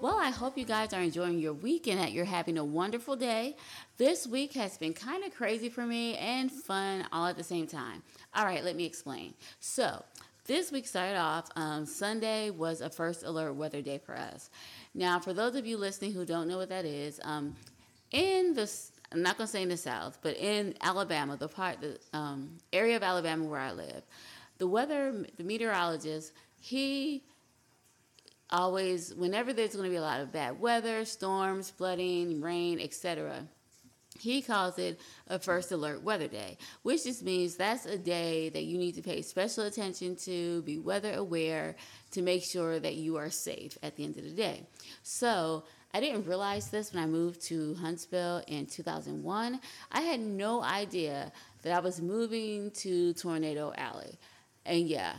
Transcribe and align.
Well, 0.00 0.18
I 0.18 0.30
hope 0.30 0.56
you 0.56 0.64
guys 0.64 0.92
are 0.92 1.00
enjoying 1.00 1.38
your 1.38 1.52
weekend, 1.52 2.00
that 2.00 2.12
you're 2.12 2.24
having 2.24 2.58
a 2.58 2.64
wonderful 2.64 3.16
day. 3.16 3.56
This 3.96 4.26
week 4.26 4.52
has 4.54 4.76
been 4.78 4.94
kind 4.94 5.24
of 5.24 5.34
crazy 5.34 5.68
for 5.68 5.84
me 5.84 6.16
and 6.16 6.50
fun 6.50 7.06
all 7.12 7.26
at 7.26 7.36
the 7.36 7.44
same 7.44 7.66
time. 7.66 8.02
All 8.34 8.44
right, 8.44 8.64
let 8.64 8.76
me 8.76 8.84
explain. 8.84 9.34
So, 9.60 10.04
this 10.46 10.72
week 10.72 10.86
started 10.86 11.18
off, 11.18 11.50
um, 11.56 11.84
Sunday 11.84 12.50
was 12.50 12.80
a 12.80 12.88
first 12.88 13.22
alert 13.22 13.54
weather 13.54 13.82
day 13.82 13.98
for 13.98 14.16
us. 14.16 14.50
Now, 14.94 15.18
for 15.18 15.32
those 15.32 15.56
of 15.56 15.66
you 15.66 15.76
listening 15.76 16.12
who 16.12 16.24
don't 16.24 16.48
know 16.48 16.56
what 16.56 16.70
that 16.70 16.84
is, 16.84 17.20
um, 17.22 17.54
in 18.10 18.54
the 18.54 18.70
I'm 19.10 19.22
not 19.22 19.38
gonna 19.38 19.48
say 19.48 19.62
in 19.62 19.68
the 19.68 19.76
South, 19.76 20.18
but 20.22 20.36
in 20.36 20.74
Alabama, 20.80 21.36
the 21.36 21.48
part, 21.48 21.80
the 21.80 21.98
um, 22.12 22.58
area 22.72 22.96
of 22.96 23.02
Alabama 23.02 23.44
where 23.44 23.60
I 23.60 23.72
live, 23.72 24.02
the 24.58 24.66
weather, 24.66 25.24
the 25.36 25.44
meteorologist, 25.44 26.32
he 26.60 27.22
always, 28.50 29.14
whenever 29.14 29.52
there's 29.52 29.76
gonna 29.76 29.88
be 29.88 29.96
a 29.96 30.00
lot 30.00 30.20
of 30.20 30.32
bad 30.32 30.60
weather, 30.60 31.04
storms, 31.04 31.70
flooding, 31.70 32.40
rain, 32.40 32.80
etc., 32.80 33.46
he 34.18 34.42
calls 34.42 34.78
it 34.78 34.98
a 35.28 35.38
first 35.38 35.70
alert 35.70 36.02
weather 36.02 36.28
day, 36.28 36.58
which 36.82 37.04
just 37.04 37.22
means 37.22 37.56
that's 37.56 37.86
a 37.86 37.96
day 37.96 38.48
that 38.48 38.64
you 38.64 38.76
need 38.76 38.96
to 38.96 39.02
pay 39.02 39.22
special 39.22 39.64
attention 39.64 40.16
to, 40.16 40.62
be 40.62 40.78
weather 40.78 41.14
aware, 41.14 41.76
to 42.10 42.22
make 42.22 42.42
sure 42.42 42.80
that 42.80 42.96
you 42.96 43.16
are 43.16 43.30
safe 43.30 43.78
at 43.82 43.96
the 43.96 44.04
end 44.04 44.16
of 44.16 44.24
the 44.24 44.30
day. 44.30 44.66
So 45.02 45.64
I 45.94 46.00
didn't 46.00 46.26
realize 46.26 46.68
this 46.68 46.92
when 46.92 47.02
I 47.02 47.06
moved 47.06 47.40
to 47.42 47.74
Huntsville 47.74 48.42
in 48.46 48.66
2001. 48.66 49.60
I 49.92 50.00
had 50.00 50.20
no 50.20 50.62
idea 50.62 51.32
that 51.62 51.72
I 51.72 51.80
was 51.80 52.00
moving 52.00 52.70
to 52.72 53.14
Tornado 53.14 53.72
Alley. 53.76 54.18
And 54.66 54.86
yeah, 54.86 55.14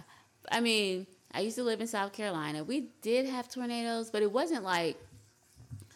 I 0.51 0.59
mean, 0.59 1.07
I 1.31 1.41
used 1.41 1.57
to 1.57 1.63
live 1.63 1.81
in 1.81 1.87
South 1.87 2.13
Carolina. 2.13 2.63
We 2.63 2.89
did 3.01 3.27
have 3.27 3.49
tornadoes, 3.49 4.09
but 4.09 4.21
it 4.21 4.31
wasn't 4.31 4.63
like 4.63 4.97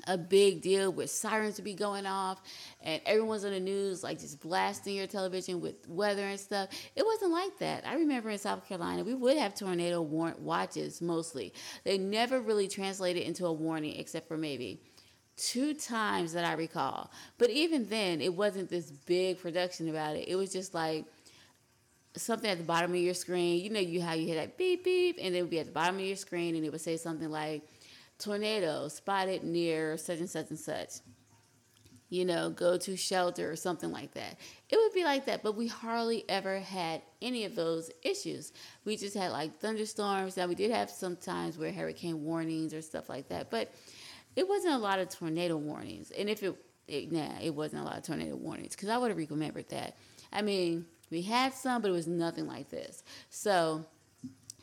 a 0.08 0.18
big 0.18 0.62
deal 0.62 0.92
with 0.92 1.10
sirens 1.10 1.56
to 1.56 1.62
be 1.62 1.74
going 1.74 2.06
off 2.06 2.42
and 2.82 3.02
everyone's 3.06 3.46
on 3.46 3.52
the 3.52 3.60
news 3.60 4.04
like 4.04 4.20
just 4.20 4.42
blasting 4.42 4.96
your 4.96 5.08
television 5.08 5.62
with 5.62 5.88
weather 5.88 6.24
and 6.24 6.40
stuff. 6.40 6.70
It 6.96 7.06
wasn't 7.06 7.32
like 7.32 7.58
that. 7.60 7.88
I 7.88 7.96
remember 7.96 8.30
in 8.30 8.38
South 8.38 8.68
Carolina, 8.68 9.04
we 9.04 9.14
would 9.14 9.38
have 9.38 9.56
tornado 9.56 10.02
warrant 10.02 10.40
watches 10.40 11.02
mostly. 11.02 11.54
They 11.84 11.98
never 11.98 12.42
really 12.42 12.68
translated 12.68 13.24
into 13.24 13.46
a 13.46 13.54
warning 13.54 13.96
except 13.96 14.28
for 14.28 14.38
maybe 14.38 14.82
two 15.38 15.74
times 15.74 16.34
that 16.34 16.46
I 16.46 16.54
recall. 16.54 17.12
But 17.38 17.50
even 17.50 17.88
then, 17.88 18.22
it 18.22 18.34
wasn't 18.34 18.70
this 18.70 18.92
big 18.92 19.40
production 19.40 19.90
about 19.90 20.16
it. 20.16 20.28
It 20.28 20.36
was 20.36 20.52
just 20.52 20.74
like 20.74 21.06
something 22.16 22.50
at 22.50 22.58
the 22.58 22.64
bottom 22.64 22.92
of 22.92 22.98
your 22.98 23.14
screen. 23.14 23.64
You 23.64 23.70
know, 23.70 23.80
you 23.80 24.02
how 24.02 24.14
you 24.14 24.28
hit 24.28 24.36
that 24.36 24.58
beep 24.58 24.84
beep, 24.84 25.18
and 25.22 25.36
it 25.36 25.42
would 25.42 25.50
be 25.50 25.60
at 25.60 25.66
the 25.66 25.72
bottom 25.72 25.96
of 25.96 26.02
your 26.02 26.16
screen, 26.16 26.56
and 26.56 26.66
it 26.66 26.72
would 26.72 26.82
say 26.82 26.98
something 26.98 27.30
like 27.30 27.64
tornado 28.20 28.88
spotted 28.88 29.44
near 29.44 29.98
such 29.98 30.20
and 30.20 30.30
such 30.30 30.50
and 30.50 30.60
such. 30.60 30.94
You 32.10 32.26
know, 32.26 32.52
go 32.52 32.78
to 32.78 32.96
shelter 32.96 33.50
or 33.50 33.56
something 33.56 33.92
like 33.92 34.14
that. 34.14 34.38
It 34.70 34.78
would 34.78 34.94
be 34.94 35.04
like 35.04 35.26
that, 35.26 35.42
but 35.42 35.56
we 35.56 35.66
hardly 35.66 36.24
ever 36.30 36.60
had 36.60 37.02
any 37.24 37.46
of 37.46 37.56
those 37.56 37.90
issues. 38.04 38.54
We 38.86 38.98
just 38.98 39.16
had 39.16 39.32
like 39.32 39.60
thunderstorms. 39.60 40.38
Now 40.38 40.46
we 40.46 40.54
did 40.54 40.70
have 40.70 40.92
some 40.92 41.16
times 41.16 41.58
where 41.58 41.72
hurricane 41.72 42.24
warnings 42.24 42.72
or 42.72 42.84
stuff 42.84 43.10
like 43.10 43.30
that, 43.30 43.50
but 43.50 43.74
it 44.36 44.48
wasn't 44.48 44.76
a 44.76 44.78
lot 44.78 45.00
of 45.00 45.10
tornado 45.10 45.58
warnings. 45.58 46.12
And 46.12 46.30
if 46.30 46.44
it, 46.44 46.56
it 46.88 47.12
nah, 47.12 47.40
it 47.42 47.56
wasn't 47.56 47.82
a 47.82 47.86
lot 47.86 47.98
of 47.98 48.04
tornado 48.04 48.36
warnings 48.36 48.76
because 48.76 48.90
I 48.90 48.98
would 49.00 49.10
have 49.10 49.30
remembered 49.32 49.70
that. 49.70 49.98
I 50.32 50.44
mean, 50.44 50.86
we 51.14 51.22
had 51.22 51.54
some, 51.54 51.82
but 51.82 51.90
it 51.90 51.94
was 51.94 52.08
nothing 52.08 52.48
like 52.48 52.70
this. 52.70 53.04
So, 53.30 53.86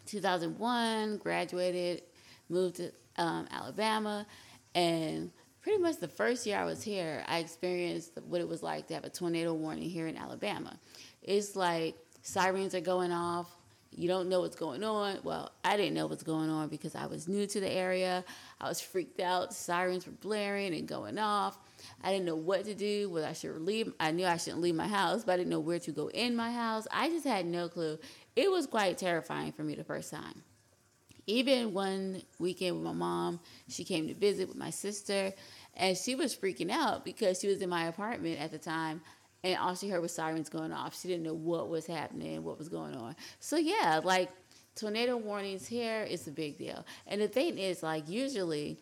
2001, 0.07 1.19
graduated, 1.19 2.03
moved 2.49 2.77
to 2.77 2.91
um, 3.17 3.47
Alabama, 3.53 4.27
and 4.75 5.31
pretty 5.63 5.79
much 5.79 5.99
the 5.99 6.09
first 6.09 6.45
year 6.47 6.59
I 6.59 6.65
was 6.65 6.83
here, 6.83 7.25
I 7.29 7.39
experienced 7.39 8.19
what 8.27 8.41
it 8.41 8.49
was 8.49 8.63
like 8.63 8.89
to 8.89 8.95
have 8.95 9.05
a 9.05 9.11
tornado 9.11 9.55
warning 9.55 9.89
here 9.89 10.09
in 10.09 10.17
Alabama. 10.17 10.77
It's 11.23 11.55
like 11.55 11.95
sirens 12.23 12.75
are 12.75 12.81
going 12.81 13.13
off. 13.13 13.49
You 13.93 14.09
don't 14.09 14.29
know 14.29 14.41
what's 14.41 14.57
going 14.57 14.83
on. 14.83 15.19
Well, 15.23 15.53
I 15.65 15.77
didn't 15.77 15.95
know 15.95 16.07
what's 16.07 16.23
going 16.23 16.51
on 16.51 16.69
because 16.69 16.97
I 16.97 17.07
was 17.07 17.29
new 17.29 17.47
to 17.47 17.61
the 17.61 17.71
area. 17.71 18.25
I 18.61 18.69
was 18.69 18.81
freaked 18.81 19.21
out. 19.21 19.55
Sirens 19.55 20.07
were 20.07 20.13
blaring 20.13 20.75
and 20.75 20.89
going 20.89 21.19
off. 21.19 21.59
I 22.03 22.11
didn't 22.11 22.27
know 22.27 22.37
what 22.37 22.65
to 22.65 22.75
do, 22.75 23.11
whether 23.11 23.27
I 23.27 23.33
should 23.33 23.61
leave. 23.61 23.93
I 23.99 24.11
knew 24.11 24.27
I 24.27 24.37
shouldn't 24.37 24.63
leave 24.63 24.75
my 24.75 24.89
house, 24.89 25.25
but 25.25 25.33
I 25.33 25.37
didn't 25.39 25.51
know 25.51 25.61
where 25.61 25.79
to 25.81 25.93
go 25.93 26.09
in 26.09 26.37
my 26.37 26.51
house. 26.51 26.87
I 26.91 27.09
just 27.09 27.27
had 27.27 27.47
no 27.47 27.69
clue. 27.69 27.99
It 28.37 28.51
was 28.51 28.67
quite 28.67 28.99
terrifying 28.99 29.53
for 29.53 29.63
me 29.63 29.75
the 29.75 29.85
first 29.85 30.11
time. 30.11 30.43
Even 31.27 31.73
one 31.73 32.23
weekend 32.39 32.77
with 32.77 32.85
my 32.85 32.93
mom, 32.93 33.41
she 33.69 33.85
came 33.85 34.09
to 34.09 34.15
visit 34.15 34.49
with 34.49 34.57
my 34.57 34.71
sister, 34.71 35.33
and 35.75 35.97
she 35.97 36.15
was 36.15 36.35
freaking 36.35 36.71
out 36.71 37.05
because 37.05 37.41
she 37.41 37.47
was 37.47 37.63
in 37.63 37.69
my 37.69 37.85
apartment 37.85 38.41
at 38.41 38.51
the 38.51 38.59
time, 38.59 39.01
and 39.45 39.59
all 39.59 39.75
she 39.75 39.89
heard 39.89 40.03
was 40.03 40.13
sirens 40.13 40.49
going 40.49 40.73
off. 40.73 41.01
She 41.01 41.09
didn't 41.09 41.23
know 41.23 41.35
what 41.35 41.69
was 41.69 41.87
happening, 41.87 42.43
what 42.43 42.59
was 42.59 42.69
going 42.69 42.95
on. 42.95 43.17
So 43.39 43.57
yeah, 43.57 44.01
like 44.03 44.31
tornado 44.75 45.17
warnings 45.17 45.67
here 45.67 46.03
is 46.03 46.27
a 46.27 46.31
big 46.31 46.59
deal. 46.59 46.85
And 47.07 47.21
the 47.21 47.29
thing 47.29 47.59
is, 47.59 47.83
like 47.83 48.09
usually, 48.09 48.79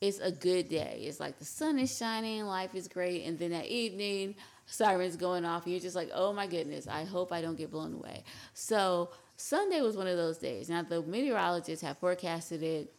it's 0.00 0.18
a 0.18 0.32
good 0.32 0.68
day. 0.68 1.02
It's 1.06 1.20
like 1.20 1.38
the 1.38 1.44
sun 1.44 1.78
is 1.78 1.96
shining, 1.96 2.44
life 2.46 2.74
is 2.74 2.88
great, 2.88 3.26
and 3.26 3.38
then 3.38 3.50
that 3.50 3.66
evening, 3.66 4.34
sirens 4.66 5.16
going 5.16 5.44
off, 5.44 5.64
and 5.64 5.72
you're 5.72 5.80
just 5.80 5.96
like, 5.96 6.10
oh 6.14 6.32
my 6.32 6.46
goodness, 6.46 6.86
I 6.86 7.04
hope 7.04 7.32
I 7.32 7.42
don't 7.42 7.56
get 7.56 7.70
blown 7.70 7.94
away. 7.94 8.24
So 8.54 9.10
Sunday 9.36 9.80
was 9.80 9.96
one 9.96 10.06
of 10.06 10.16
those 10.16 10.38
days. 10.38 10.70
Now, 10.70 10.82
the 10.82 11.02
meteorologists 11.02 11.84
have 11.84 11.98
forecasted 11.98 12.62
it 12.62 12.92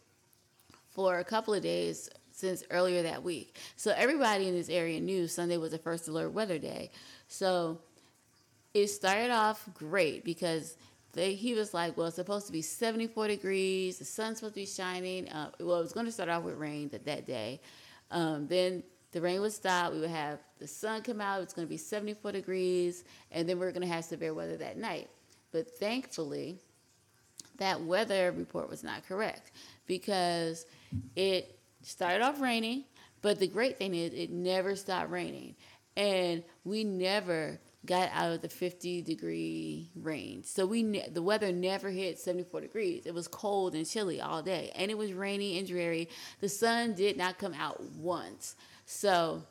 for 0.90 1.18
a 1.18 1.24
couple 1.24 1.54
of 1.54 1.62
days 1.62 2.10
since 2.32 2.64
earlier 2.70 3.02
that 3.02 3.22
week. 3.22 3.56
So 3.76 3.92
everybody 3.96 4.48
in 4.48 4.54
this 4.54 4.68
area 4.68 5.00
knew 5.00 5.26
Sunday 5.26 5.56
was 5.56 5.72
the 5.72 5.78
first 5.78 6.08
alert 6.08 6.32
weather 6.32 6.58
day. 6.58 6.90
So 7.28 7.78
it 8.74 8.88
started 8.88 9.30
off 9.30 9.68
great 9.74 10.24
because 10.24 10.76
they, 11.12 11.34
he 11.34 11.54
was 11.54 11.74
like, 11.74 11.96
well, 11.96 12.06
it's 12.06 12.16
supposed 12.16 12.46
to 12.46 12.52
be 12.52 12.62
74 12.62 13.28
degrees. 13.28 13.98
The 13.98 14.04
sun's 14.04 14.38
supposed 14.38 14.54
to 14.54 14.60
be 14.60 14.66
shining. 14.66 15.28
Uh, 15.28 15.50
well, 15.60 15.78
it 15.78 15.82
was 15.82 15.92
going 15.92 16.06
to 16.06 16.12
start 16.12 16.30
off 16.30 16.42
with 16.42 16.56
rain 16.56 16.88
that, 16.88 17.04
that 17.04 17.26
day. 17.26 17.60
Um, 18.10 18.46
then 18.46 18.82
the 19.12 19.20
rain 19.20 19.40
would 19.42 19.52
stop. 19.52 19.92
We 19.92 20.00
would 20.00 20.10
have 20.10 20.38
the 20.58 20.66
sun 20.66 21.02
come 21.02 21.20
out. 21.20 21.42
It's 21.42 21.52
going 21.52 21.66
to 21.66 21.70
be 21.70 21.76
74 21.76 22.32
degrees. 22.32 23.04
And 23.30 23.46
then 23.46 23.58
we 23.58 23.66
are 23.66 23.72
going 23.72 23.86
to 23.86 23.92
have 23.92 24.04
severe 24.04 24.32
weather 24.32 24.56
that 24.56 24.78
night. 24.78 25.10
But 25.50 25.70
thankfully, 25.78 26.58
that 27.58 27.82
weather 27.82 28.32
report 28.32 28.70
was 28.70 28.82
not 28.82 29.06
correct 29.06 29.52
because 29.86 30.64
it 31.14 31.58
started 31.82 32.22
off 32.22 32.40
raining, 32.40 32.84
but 33.20 33.38
the 33.38 33.46
great 33.46 33.76
thing 33.76 33.94
is 33.94 34.14
it 34.14 34.30
never 34.30 34.74
stopped 34.76 35.10
raining. 35.10 35.56
And 35.94 36.42
we 36.64 36.84
never 36.84 37.60
got 37.84 38.10
out 38.12 38.32
of 38.32 38.42
the 38.42 38.48
50 38.48 39.02
degree 39.02 39.90
range. 39.96 40.44
So 40.46 40.66
we 40.66 40.82
ne- 40.82 41.08
the 41.08 41.22
weather 41.22 41.52
never 41.52 41.90
hit 41.90 42.18
74 42.18 42.60
degrees. 42.60 43.06
It 43.06 43.14
was 43.14 43.26
cold 43.26 43.74
and 43.74 43.88
chilly 43.88 44.20
all 44.20 44.42
day 44.42 44.70
and 44.76 44.90
it 44.90 44.96
was 44.96 45.12
rainy 45.12 45.58
and 45.58 45.66
dreary. 45.66 46.08
The 46.40 46.48
sun 46.48 46.94
did 46.94 47.16
not 47.16 47.38
come 47.38 47.54
out 47.54 47.82
once. 47.96 48.54
So 48.86 49.42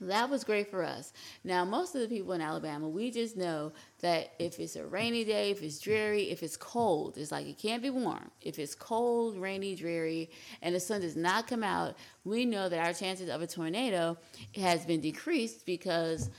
that 0.00 0.30
was 0.30 0.44
great 0.44 0.70
for 0.70 0.84
us. 0.84 1.12
Now, 1.42 1.64
most 1.64 1.94
of 1.94 2.00
the 2.00 2.06
people 2.08 2.32
in 2.32 2.40
Alabama, 2.40 2.88
we 2.88 3.10
just 3.10 3.36
know 3.36 3.72
that 4.00 4.32
if 4.38 4.60
it's 4.60 4.76
a 4.76 4.86
rainy 4.86 5.24
day, 5.24 5.50
if 5.50 5.60
it's 5.60 5.80
dreary, 5.80 6.30
if 6.30 6.44
it's 6.44 6.56
cold, 6.56 7.18
it's 7.18 7.32
like 7.32 7.46
it 7.46 7.58
can't 7.58 7.82
be 7.82 7.90
warm. 7.90 8.30
If 8.40 8.60
it's 8.60 8.76
cold, 8.76 9.36
rainy, 9.36 9.74
dreary, 9.74 10.30
and 10.62 10.72
the 10.72 10.80
sun 10.80 11.00
does 11.00 11.16
not 11.16 11.48
come 11.48 11.64
out, 11.64 11.96
we 12.24 12.44
know 12.44 12.68
that 12.68 12.84
our 12.84 12.92
chances 12.92 13.28
of 13.28 13.42
a 13.42 13.46
tornado 13.48 14.16
has 14.54 14.86
been 14.86 15.00
decreased 15.00 15.66
because 15.66 16.30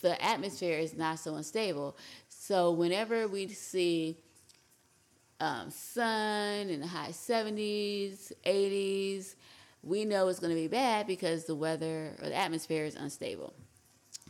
the 0.00 0.22
atmosphere 0.24 0.78
is 0.78 0.96
not 0.96 1.18
so 1.18 1.34
unstable. 1.34 1.96
So 2.28 2.70
whenever 2.70 3.28
we 3.28 3.48
see 3.48 4.18
um, 5.40 5.70
sun 5.70 6.68
in 6.68 6.80
the 6.80 6.86
high 6.86 7.10
70s, 7.10 8.32
80s, 8.44 9.34
we 9.82 10.04
know 10.04 10.28
it's 10.28 10.40
going 10.40 10.54
to 10.54 10.60
be 10.60 10.68
bad 10.68 11.06
because 11.06 11.44
the 11.44 11.54
weather 11.54 12.16
or 12.20 12.28
the 12.28 12.34
atmosphere 12.34 12.84
is 12.84 12.96
unstable. 12.96 13.54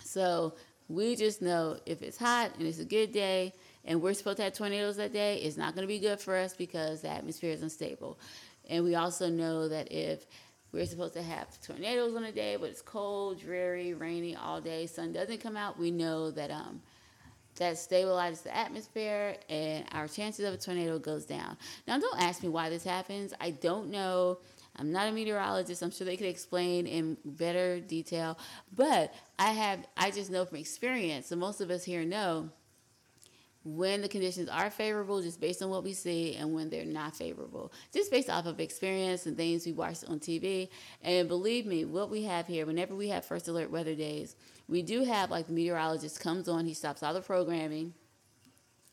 So 0.05 0.55
we 0.89 1.17
just 1.17 1.43
know 1.43 1.79
if 1.87 2.03
it's 2.03 2.19
hot 2.19 2.53
and 2.59 2.67
it's 2.67 2.79
a 2.79 2.85
good 2.85 3.13
day 3.13 3.53
and 3.85 4.03
we're 4.03 4.15
supposed 4.15 4.39
to 4.39 4.45
have 4.45 4.53
tornadoes 4.53 4.97
that 4.97 5.13
day, 5.13 5.39
it's 5.39 5.57
not 5.57 5.75
going 5.75 5.83
to 5.83 5.89
be 5.89 5.99
good 5.99 6.21
for 6.21 6.37
us 6.37 6.55
because 6.55 7.03
the 7.03 7.09
atmosphere 7.09 7.53
is 7.53 7.63
unstable. 7.63 8.19
And 8.69 8.85
we 8.85 8.95
also 8.95 9.31
know 9.31 9.69
that 9.69 9.91
if 9.91 10.27
we're 10.73 10.87
supposed 10.87 11.15
to 11.15 11.23
have 11.23 11.61
tornadoes 11.63 12.15
on 12.15 12.25
a 12.25 12.33
day, 12.33 12.57
but 12.57 12.71
it's 12.71 12.83
cold, 12.83 13.41
dreary, 13.41 13.95
rainy 13.95 14.37
all 14.37 14.61
day, 14.61 14.87
sun 14.87 15.13
doesn't 15.13 15.41
come 15.41 15.57
out, 15.57 15.79
we 15.79 15.91
know 15.91 16.31
that 16.31 16.51
um, 16.51 16.83
that 17.57 17.75
stabilizes 17.75 18.43
the 18.43 18.57
atmosphere 18.57 19.37
and 19.49 19.85
our 19.93 20.07
chances 20.07 20.45
of 20.45 20.55
a 20.55 20.57
tornado 20.57 20.99
goes 20.99 21.25
down. 21.25 21.57
Now, 21.89 21.99
don't 21.99 22.23
ask 22.23 22.43
me 22.43 22.49
why 22.49 22.71
this 22.71 22.85
happens. 22.85 23.35
I 23.41 23.51
don't 23.51 23.91
know 23.91 24.39
I'm 24.79 24.93
not 24.93 25.09
a 25.09 25.13
meteorologist. 25.13 25.83
I'm 25.83 25.91
sure 25.91 26.05
they 26.05 26.17
could 26.17 26.29
explain 26.29 26.87
in 26.87 27.17
better 27.25 27.81
detail, 27.81 28.39
but 28.75 29.13
I 29.39 29.51
have 29.51 29.87
I 29.97 30.11
just 30.11 30.31
know 30.31 30.45
from 30.45 30.59
experience, 30.59 31.33
and 31.33 31.41
most 31.41 31.61
of 31.61 31.71
us 31.71 31.85
here 31.85 32.05
know 32.05 32.51
when 33.65 34.01
the 34.01 34.09
conditions 34.09 34.49
are 34.49 34.71
favorable, 34.71 35.21
just 35.21 35.41
based 35.41 35.63
on 35.63 35.69
what 35.69 35.85
we 35.85 35.93
see, 35.93 36.37
and 36.37 36.55
when 36.55 36.71
they're 36.71 36.85
not 36.85 37.17
favorable, 37.17 37.73
just 37.93 38.11
based 38.11 38.31
off 38.31 38.47
of 38.47 38.61
experience 38.61 39.27
and 39.27 39.37
things 39.37 39.67
we 39.67 39.73
watched 39.73 40.05
on 40.09 40.21
TV. 40.21 40.69
And 41.03 41.29
believe 41.29 41.67
me, 41.67 41.85
what 41.85 42.11
we 42.11 42.23
have 42.25 42.47
here, 42.47 42.67
whenever 42.67 42.95
we 42.95 43.09
have 43.09 43.25
first 43.25 43.49
alert 43.49 43.71
weather 43.71 43.95
days, 43.95 44.37
we 44.69 44.83
do 44.83 45.05
have 45.05 45.31
like 45.31 45.47
the 45.47 45.53
meteorologist 45.53 46.21
comes 46.21 46.49
on, 46.49 46.67
he 46.67 46.75
stops 46.75 47.03
all 47.03 47.15
the 47.15 47.21
programming, 47.21 47.95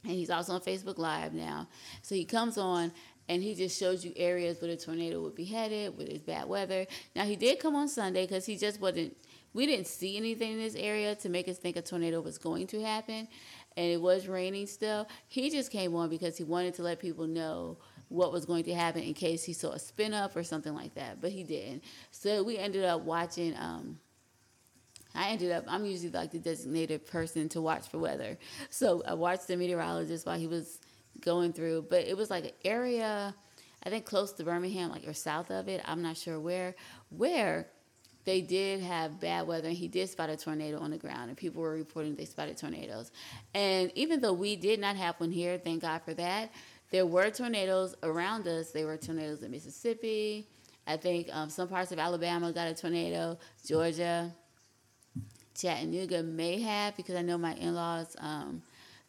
and 0.03 0.13
he's 0.13 0.29
also 0.29 0.53
on 0.53 0.62
Facebook 0.62 0.97
Live 0.97 1.33
now. 1.33 1.68
So 2.01 2.15
he 2.15 2.25
comes 2.25 2.57
on 2.57 2.91
and 3.27 3.41
he 3.41 3.56
just 3.56 3.79
shows 3.79 4.06
you 4.06 4.13
areas 4.15 4.61
where 4.61 4.69
the 4.69 4.77
tornado 4.77 5.21
would 5.21 5.35
be 5.35 5.45
headed, 5.45 5.97
where 5.97 6.06
there's 6.06 6.21
bad 6.21 6.47
weather. 6.47 6.85
Now 7.15 7.25
he 7.25 7.35
did 7.35 7.59
come 7.59 7.75
on 7.75 7.88
Sunday 7.88 8.25
because 8.25 8.45
he 8.45 8.57
just 8.57 8.79
wasn't. 8.79 9.15
We 9.53 9.65
didn't 9.65 9.88
see 9.88 10.18
anything 10.18 10.53
in 10.53 10.59
this 10.59 10.75
area 10.75 11.15
to 11.15 11.29
make 11.29 11.47
us 11.47 11.57
think 11.57 11.77
a 11.77 11.81
tornado 11.81 12.19
was 12.19 12.38
going 12.38 12.68
to 12.68 12.81
happen 12.81 13.29
and 13.77 13.92
it 13.92 14.01
was 14.01 14.27
raining 14.27 14.68
still, 14.68 15.07
he 15.27 15.50
just 15.50 15.72
came 15.72 15.95
on 15.95 16.10
because 16.10 16.38
he 16.38 16.44
wanted 16.44 16.74
to 16.75 16.83
let 16.83 17.00
people 17.00 17.27
know 17.27 17.77
what 18.10 18.31
was 18.31 18.45
going 18.45 18.63
to 18.63 18.74
happen 18.74 19.01
in 19.01 19.13
case 19.13 19.44
he 19.44 19.54
saw 19.54 19.72
a 19.72 19.80
spin 19.80 20.13
up 20.13 20.36
or 20.36 20.44
something 20.44 20.74
like 20.74 20.94
that. 20.95 21.22
But 21.22 21.31
he 21.31 21.44
didn't. 21.44 21.83
So 22.12 22.44
we 22.44 22.57
ended 22.57 22.86
up 22.86 23.01
watching. 23.01 23.56
Um, 23.57 24.00
I 25.13 25.30
ended 25.30 25.51
up. 25.51 25.66
I'm 25.68 25.86
usually 25.86 26.12
like 26.12 26.31
the 26.31 26.39
designated 26.39 27.06
person 27.06 27.50
to 27.50 27.62
watch 27.62 27.88
for 27.88 28.00
weather. 28.00 28.38
So 28.69 29.01
I 29.07 29.13
watched 29.13 29.48
the 29.48 29.57
meteorologist 29.57 30.25
while 30.25 30.38
he 30.38 30.48
was 30.48 30.80
going 31.19 31.54
through. 31.54 31.88
But 31.89 32.06
it 32.06 32.16
was 32.16 32.30
like 32.30 32.45
an 32.45 32.51
area, 32.63 33.33
I 33.83 33.89
think 33.89 34.06
close 34.06 34.33
to 34.33 34.44
Birmingham, 34.44 34.92
like 34.92 35.07
or 35.07 35.13
south 35.13 35.51
of 35.51 35.68
it. 35.68 35.81
I'm 35.86 36.01
not 36.01 36.18
sure 36.18 36.39
where. 36.39 36.75
Where 37.10 37.68
they 38.25 38.42
did 38.42 38.81
have 38.81 39.19
bad 39.19 39.48
weather 39.48 39.68
and 39.69 39.77
he 39.77 39.88
did 39.88 40.10
spot 40.10 40.30
a 40.30 40.36
tornado 40.36 40.80
on 40.80 40.92
the 40.92 40.98
ground 40.98 41.30
and 41.30 41.38
people 41.38 41.62
were 41.62 41.74
reporting 41.74 42.16
they 42.16 42.25
spotted 42.25 42.57
tornadoes. 42.57 43.12
And 43.54 43.92
even 43.95 44.19
though 44.19 44.33
we 44.33 44.56
did 44.56 44.80
not 44.80 44.95
have 44.95 45.16
one 45.19 45.31
here 45.31 45.57
thank 45.57 45.81
god 45.81 46.01
for 46.04 46.13
that 46.16 46.51
there 46.92 47.06
were 47.06 47.30
tornadoes 47.30 47.95
around 48.04 48.48
us. 48.48 48.72
There 48.72 48.86
were 48.86 48.98
tornadoes 48.98 49.44
in 49.44 49.51
mississippi. 49.51 50.48
I 50.88 50.98
think 50.98 51.30
um, 51.31 51.50
some 51.50 51.68
parts 51.68 51.92
of 51.92 52.00
alabama 52.00 52.51
got 52.51 52.68
a 52.68 52.74
tornado. 52.74 53.38
Georgia 53.66 54.31
chattanooga 55.56 56.21
may 56.21 56.60
have 56.60 56.95
because 56.98 57.16
i 57.16 57.21
know 57.21 57.38
my 57.38 57.54
in-laws 57.56 58.16
um, 58.19 58.62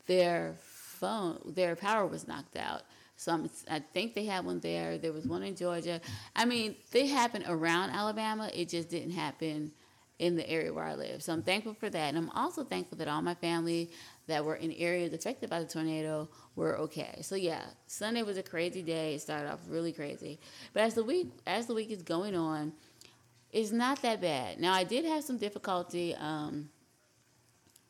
their 0.06 0.54
phone 0.60 1.38
their 1.44 1.74
power 1.74 2.06
was 2.06 2.28
knocked 2.28 2.56
out 2.56 2.82
some, 3.16 3.50
I 3.70 3.80
think 3.80 4.14
they 4.14 4.26
had 4.26 4.44
one 4.44 4.60
there. 4.60 4.98
There 4.98 5.12
was 5.12 5.26
one 5.26 5.42
in 5.42 5.56
Georgia. 5.56 6.00
I 6.34 6.44
mean, 6.44 6.76
they 6.92 7.06
happen 7.06 7.44
around 7.48 7.90
Alabama. 7.90 8.50
It 8.54 8.68
just 8.68 8.90
didn't 8.90 9.12
happen 9.12 9.72
in 10.18 10.36
the 10.36 10.48
area 10.48 10.72
where 10.72 10.84
I 10.84 10.94
live. 10.94 11.22
So 11.22 11.32
I'm 11.32 11.42
thankful 11.42 11.74
for 11.74 11.90
that. 11.90 12.08
And 12.08 12.16
I'm 12.16 12.30
also 12.30 12.64
thankful 12.64 12.98
that 12.98 13.08
all 13.08 13.20
my 13.22 13.34
family 13.34 13.90
that 14.26 14.44
were 14.44 14.56
in 14.56 14.72
areas 14.72 15.12
affected 15.12 15.50
by 15.50 15.60
the 15.60 15.66
tornado 15.66 16.28
were 16.54 16.78
okay. 16.78 17.18
So 17.22 17.36
yeah, 17.36 17.62
Sunday 17.86 18.22
was 18.22 18.38
a 18.38 18.42
crazy 18.42 18.82
day. 18.82 19.14
It 19.14 19.20
started 19.20 19.50
off 19.50 19.60
really 19.68 19.92
crazy. 19.92 20.38
But 20.72 20.82
as 20.84 20.94
the 20.94 21.04
week 21.04 21.28
as 21.46 21.66
the 21.66 21.74
week 21.74 21.90
is 21.90 22.02
going 22.02 22.34
on, 22.34 22.72
it's 23.52 23.72
not 23.72 24.00
that 24.02 24.20
bad. 24.20 24.58
Now 24.58 24.72
I 24.72 24.84
did 24.84 25.04
have 25.04 25.22
some 25.22 25.36
difficulty 25.36 26.14
um, 26.14 26.70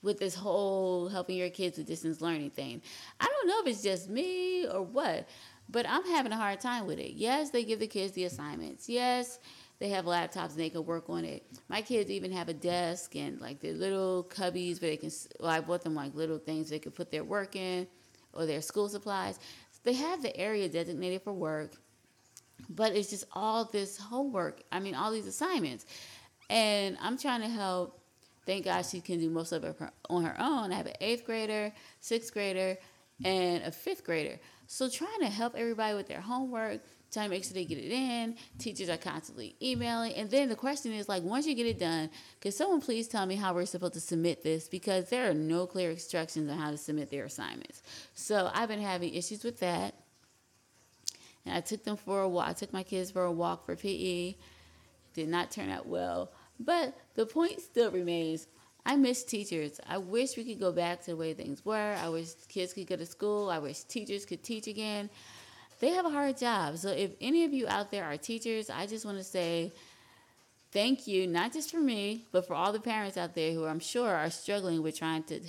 with 0.07 0.19
this 0.19 0.35
whole 0.35 1.09
helping 1.09 1.37
your 1.37 1.51
kids 1.51 1.77
with 1.77 1.87
distance 1.87 2.23
learning 2.23 2.51
thing. 2.51 2.81
I 3.21 3.27
don't 3.27 3.49
know 3.49 3.61
if 3.61 3.67
it's 3.67 3.83
just 3.83 4.09
me 4.09 4.67
or 4.67 4.81
what, 4.81 5.29
but 5.69 5.85
I'm 5.87 6.07
having 6.07 6.33
a 6.33 6.37
hard 6.37 6.61
time 6.61 6.87
with 6.87 6.99
it. 6.99 7.13
Yes, 7.13 7.51
they 7.51 7.65
give 7.65 7.81
the 7.81 7.87
kids 7.87 8.13
the 8.13 8.25
assignments. 8.25 8.89
Yes, 8.89 9.39
they 9.79 9.91
have 9.91 10.07
laptops 10.07 10.51
and 10.51 10.61
they 10.61 10.71
can 10.71 10.87
work 10.87 11.11
on 11.11 11.25
it. 11.25 11.45
My 11.69 11.83
kids 11.83 12.11
even 12.11 12.33
have 12.33 12.49
a 12.49 12.55
desk 12.55 13.15
and 13.17 13.41
like 13.41 13.61
their 13.61 13.75
little 13.75 14.25
cubbies 14.31 14.81
where 14.81 14.93
they 14.93 14.97
can, 14.97 15.11
well, 15.41 15.51
I 15.51 15.61
bought 15.61 15.83
them 15.83 15.95
like 15.95 16.15
little 16.15 16.39
things 16.39 16.71
they 16.71 16.79
could 16.79 16.95
put 16.95 17.11
their 17.11 17.25
work 17.25 17.57
in 17.57 17.87
or 18.33 18.47
their 18.47 18.63
school 18.63 18.89
supplies. 18.89 19.39
They 19.83 19.93
have 19.93 20.23
the 20.23 20.35
area 20.37 20.69
designated 20.69 21.23
for 21.23 21.33
work, 21.33 21.73
but 22.71 22.95
it's 22.95 23.11
just 23.11 23.25
all 23.33 23.65
this 23.67 23.99
homework. 23.99 24.63
I 24.73 24.81
mean, 24.81 24.95
all 24.95 25.13
these 25.13 25.27
assignments. 25.27 25.85
And 26.49 26.97
I'm 27.01 27.19
trying 27.19 27.41
to 27.43 27.49
help 27.49 27.96
Thank 28.47 28.65
God 28.65 28.87
she 28.87 29.01
can 29.01 29.19
do 29.19 29.29
most 29.29 29.53
of 29.53 29.65
it 29.65 29.77
on 30.09 30.23
her 30.23 30.37
own. 30.39 30.73
I 30.73 30.77
have 30.77 30.87
an 30.87 30.95
eighth 31.01 31.27
grader, 31.27 31.73
sixth 32.01 32.33
grader, 32.33 32.79
and 33.25 33.65
a 33.65 33.73
fifth 33.73 34.05
grader. 34.05 34.39
So 34.69 34.89
trying 34.89 35.21
to 35.21 35.27
help 35.27 35.55
everybody 35.57 35.95
with 35.95 36.07
their 36.07 36.21
homework, 36.21 36.81
trying 37.13 37.29
to 37.29 37.31
make 37.31 37.45
sure 37.45 37.55
they 37.55 37.65
get 37.65 37.79
it 37.79 37.91
in. 37.91 38.37
Teachers 38.59 38.89
are 38.89 38.97
constantly 38.97 39.57
emailing. 39.61 40.13
And 40.15 40.31
then 40.31 40.49
the 40.49 40.57
question 40.57 40.93
is 40.93 41.09
like, 41.09 41.23
once 41.23 41.47
you 41.47 41.55
get 41.55 41.67
it 41.67 41.79
done, 41.79 42.11
could 42.41 42.55
someone 42.55 42.81
please 42.81 43.09
tell 43.09 43.27
me 43.27 43.35
how 43.37 43.55
we're 43.55 43.67
supposed 43.67 43.95
to 43.95 44.01
submit 44.01 44.43
this? 44.43 44.69
Because 44.69 45.09
there 45.09 45.29
are 45.31 45.35
no 45.35 45.67
clear 45.67 45.91
instructions 45.91 46.51
on 46.51 46.57
how 46.57 46.71
to 46.71 46.77
submit 46.77 47.11
their 47.11 47.25
assignments. 47.25 47.83
So 48.15 48.51
I've 48.55 48.69
been 48.69 48.81
having 48.81 49.15
issues 49.15 49.45
with 49.45 49.61
that. 49.61 49.95
And 51.45 51.55
I 51.55 51.61
took 51.61 51.85
them 51.85 51.97
for 51.97 52.21
a 52.21 52.29
walk. 52.29 52.49
I 52.49 52.53
took 52.53 52.73
my 52.73 52.83
kids 52.83 53.11
for 53.11 53.25
a 53.25 53.33
walk 53.33 53.65
for 53.65 53.77
PE. 53.77 54.35
Did 55.15 55.29
not 55.29 55.51
turn 55.51 55.71
out 55.71 55.87
well. 55.87 56.31
But 56.59 56.97
the 57.15 57.27
point 57.27 57.61
still 57.61 57.91
remains 57.91 58.47
I 58.87 58.95
miss 58.95 59.25
teachers. 59.25 59.81
I 59.89 59.99
wish 59.99 60.37
we 60.37 60.45
could 60.45 60.61
go 60.61 60.71
back 60.71 61.01
to 61.01 61.11
the 61.11 61.17
way 61.17 61.35
things 61.35 61.65
were. 61.65 61.97
I 62.01 62.09
wish 62.09 62.35
kids 62.49 62.73
could 62.73 62.87
go 62.87 62.95
to 62.95 63.05
school. 63.05 63.51
I 63.51 63.59
wish 63.59 63.83
teachers 63.83 64.25
could 64.25 64.45
teach 64.45 64.69
again. 64.69 65.11
They 65.81 65.91
have 65.91 66.07
a 66.07 66.11
hard 66.11 66.39
job. 66.39 66.79
So 66.79 66.91
if 66.91 67.11
any 67.21 67.45
of 67.45 67.53
you 67.53 67.67
out 67.67 67.91
there 67.91 68.05
are 68.05 68.17
teachers, 68.17 68.71
I 68.71 68.87
just 68.87 69.05
want 69.05 69.19
to 69.19 69.25
say 69.25 69.73
thank 70.71 71.09
you, 71.09 71.27
not 71.27 71.53
just 71.53 71.73
for 71.73 71.81
me, 71.81 72.27
but 72.31 72.47
for 72.47 72.55
all 72.55 72.73
the 72.73 72.79
parents 72.81 73.17
out 73.17 73.35
there 73.35 73.53
who 73.53 73.67
I'm 73.67 73.81
sure 73.81 74.15
are 74.15 74.31
struggling 74.31 74.83
with 74.85 74.97
trying 74.97 75.25
to 75.25 75.41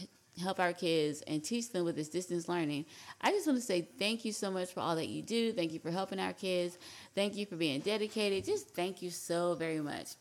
help 0.42 0.60
our 0.60 0.74
kids 0.74 1.22
and 1.28 1.44
teach 1.44 1.72
them 1.72 1.86
with 1.86 1.96
this 1.96 2.10
distance 2.10 2.50
learning. 2.50 2.86
I 3.22 3.32
just 3.32 3.46
want 3.46 3.60
to 3.60 3.66
say 3.66 3.88
thank 4.00 4.26
you 4.26 4.32
so 4.32 4.50
much 4.50 4.74
for 4.74 4.80
all 4.80 4.96
that 4.96 5.10
you 5.10 5.22
do. 5.22 5.54
Thank 5.54 5.74
you 5.74 5.80
for 5.80 5.92
helping 5.92 6.20
our 6.20 6.34
kids. 6.34 6.80
Thank 7.14 7.36
you 7.36 7.46
for 7.46 7.56
being 7.56 7.82
dedicated. 7.82 8.46
Just 8.46 8.70
thank 8.70 9.04
you 9.04 9.12
so 9.12 9.54
very 9.54 9.80
much. 9.80 10.16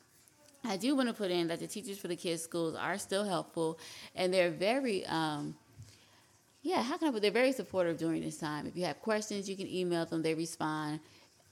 I 0.66 0.76
do 0.76 0.94
want 0.94 1.08
to 1.08 1.14
put 1.14 1.30
in 1.30 1.48
that 1.48 1.60
the 1.60 1.66
teachers 1.66 1.98
for 1.98 2.08
the 2.08 2.16
kids' 2.16 2.42
schools 2.42 2.74
are 2.74 2.98
still 2.98 3.24
helpful, 3.24 3.78
and 4.14 4.32
they're 4.32 4.50
very, 4.50 5.06
um, 5.06 5.54
yeah, 6.62 6.82
how 6.82 6.96
can 6.98 7.08
I 7.08 7.10
put? 7.10 7.22
They're 7.22 7.30
very 7.30 7.52
supportive 7.52 7.96
during 7.98 8.22
this 8.22 8.38
time. 8.38 8.66
If 8.66 8.76
you 8.76 8.84
have 8.84 9.00
questions, 9.00 9.48
you 9.48 9.56
can 9.56 9.68
email 9.68 10.04
them. 10.06 10.22
They 10.22 10.34
respond. 10.34 11.00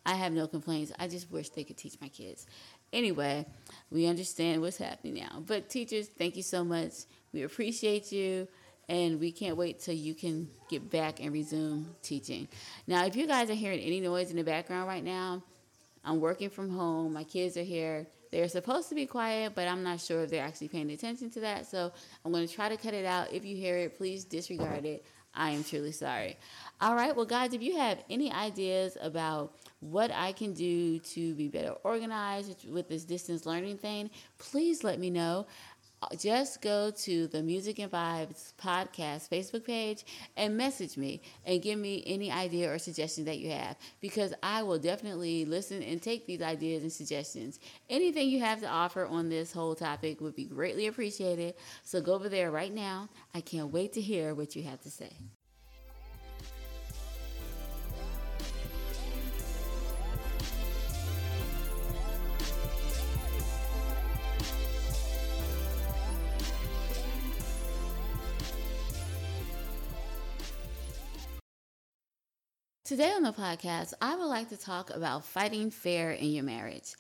I 0.07 0.15
have 0.15 0.33
no 0.33 0.47
complaints. 0.47 0.93
I 0.99 1.09
just 1.09 1.31
wish 1.31 1.49
they 1.51 1.65
could 1.65 1.79
teach 1.79 1.97
my 2.01 2.09
kids. 2.09 2.47
Anyway, 2.93 3.47
we 3.91 4.07
understand 4.07 4.61
what's 4.61 4.77
happening 4.77 5.15
now. 5.15 5.43
But 5.47 5.69
teachers, 5.69 6.09
thank 6.09 6.37
you 6.37 6.43
so 6.43 6.63
much. 6.63 6.93
We 7.33 7.43
appreciate 7.43 8.13
you 8.13 8.47
and 8.89 9.19
we 9.19 9.33
can't 9.33 9.57
wait 9.57 9.81
till 9.81 9.95
you 9.95 10.15
can 10.15 10.49
get 10.69 10.91
back 10.91 11.21
and 11.21 11.33
resume 11.33 11.87
teaching. 12.03 12.47
Now, 12.87 13.07
if 13.07 13.17
you 13.17 13.27
guys 13.27 13.51
are 13.51 13.55
hearing 13.55 13.81
any 13.81 14.01
noise 14.01 14.31
in 14.31 14.37
the 14.37 14.45
background 14.45 14.87
right 14.87 15.03
now, 15.03 15.43
I'm 16.05 16.21
working 16.21 16.51
from 16.51 16.71
home. 16.71 17.15
My 17.15 17.25
kids 17.25 17.57
are 17.57 17.63
here. 17.63 18.07
They're 18.35 18.49
supposed 18.49 18.89
to 18.89 18.97
be 18.97 19.07
quiet, 19.07 19.53
but 19.55 19.69
I'm 19.69 19.85
not 19.85 20.01
sure 20.01 20.25
if 20.25 20.31
they're 20.31 20.45
actually 20.45 20.67
paying 20.67 20.91
attention 20.91 21.31
to 21.31 21.41
that. 21.43 21.67
So 21.67 21.93
I'm 22.25 22.33
going 22.33 22.49
to 22.49 22.53
try 22.53 22.69
to 22.69 22.77
cut 22.77 22.93
it 22.93 23.05
out. 23.05 23.33
If 23.33 23.45
you 23.45 23.55
hear 23.55 23.77
it, 23.77 23.97
please 23.97 24.25
disregard 24.25 24.85
it. 24.85 25.05
I 25.37 25.51
am 25.51 25.63
truly 25.63 25.93
sorry. 25.93 26.37
All 26.81 26.97
right, 26.97 27.15
well, 27.15 27.27
guys, 27.27 27.55
if 27.55 27.63
you 27.63 27.77
have 27.77 28.03
any 28.11 28.33
ideas 28.33 28.99
about 29.01 29.55
what 29.79 30.11
I 30.11 30.33
can 30.33 30.53
do 30.53 30.99
to 30.99 31.35
be 31.35 31.47
better 31.47 31.75
organized 31.85 32.69
with 32.69 32.89
this 32.89 33.05
distance 33.05 33.47
learning 33.47 33.79
thing, 33.79 34.11
please 34.39 34.83
let 34.83 34.99
me 34.99 35.11
know 35.11 35.47
just 36.19 36.61
go 36.61 36.91
to 36.91 37.27
the 37.29 37.43
Music 37.43 37.79
and 37.79 37.91
Vibes 37.91 38.53
podcast 38.61 39.29
Facebook 39.29 39.65
page 39.65 40.05
and 40.37 40.57
message 40.57 40.97
me 40.97 41.23
and 41.45 41.63
give 41.63 41.79
me 41.79 42.03
any 42.07 42.31
idea 42.31 42.73
or 42.73 42.79
suggestion 42.79 43.25
that 43.25 43.39
you 43.39 43.51
have 43.51 43.77
because 44.01 44.35
I 44.43 44.63
will 44.63 44.79
definitely 44.79 45.45
listen 45.45 45.83
and 45.83 46.01
take 46.01 46.27
these 46.27 46.43
ideas 46.43 46.83
and 46.83 46.93
suggestions. 46.93 47.59
Anything 47.89 48.29
you 48.29 48.41
have 48.41 48.61
to 48.61 48.69
offer 48.69 49.07
on 49.07 49.29
this 49.29 49.53
whole 49.53 49.75
topic 49.75 50.21
would 50.21 50.35
be 50.35 50.45
greatly 50.45 50.87
appreciated. 50.87 51.55
So 51.83 52.01
go 52.01 52.15
over 52.15 52.29
there 52.29 52.51
right 52.51 52.73
now. 52.73 53.09
I 53.35 53.41
can't 53.41 53.73
wait 53.73 53.93
to 53.95 54.01
hear 54.01 54.35
what 54.35 54.57
you 54.57 54.63
have 54.65 54.81
to 54.83 54.91
say. 54.91 55.13
Today 72.95 73.11
on 73.11 73.25
the 73.25 73.33
podcast, 73.33 73.93
I 74.01 74.15
would 74.15 74.27
like 74.27 74.51
to 74.51 74.57
talk 74.57 74.91
about 74.91 75.25
fighting 75.25 75.73
fair 75.73 76.13
in 76.13 76.31
your 76.31 76.45
marriage. 76.45 76.95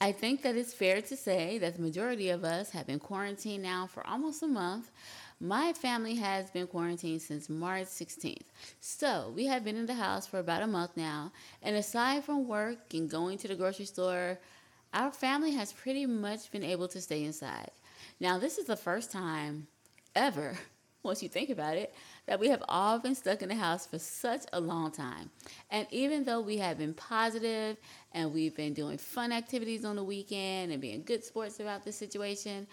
I 0.00 0.12
think 0.12 0.42
that 0.42 0.54
it's 0.54 0.72
fair 0.72 1.02
to 1.02 1.16
say 1.16 1.58
that 1.58 1.74
the 1.74 1.82
majority 1.82 2.28
of 2.28 2.44
us 2.44 2.70
have 2.70 2.86
been 2.86 3.00
quarantined 3.00 3.60
now 3.60 3.88
for 3.88 4.06
almost 4.06 4.44
a 4.44 4.46
month. 4.46 4.92
My 5.40 5.72
family 5.72 6.14
has 6.14 6.48
been 6.52 6.68
quarantined 6.68 7.22
since 7.22 7.48
March 7.48 7.88
16th. 7.88 8.46
So 8.80 9.32
we 9.34 9.46
have 9.46 9.64
been 9.64 9.74
in 9.74 9.86
the 9.86 9.94
house 9.94 10.28
for 10.28 10.38
about 10.38 10.62
a 10.62 10.68
month 10.68 10.92
now. 10.96 11.32
And 11.60 11.74
aside 11.74 12.22
from 12.22 12.46
work 12.46 12.94
and 12.94 13.10
going 13.10 13.36
to 13.38 13.48
the 13.48 13.56
grocery 13.56 13.86
store, 13.86 14.38
our 14.94 15.10
family 15.10 15.54
has 15.54 15.72
pretty 15.72 16.06
much 16.06 16.52
been 16.52 16.62
able 16.62 16.86
to 16.86 17.00
stay 17.00 17.24
inside. 17.24 17.72
Now, 18.20 18.38
this 18.38 18.58
is 18.58 18.66
the 18.66 18.76
first 18.76 19.10
time 19.10 19.66
ever, 20.14 20.56
once 21.02 21.20
you 21.20 21.28
think 21.28 21.50
about 21.50 21.76
it, 21.76 21.92
that 22.26 22.38
we 22.38 22.48
have 22.48 22.62
all 22.68 22.98
been 22.98 23.14
stuck 23.14 23.42
in 23.42 23.48
the 23.48 23.54
house 23.54 23.86
for 23.86 23.98
such 23.98 24.42
a 24.52 24.60
long 24.60 24.90
time. 24.90 25.30
And 25.70 25.86
even 25.90 26.24
though 26.24 26.40
we 26.40 26.58
have 26.58 26.78
been 26.78 26.94
positive 26.94 27.76
and 28.12 28.32
we've 28.32 28.54
been 28.54 28.74
doing 28.74 28.98
fun 28.98 29.32
activities 29.32 29.84
on 29.84 29.96
the 29.96 30.04
weekend 30.04 30.72
and 30.72 30.80
being 30.80 31.02
good 31.02 31.24
sports 31.24 31.58
about 31.58 31.84
the 31.84 31.92
situation, 31.92 32.66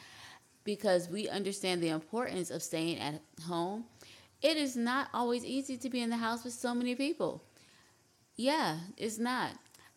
because 0.63 1.09
we 1.09 1.27
understand 1.27 1.81
the 1.81 1.89
importance 1.89 2.51
of 2.51 2.61
staying 2.61 2.99
at 2.99 3.21
home, 3.47 3.85
it 4.41 4.55
is 4.55 4.75
not 4.75 5.09
always 5.13 5.43
easy 5.43 5.77
to 5.77 5.89
be 5.89 6.01
in 6.01 6.09
the 6.09 6.17
house 6.17 6.43
with 6.43 6.53
so 6.53 6.73
many 6.73 6.95
people. 6.95 7.43
Yeah, 8.35 8.77
it's 8.97 9.17
not. 9.17 9.51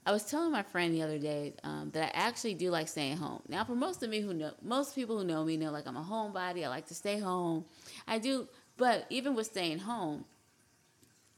I 0.04 0.10
was 0.10 0.24
telling 0.24 0.50
my 0.50 0.64
friend 0.64 0.92
the 0.92 1.02
other 1.02 1.18
day 1.18 1.54
um, 1.62 1.90
that 1.92 2.12
I 2.12 2.18
actually 2.18 2.54
do 2.54 2.70
like 2.70 2.88
staying 2.88 3.18
home. 3.18 3.40
Now, 3.48 3.62
for 3.62 3.76
most 3.76 4.02
of 4.02 4.10
me 4.10 4.20
who 4.20 4.34
know, 4.34 4.50
most 4.60 4.96
people 4.96 5.16
who 5.16 5.24
know 5.24 5.44
me 5.44 5.56
know 5.56 5.70
like 5.70 5.86
I'm 5.86 5.96
a 5.96 6.02
homebody. 6.02 6.64
I 6.64 6.68
like 6.68 6.86
to 6.86 6.94
stay 6.94 7.20
home. 7.20 7.64
I 8.08 8.18
do, 8.18 8.48
but 8.82 9.06
even 9.10 9.36
with 9.36 9.46
staying 9.46 9.78
home, 9.78 10.24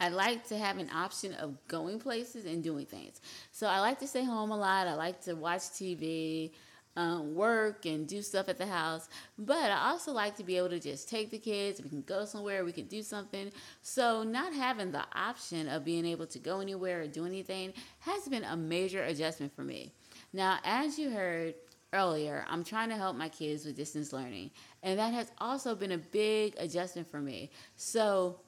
I 0.01 0.09
like 0.09 0.49
to 0.49 0.57
have 0.57 0.79
an 0.79 0.89
option 0.89 1.35
of 1.35 1.59
going 1.69 1.99
places 1.99 2.47
and 2.47 2.65
doing 2.65 2.87
things. 2.87 3.21
So 3.53 3.67
I 3.67 3.81
like 3.81 3.99
to 3.99 4.07
stay 4.07 4.25
home 4.25 4.51
a 4.51 4.57
lot. 4.57 4.87
I 4.87 4.95
like 4.95 5.21
to 5.25 5.35
watch 5.35 5.61
TV 5.61 6.53
um, 6.97 7.35
work 7.35 7.85
and 7.85 8.09
do 8.09 8.23
stuff 8.23 8.49
at 8.49 8.57
the 8.57 8.65
house. 8.65 9.11
But 9.39 9.71
I 9.71 9.91
also 9.91 10.11
like 10.11 10.37
to 10.37 10.43
be 10.43 10.57
able 10.57 10.71
to 10.71 10.81
just 10.81 11.11
take 11.11 11.31
the 11.31 11.39
kids. 11.39 11.83
We 11.83 11.91
can 11.91 12.01
go 12.01 12.25
somewhere. 12.25 12.65
We 12.65 12.73
can 12.73 12.87
do 12.87 13.03
something. 13.03 13.53
So 13.83 14.23
not 14.23 14.55
having 14.55 14.91
the 14.91 15.05
option 15.15 15.69
of 15.69 15.85
being 15.85 16.07
able 16.07 16.27
to 16.29 16.39
go 16.39 16.61
anywhere 16.61 17.03
or 17.03 17.07
do 17.09 17.27
anything 17.27 17.75
has 17.99 18.27
been 18.27 18.45
a 18.45 18.57
major 18.57 19.03
adjustment 19.03 19.55
for 19.55 19.65
me. 19.65 19.93
Now, 20.33 20.61
as 20.65 20.99
you 20.99 21.11
heard 21.11 21.57
earlier, 21.95 22.45
I'm 22.49 22.65
trying 22.65 22.89
to 22.89 22.97
help 22.97 23.17
my 23.17 23.29
kids 23.29 23.65
with 23.65 23.77
distance 23.77 24.13
learning, 24.15 24.51
and 24.85 24.99
that 25.01 25.13
has 25.13 25.33
also 25.39 25.75
been 25.75 25.91
a 25.91 25.99
big 25.99 26.55
adjustment 26.59 27.11
for 27.11 27.21
me. 27.21 27.51
So 27.75 28.39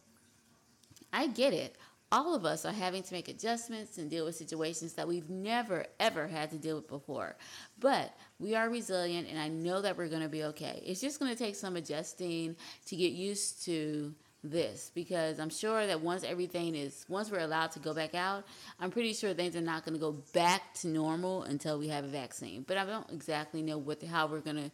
I 1.13 1.27
get 1.27 1.53
it 1.53 1.77
all 2.13 2.35
of 2.35 2.45
us 2.45 2.65
are 2.65 2.73
having 2.73 3.03
to 3.03 3.13
make 3.13 3.29
adjustments 3.29 3.99
and 3.99 4.09
deal 4.09 4.25
with 4.25 4.37
situations 4.37 4.93
that 4.95 5.09
we've 5.09 5.29
never, 5.29 5.87
ever 5.99 6.29
had 6.29 6.51
to 6.51 6.57
deal 6.57 6.77
with 6.77 6.89
before. 6.89 7.37
But 7.81 8.15
we 8.39 8.55
are 8.55 8.71
resilient, 8.71 9.29
and 9.29 9.39
I 9.39 9.49
know 9.49 9.81
that 9.83 9.97
we're 9.97 10.09
going 10.09 10.23
to 10.23 10.29
be 10.29 10.45
okay. 10.45 10.83
It's 10.87 11.01
just 11.01 11.19
going 11.19 11.33
to 11.33 11.39
take 11.39 11.57
some 11.57 11.77
adjusting 11.77 12.57
to 12.87 12.97
get 12.97 13.13
used 13.13 13.65
to 13.65 14.15
this 14.45 14.93
because 14.95 15.41
I'm 15.41 15.51
sure 15.51 15.87
that 15.89 16.01
once 16.01 16.23
everything 16.23 16.77
is, 16.77 17.05
once 17.09 17.31
we're 17.31 17.41
allowed 17.41 17.73
to 17.73 17.81
go 17.81 17.93
back 17.93 18.15
out, 18.15 18.45
I'm 18.79 18.93
pretty 18.93 19.13
sure 19.13 19.35
things 19.35 19.57
are 19.57 19.61
not 19.61 19.85
going 19.85 19.95
to 19.95 20.01
go 20.01 20.13
back 20.33 20.75
to 20.75 20.89
normal 20.89 21.43
until 21.43 21.79
we 21.79 21.89
have 21.89 22.05
a 22.05 22.09
vaccine. 22.09 22.65
But 22.67 22.77
I 22.77 22.85
don't 22.85 23.11
exactly 23.11 23.63
know 23.63 23.79
what 23.79 23.99
the, 23.99 24.07
how 24.07 24.29
we're 24.29 24.41
going 24.41 24.57
to 24.57 24.71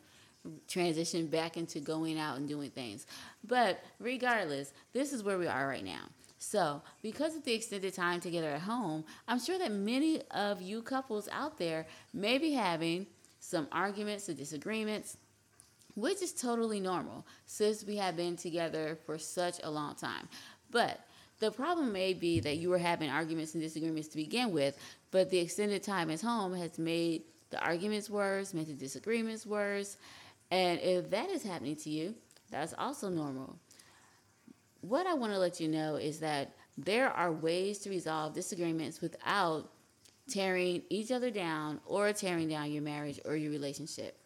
transition 0.69 1.27
back 1.27 1.57
into 1.57 1.81
going 1.81 2.19
out 2.19 2.37
and 2.37 2.49
doing 2.49 2.71
things. 2.71 3.07
But 3.47 3.83
regardless, 3.99 4.73
this 4.93 5.13
is 5.13 5.23
where 5.23 5.39
we 5.39 5.47
are 5.47 5.69
right 5.69 5.85
now. 5.85 6.09
So, 6.39 6.83
because 7.03 7.37
of 7.37 7.45
the 7.45 7.53
extended 7.53 7.95
time 7.95 8.21
together 8.21 8.49
at 8.49 8.63
home, 8.63 9.05
I'm 9.29 9.39
sure 9.39 9.59
that 9.59 9.71
many 9.71 10.23
of 10.33 10.61
you 10.61 10.83
couples 10.83 11.29
out 11.31 11.57
there 11.57 11.87
may 12.13 12.39
be 12.39 12.53
having 12.53 13.07
some 13.39 13.69
arguments 13.71 14.29
or 14.29 14.35
disagreements, 14.35 15.17
which 15.95 16.21
is 16.21 16.33
totally 16.33 16.81
normal 16.81 17.25
since 17.47 17.85
we 17.85 17.97
have 17.97 18.17
been 18.17 18.37
together 18.37 18.99
for 19.07 19.19
such 19.19 19.61
a 19.63 19.71
long 19.71 19.95
time. 19.95 20.29
But 20.73 21.01
the 21.39 21.53
problem 21.53 21.93
may 21.93 22.13
be 22.13 22.41
that 22.41 22.57
you 22.57 22.71
were 22.71 22.79
having 22.79 23.11
arguments 23.11 23.55
and 23.55 23.63
disagreements 23.63 24.09
to 24.09 24.17
begin 24.17 24.53
with, 24.53 24.77
but 25.13 25.31
the 25.31 25.39
extended 25.39 25.83
time 25.83 26.11
at 26.11 26.21
home 26.21 26.55
has 26.55 26.79
made 26.79 27.23
the 27.51 27.61
arguments 27.65 28.09
worse, 28.11 28.55
made 28.55 28.67
the 28.67 28.73
disagreements 28.73 29.47
worse. 29.47 29.97
And 30.53 30.79
if 30.79 31.11
that 31.11 31.31
is 31.31 31.43
happening 31.43 31.75
to 31.77 31.91
you, 31.91 32.15
that's 32.51 32.75
also 32.79 33.09
normal 33.09 33.59
what 34.83 35.07
I 35.07 35.15
want 35.15 35.33
to 35.33 35.39
let 35.39 35.61
you 35.61 35.69
know 35.69 35.95
is 35.95 36.21
that 36.21 36.53
there 36.77 37.09
are 37.09 37.33
ways 37.33 37.79
to 37.81 37.91
resolve 37.91 38.35
disagreements 38.35 39.01
without 39.01 39.71
tearing 40.29 40.83
each 40.91 41.11
other 41.11 41.31
down 41.31 41.81
or 41.87 42.13
tearing 42.13 42.49
down 42.49 42.73
your 42.73 42.83
marriage 42.83 43.21
or 43.25 43.37
your 43.37 43.51
relationship. 43.51 44.19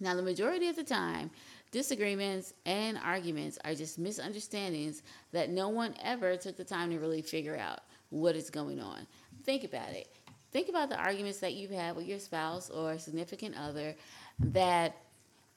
Now, 0.00 0.14
the 0.14 0.22
majority 0.22 0.68
of 0.68 0.76
the 0.76 0.84
time, 0.84 1.30
disagreements 1.70 2.54
and 2.66 2.98
arguments 2.98 3.58
are 3.64 3.74
just 3.74 3.98
misunderstandings 3.98 5.02
that 5.32 5.50
no 5.50 5.68
one 5.68 5.94
ever 6.02 6.36
took 6.36 6.56
the 6.56 6.64
time 6.64 6.90
to 6.90 6.98
really 6.98 7.22
figure 7.22 7.56
out 7.56 7.80
what 8.10 8.36
is 8.36 8.50
going 8.50 8.80
on. 8.80 9.06
Think 9.44 9.64
about 9.64 9.90
it. 9.90 10.08
Think 10.50 10.68
about 10.68 10.88
the 10.88 10.96
arguments 10.96 11.38
that 11.40 11.54
you've 11.54 11.70
had 11.70 11.94
with 11.94 12.06
your 12.06 12.18
spouse 12.18 12.70
or 12.70 12.98
significant 12.98 13.54
other 13.56 13.94
that 14.38 14.96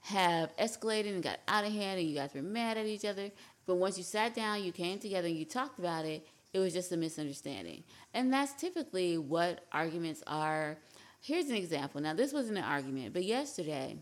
have 0.01 0.55
escalated 0.57 1.13
and 1.13 1.23
got 1.23 1.39
out 1.47 1.65
of 1.65 1.71
hand 1.71 1.99
and 1.99 2.09
you 2.09 2.15
guys 2.15 2.33
were 2.33 2.41
mad 2.41 2.77
at 2.77 2.85
each 2.85 3.05
other. 3.05 3.31
But 3.65 3.75
once 3.75 3.97
you 3.97 4.03
sat 4.03 4.35
down, 4.35 4.63
you 4.63 4.71
came 4.71 4.99
together, 4.99 5.27
and 5.27 5.37
you 5.37 5.45
talked 5.45 5.79
about 5.79 6.05
it, 6.05 6.27
it 6.53 6.59
was 6.59 6.73
just 6.73 6.91
a 6.91 6.97
misunderstanding. 6.97 7.83
And 8.13 8.33
that's 8.33 8.53
typically 8.53 9.17
what 9.17 9.65
arguments 9.71 10.23
are. 10.27 10.77
Here's 11.21 11.49
an 11.49 11.55
example. 11.55 12.01
Now, 12.01 12.13
this 12.13 12.33
wasn't 12.33 12.57
an 12.57 12.63
argument, 12.63 13.13
but 13.13 13.23
yesterday, 13.23 13.97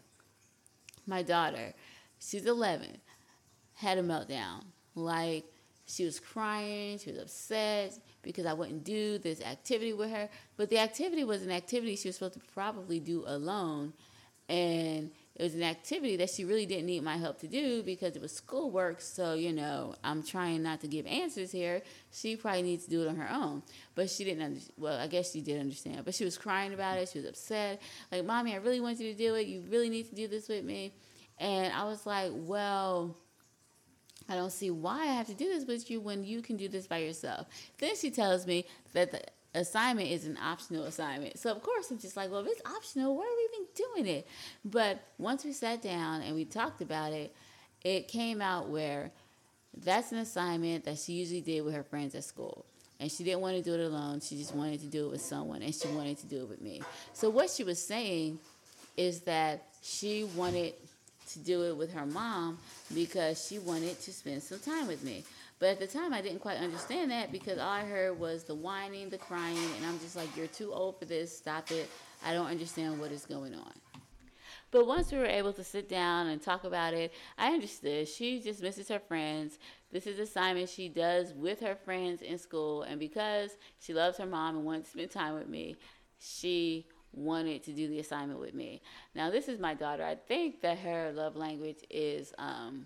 my 1.05 1.21
daughter, 1.21 1.73
she's 2.19 2.45
11, 2.45 2.97
had 3.75 3.97
a 3.97 4.03
meltdown. 4.03 4.63
Like, 4.95 5.45
she 5.85 6.05
was 6.05 6.19
crying, 6.19 6.97
she 6.99 7.11
was 7.11 7.19
upset 7.19 7.99
because 8.21 8.45
I 8.45 8.53
wouldn't 8.53 8.83
do 8.83 9.17
this 9.17 9.41
activity 9.41 9.93
with 9.93 10.11
her. 10.11 10.29
But 10.55 10.69
the 10.69 10.79
activity 10.79 11.23
was 11.23 11.41
an 11.41 11.51
activity 11.51 11.95
she 11.95 12.07
was 12.07 12.15
supposed 12.15 12.35
to 12.35 12.41
probably 12.53 12.99
do 12.99 13.23
alone. 13.27 13.93
And 14.47 15.11
it 15.39 15.43
was 15.43 15.55
an 15.55 15.63
activity 15.63 16.17
that 16.17 16.29
she 16.29 16.43
really 16.43 16.65
didn't 16.65 16.85
need 16.85 17.01
my 17.01 17.15
help 17.15 17.39
to 17.39 17.47
do 17.47 17.81
because 17.81 18.17
it 18.17 18.21
was 18.21 18.33
schoolwork. 18.33 18.99
So, 18.99 19.35
you 19.35 19.53
know, 19.53 19.95
I'm 20.03 20.21
trying 20.21 20.61
not 20.61 20.81
to 20.81 20.87
give 20.89 21.07
answers 21.07 21.49
here. 21.49 21.81
She 22.11 22.35
probably 22.35 22.61
needs 22.61 22.83
to 22.83 22.89
do 22.89 23.03
it 23.03 23.07
on 23.07 23.15
her 23.15 23.29
own. 23.31 23.63
But 23.95 24.09
she 24.09 24.25
didn't 24.25 24.43
understand. 24.43 24.73
Well, 24.77 24.99
I 24.99 25.07
guess 25.07 25.31
she 25.31 25.39
did 25.39 25.57
understand. 25.61 26.03
But 26.03 26.13
she 26.13 26.25
was 26.25 26.37
crying 26.37 26.73
about 26.73 26.97
it. 26.97 27.07
She 27.07 27.19
was 27.19 27.27
upset. 27.29 27.81
Like, 28.11 28.25
Mommy, 28.25 28.53
I 28.53 28.57
really 28.57 28.81
want 28.81 28.99
you 28.99 29.13
to 29.13 29.17
do 29.17 29.35
it. 29.35 29.47
You 29.47 29.63
really 29.69 29.89
need 29.89 30.09
to 30.09 30.15
do 30.15 30.27
this 30.27 30.49
with 30.49 30.65
me. 30.65 30.93
And 31.37 31.71
I 31.71 31.85
was 31.85 32.05
like, 32.05 32.31
Well, 32.33 33.15
I 34.27 34.35
don't 34.35 34.51
see 34.51 34.71
why 34.71 35.03
I 35.03 35.13
have 35.13 35.27
to 35.27 35.33
do 35.33 35.45
this 35.45 35.65
with 35.65 35.89
you 35.89 36.01
when 36.01 36.25
you 36.25 36.41
can 36.41 36.57
do 36.57 36.67
this 36.67 36.85
by 36.85 36.97
yourself. 36.97 37.47
Then 37.77 37.95
she 37.95 38.11
tells 38.11 38.45
me 38.45 38.65
that 38.91 39.11
the 39.11 39.21
assignment 39.53 40.09
is 40.09 40.25
an 40.25 40.37
optional 40.37 40.85
assignment. 40.85 41.37
So 41.39 41.51
of 41.51 41.61
course 41.61 41.89
I'm 41.91 41.99
just 41.99 42.15
like, 42.15 42.31
well, 42.31 42.41
if 42.41 42.47
it's 42.47 42.61
optional, 42.65 43.15
why 43.15 43.23
are 43.23 43.35
we 43.35 43.57
even 43.57 44.05
doing 44.05 44.17
it? 44.17 44.27
But 44.63 44.99
once 45.17 45.43
we 45.43 45.53
sat 45.53 45.81
down 45.81 46.21
and 46.21 46.35
we 46.35 46.45
talked 46.45 46.81
about 46.81 47.13
it, 47.13 47.35
it 47.83 48.07
came 48.07 48.41
out 48.41 48.69
where 48.69 49.11
that's 49.83 50.11
an 50.11 50.19
assignment 50.19 50.85
that 50.85 50.97
she 50.97 51.13
usually 51.13 51.41
did 51.41 51.63
with 51.63 51.73
her 51.73 51.83
friends 51.83 52.15
at 52.15 52.23
school. 52.23 52.65
And 52.99 53.09
she 53.09 53.23
didn't 53.23 53.39
want 53.39 53.55
to 53.55 53.63
do 53.63 53.73
it 53.75 53.79
alone. 53.79 54.19
She 54.19 54.35
just 54.35 54.53
wanted 54.53 54.81
to 54.81 54.87
do 54.87 55.05
it 55.05 55.11
with 55.11 55.21
someone 55.21 55.61
and 55.61 55.73
she 55.73 55.87
wanted 55.87 56.17
to 56.19 56.27
do 56.27 56.41
it 56.41 56.49
with 56.49 56.61
me. 56.61 56.81
So 57.13 57.29
what 57.29 57.49
she 57.49 57.63
was 57.63 57.83
saying 57.83 58.39
is 58.97 59.21
that 59.21 59.63
she 59.81 60.25
wanted 60.35 60.73
to 61.31 61.39
do 61.39 61.63
it 61.63 61.77
with 61.77 61.93
her 61.93 62.05
mom 62.05 62.57
because 62.93 63.47
she 63.47 63.59
wanted 63.59 63.99
to 64.01 64.11
spend 64.11 64.43
some 64.43 64.59
time 64.59 64.87
with 64.87 65.03
me. 65.03 65.23
But 65.59 65.69
at 65.69 65.79
the 65.79 65.87
time, 65.87 66.13
I 66.13 66.21
didn't 66.21 66.39
quite 66.39 66.57
understand 66.57 67.11
that 67.11 67.31
because 67.33 67.57
all 67.57 67.69
I 67.69 67.83
heard 67.83 68.17
was 68.17 68.45
the 68.45 68.55
whining, 68.55 69.09
the 69.09 69.17
crying, 69.17 69.57
and 69.77 69.85
I'm 69.85 69.99
just 69.99 70.15
like, 70.15 70.35
you're 70.35 70.47
too 70.47 70.71
old 70.71 70.97
for 70.97 71.05
this, 71.05 71.35
stop 71.35 71.69
it. 71.71 71.89
I 72.25 72.33
don't 72.33 72.47
understand 72.47 72.99
what 72.99 73.11
is 73.11 73.25
going 73.25 73.53
on. 73.53 73.73
But 74.71 74.87
once 74.87 75.11
we 75.11 75.17
were 75.17 75.25
able 75.25 75.51
to 75.53 75.63
sit 75.63 75.89
down 75.89 76.27
and 76.27 76.41
talk 76.41 76.63
about 76.63 76.93
it, 76.93 77.11
I 77.37 77.51
understood. 77.51 78.07
She 78.07 78.39
just 78.39 78.61
misses 78.61 78.87
her 78.89 78.99
friends. 78.99 79.57
This 79.91 80.05
is 80.05 80.17
an 80.17 80.23
assignment 80.23 80.69
she 80.69 80.87
does 80.87 81.33
with 81.33 81.59
her 81.61 81.75
friends 81.75 82.21
in 82.21 82.37
school. 82.37 82.83
And 82.83 82.99
because 82.99 83.57
she 83.79 83.93
loves 83.93 84.17
her 84.19 84.27
mom 84.27 84.57
and 84.57 84.65
wants 84.65 84.89
to 84.89 84.97
spend 84.97 85.11
time 85.11 85.33
with 85.33 85.49
me, 85.49 85.75
she 86.19 86.85
wanted 87.11 87.63
to 87.63 87.71
do 87.71 87.87
the 87.87 87.99
assignment 87.99 88.39
with 88.39 88.53
me. 88.53 88.81
Now, 89.15 89.31
this 89.31 89.47
is 89.47 89.59
my 89.59 89.73
daughter. 89.73 90.03
I 90.03 90.15
think 90.15 90.61
that 90.61 90.77
her 90.79 91.11
love 91.13 91.35
language 91.35 91.83
is 91.89 92.31
um, 92.37 92.85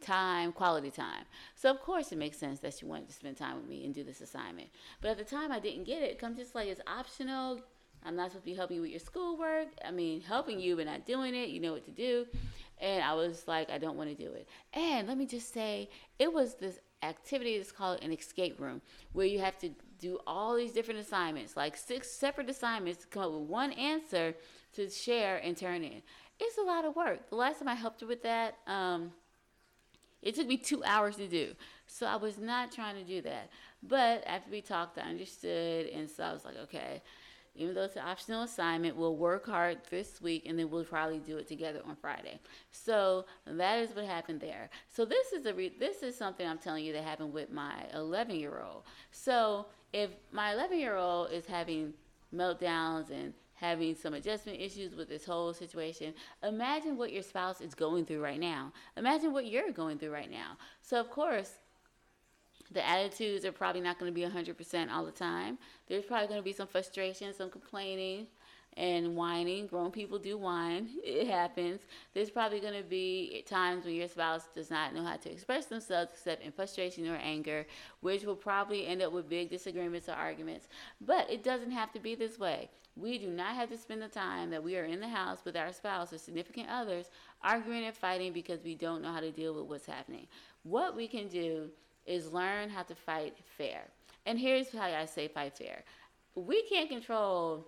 time, 0.00 0.52
quality 0.52 0.90
time. 0.90 1.24
So 1.54 1.70
of 1.70 1.80
course 1.80 2.12
it 2.12 2.18
makes 2.18 2.38
sense 2.38 2.60
that 2.60 2.74
she 2.74 2.84
wanted 2.84 3.08
to 3.08 3.14
spend 3.14 3.36
time 3.36 3.56
with 3.56 3.68
me 3.68 3.84
and 3.84 3.94
do 3.94 4.04
this 4.04 4.20
assignment. 4.20 4.68
But 5.00 5.10
at 5.10 5.18
the 5.18 5.24
time 5.24 5.52
I 5.52 5.60
didn't 5.60 5.84
get 5.84 6.02
it. 6.02 6.20
I'm 6.22 6.36
just 6.36 6.54
like 6.54 6.68
it's 6.68 6.80
optional. 6.86 7.60
I'm 8.04 8.16
not 8.16 8.30
supposed 8.30 8.44
to 8.44 8.50
be 8.50 8.56
helping 8.56 8.76
you 8.76 8.82
with 8.82 8.90
your 8.90 9.00
schoolwork. 9.00 9.68
I 9.84 9.90
mean, 9.90 10.20
helping 10.20 10.58
you 10.58 10.76
but 10.76 10.86
not 10.86 11.06
doing 11.06 11.34
it. 11.34 11.50
You 11.50 11.60
know 11.60 11.72
what 11.72 11.84
to 11.84 11.90
do. 11.90 12.26
And 12.80 13.04
I 13.04 13.12
was 13.14 13.46
like, 13.46 13.70
I 13.70 13.78
don't 13.78 13.96
want 13.96 14.08
to 14.08 14.16
do 14.16 14.32
it. 14.32 14.48
And 14.72 15.06
let 15.06 15.18
me 15.18 15.26
just 15.26 15.52
say, 15.52 15.90
it 16.18 16.32
was 16.32 16.54
this 16.54 16.78
activity 17.02 17.58
that's 17.58 17.72
called 17.72 18.02
an 18.02 18.12
escape 18.12 18.58
room, 18.58 18.80
where 19.12 19.26
you 19.26 19.38
have 19.38 19.58
to 19.58 19.70
do 19.98 20.18
all 20.26 20.56
these 20.56 20.72
different 20.72 21.00
assignments, 21.00 21.56
like 21.56 21.76
six 21.76 22.10
separate 22.10 22.48
assignments 22.48 23.02
to 23.02 23.06
come 23.06 23.22
up 23.22 23.32
with 23.32 23.48
one 23.48 23.72
answer 23.72 24.34
to 24.72 24.88
share 24.88 25.36
and 25.38 25.56
turn 25.56 25.84
in. 25.84 26.02
It's 26.38 26.56
a 26.56 26.62
lot 26.62 26.86
of 26.86 26.96
work. 26.96 27.28
The 27.28 27.36
last 27.36 27.58
time 27.58 27.68
I 27.68 27.74
helped 27.74 28.00
her 28.00 28.06
with 28.06 28.22
that, 28.22 28.56
um, 28.66 29.12
it 30.22 30.34
took 30.34 30.46
me 30.46 30.56
two 30.56 30.82
hours 30.84 31.16
to 31.16 31.28
do. 31.28 31.54
So 31.86 32.06
I 32.06 32.16
was 32.16 32.38
not 32.38 32.72
trying 32.72 32.96
to 32.96 33.04
do 33.04 33.22
that. 33.22 33.50
But 33.82 34.22
after 34.26 34.50
we 34.50 34.60
talked, 34.60 34.98
I 34.98 35.02
understood. 35.02 35.86
And 35.86 36.08
so 36.08 36.24
I 36.24 36.32
was 36.32 36.44
like, 36.44 36.56
okay, 36.64 37.02
even 37.54 37.74
though 37.74 37.82
it's 37.82 37.96
an 37.96 38.02
optional 38.06 38.42
assignment, 38.42 38.96
we'll 38.96 39.16
work 39.16 39.46
hard 39.46 39.78
this 39.90 40.20
week 40.20 40.44
and 40.46 40.58
then 40.58 40.70
we'll 40.70 40.84
probably 40.84 41.18
do 41.18 41.36
it 41.38 41.48
together 41.48 41.80
on 41.86 41.96
Friday. 41.96 42.38
So 42.70 43.26
that 43.46 43.78
is 43.80 43.94
what 43.94 44.04
happened 44.04 44.40
there. 44.40 44.70
So 44.88 45.04
this 45.04 45.32
is 45.32 45.46
a 45.46 45.54
re- 45.54 45.74
this 45.78 46.02
is 46.02 46.16
something 46.16 46.46
I'm 46.46 46.58
telling 46.58 46.84
you 46.84 46.92
that 46.92 47.02
happened 47.02 47.32
with 47.32 47.50
my 47.50 47.84
11 47.94 48.36
year 48.36 48.62
old. 48.64 48.84
So 49.10 49.66
if 49.92 50.10
my 50.32 50.52
11 50.52 50.78
year 50.78 50.96
old 50.96 51.32
is 51.32 51.46
having 51.46 51.92
meltdowns 52.34 53.10
and 53.10 53.34
having 53.60 53.94
some 53.94 54.14
adjustment 54.14 54.58
issues 54.58 54.94
with 54.94 55.08
this 55.08 55.24
whole 55.24 55.52
situation, 55.52 56.14
imagine 56.42 56.96
what 56.96 57.12
your 57.12 57.22
spouse 57.22 57.60
is 57.60 57.74
going 57.74 58.06
through 58.06 58.22
right 58.22 58.40
now. 58.40 58.72
Imagine 58.96 59.32
what 59.32 59.46
you're 59.46 59.70
going 59.70 59.98
through 59.98 60.12
right 60.12 60.30
now. 60.30 60.56
So 60.80 60.98
of 60.98 61.10
course 61.10 61.52
the 62.72 62.86
attitudes 62.86 63.44
are 63.44 63.52
probably 63.52 63.80
not 63.80 63.98
going 63.98 64.12
to 64.12 64.14
be 64.14 64.26
100% 64.26 64.90
all 64.90 65.04
the 65.04 65.10
time. 65.10 65.58
There's 65.88 66.04
probably 66.04 66.28
going 66.28 66.40
to 66.40 66.44
be 66.44 66.52
some 66.52 66.68
frustration, 66.68 67.34
some 67.34 67.50
complaining, 67.50 68.28
and 68.76 69.16
whining. 69.16 69.66
Grown 69.66 69.90
people 69.90 70.18
do 70.18 70.38
whine. 70.38 70.88
It 71.04 71.28
happens. 71.28 71.80
There's 72.14 72.30
probably 72.30 72.60
going 72.60 72.80
to 72.80 72.88
be 72.88 73.44
times 73.46 73.84
when 73.84 73.94
your 73.94 74.08
spouse 74.08 74.48
does 74.54 74.70
not 74.70 74.94
know 74.94 75.04
how 75.04 75.16
to 75.16 75.30
express 75.30 75.66
themselves 75.66 76.12
except 76.12 76.42
in 76.42 76.52
frustration 76.52 77.08
or 77.08 77.16
anger, 77.16 77.66
which 78.00 78.24
will 78.24 78.36
probably 78.36 78.86
end 78.86 79.02
up 79.02 79.12
with 79.12 79.28
big 79.28 79.50
disagreements 79.50 80.08
or 80.08 80.12
arguments. 80.12 80.68
But 81.00 81.30
it 81.30 81.42
doesn't 81.42 81.72
have 81.72 81.92
to 81.92 82.00
be 82.00 82.14
this 82.14 82.38
way. 82.38 82.70
We 82.96 83.18
do 83.18 83.28
not 83.28 83.54
have 83.54 83.70
to 83.70 83.78
spend 83.78 84.02
the 84.02 84.08
time 84.08 84.50
that 84.50 84.62
we 84.62 84.76
are 84.76 84.84
in 84.84 85.00
the 85.00 85.08
house 85.08 85.38
with 85.44 85.56
our 85.56 85.72
spouse 85.72 86.12
or 86.12 86.18
significant 86.18 86.68
others 86.68 87.10
arguing 87.42 87.84
and 87.84 87.94
fighting 87.94 88.32
because 88.32 88.62
we 88.62 88.74
don't 88.74 89.02
know 89.02 89.12
how 89.12 89.20
to 89.20 89.30
deal 89.30 89.54
with 89.54 89.64
what's 89.64 89.86
happening. 89.86 90.26
What 90.64 90.96
we 90.96 91.08
can 91.08 91.28
do 91.28 91.70
is 92.06 92.32
learn 92.32 92.68
how 92.68 92.82
to 92.82 92.94
fight 92.94 93.36
fair. 93.56 93.82
And 94.26 94.38
here's 94.38 94.70
how 94.72 94.82
I 94.84 95.06
say 95.06 95.28
fight 95.28 95.56
fair. 95.56 95.82
We 96.34 96.62
can't 96.62 96.88
control 96.88 97.66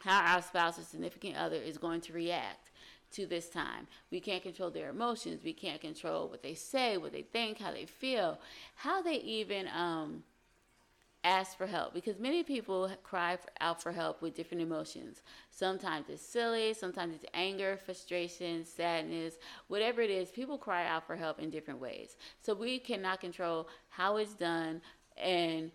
how 0.00 0.20
our 0.34 0.42
spouse 0.42 0.78
or 0.78 0.82
significant 0.82 1.36
other 1.36 1.56
is 1.56 1.78
going 1.78 2.00
to 2.02 2.12
react 2.12 2.70
to 3.12 3.26
this 3.26 3.48
time. 3.48 3.86
We 4.10 4.20
can't 4.20 4.42
control 4.42 4.70
their 4.70 4.90
emotions. 4.90 5.42
We 5.44 5.52
can't 5.52 5.80
control 5.80 6.28
what 6.28 6.42
they 6.42 6.54
say, 6.54 6.96
what 6.96 7.12
they 7.12 7.22
think, 7.22 7.58
how 7.58 7.72
they 7.72 7.86
feel, 7.86 8.38
how 8.76 9.02
they 9.02 9.16
even 9.16 9.66
um, 9.68 10.22
ask 11.24 11.56
for 11.56 11.66
help 11.66 11.92
because 11.92 12.18
many 12.18 12.42
people 12.42 12.90
cry 13.02 13.36
out 13.60 13.82
for 13.82 13.92
help 13.92 14.22
with 14.22 14.34
different 14.34 14.62
emotions. 14.62 15.22
Sometimes 15.50 16.08
it's 16.08 16.22
silly, 16.22 16.72
sometimes 16.72 17.14
it's 17.14 17.26
anger, 17.34 17.78
frustration, 17.84 18.64
sadness, 18.64 19.34
whatever 19.68 20.00
it 20.00 20.10
is, 20.10 20.30
people 20.30 20.56
cry 20.56 20.86
out 20.86 21.06
for 21.06 21.16
help 21.16 21.38
in 21.38 21.50
different 21.50 21.80
ways. 21.80 22.16
So 22.40 22.54
we 22.54 22.78
cannot 22.78 23.20
control 23.20 23.68
how 23.88 24.16
it's 24.16 24.34
done 24.34 24.80
and 25.16 25.70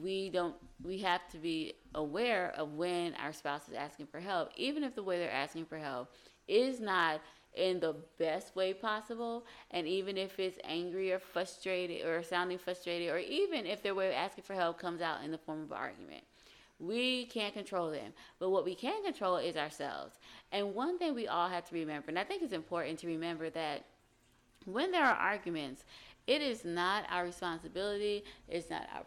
we 0.00 0.30
don't 0.30 0.54
we 0.82 0.98
have 0.98 1.20
to 1.28 1.38
be 1.38 1.74
aware 1.94 2.52
of 2.56 2.72
when 2.72 3.14
our 3.16 3.32
spouse 3.32 3.68
is 3.68 3.74
asking 3.74 4.06
for 4.06 4.20
help 4.20 4.50
even 4.56 4.82
if 4.82 4.94
the 4.94 5.02
way 5.02 5.18
they're 5.18 5.30
asking 5.30 5.64
for 5.64 5.78
help 5.78 6.10
is 6.48 6.80
not 6.80 7.20
in 7.54 7.80
the 7.80 7.94
best 8.18 8.54
way 8.56 8.72
possible. 8.72 9.44
And 9.70 9.86
even 9.86 10.16
if 10.16 10.38
it's 10.38 10.58
angry 10.64 11.12
or 11.12 11.18
frustrated 11.18 12.06
or 12.06 12.22
sounding 12.22 12.58
frustrated, 12.58 13.10
or 13.10 13.18
even 13.18 13.66
if 13.66 13.82
their 13.82 13.94
way 13.94 14.08
of 14.08 14.14
asking 14.14 14.44
for 14.44 14.54
help 14.54 14.78
comes 14.78 15.00
out 15.00 15.22
in 15.24 15.30
the 15.30 15.38
form 15.38 15.62
of 15.62 15.72
argument. 15.72 16.24
We 16.78 17.26
can't 17.26 17.54
control 17.54 17.90
them. 17.90 18.12
But 18.38 18.50
what 18.50 18.64
we 18.64 18.74
can 18.74 19.04
control 19.04 19.36
is 19.36 19.56
ourselves. 19.56 20.18
And 20.50 20.74
one 20.74 20.98
thing 20.98 21.14
we 21.14 21.28
all 21.28 21.48
have 21.48 21.68
to 21.68 21.74
remember, 21.74 22.08
and 22.08 22.18
I 22.18 22.24
think 22.24 22.42
it's 22.42 22.52
important 22.52 22.98
to 23.00 23.06
remember 23.06 23.50
that 23.50 23.84
when 24.64 24.90
there 24.90 25.04
are 25.04 25.14
arguments, 25.14 25.84
it 26.26 26.40
is 26.40 26.64
not 26.64 27.04
our 27.10 27.24
responsibility, 27.24 28.24
it's 28.48 28.70
not 28.70 28.88
our, 28.94 29.04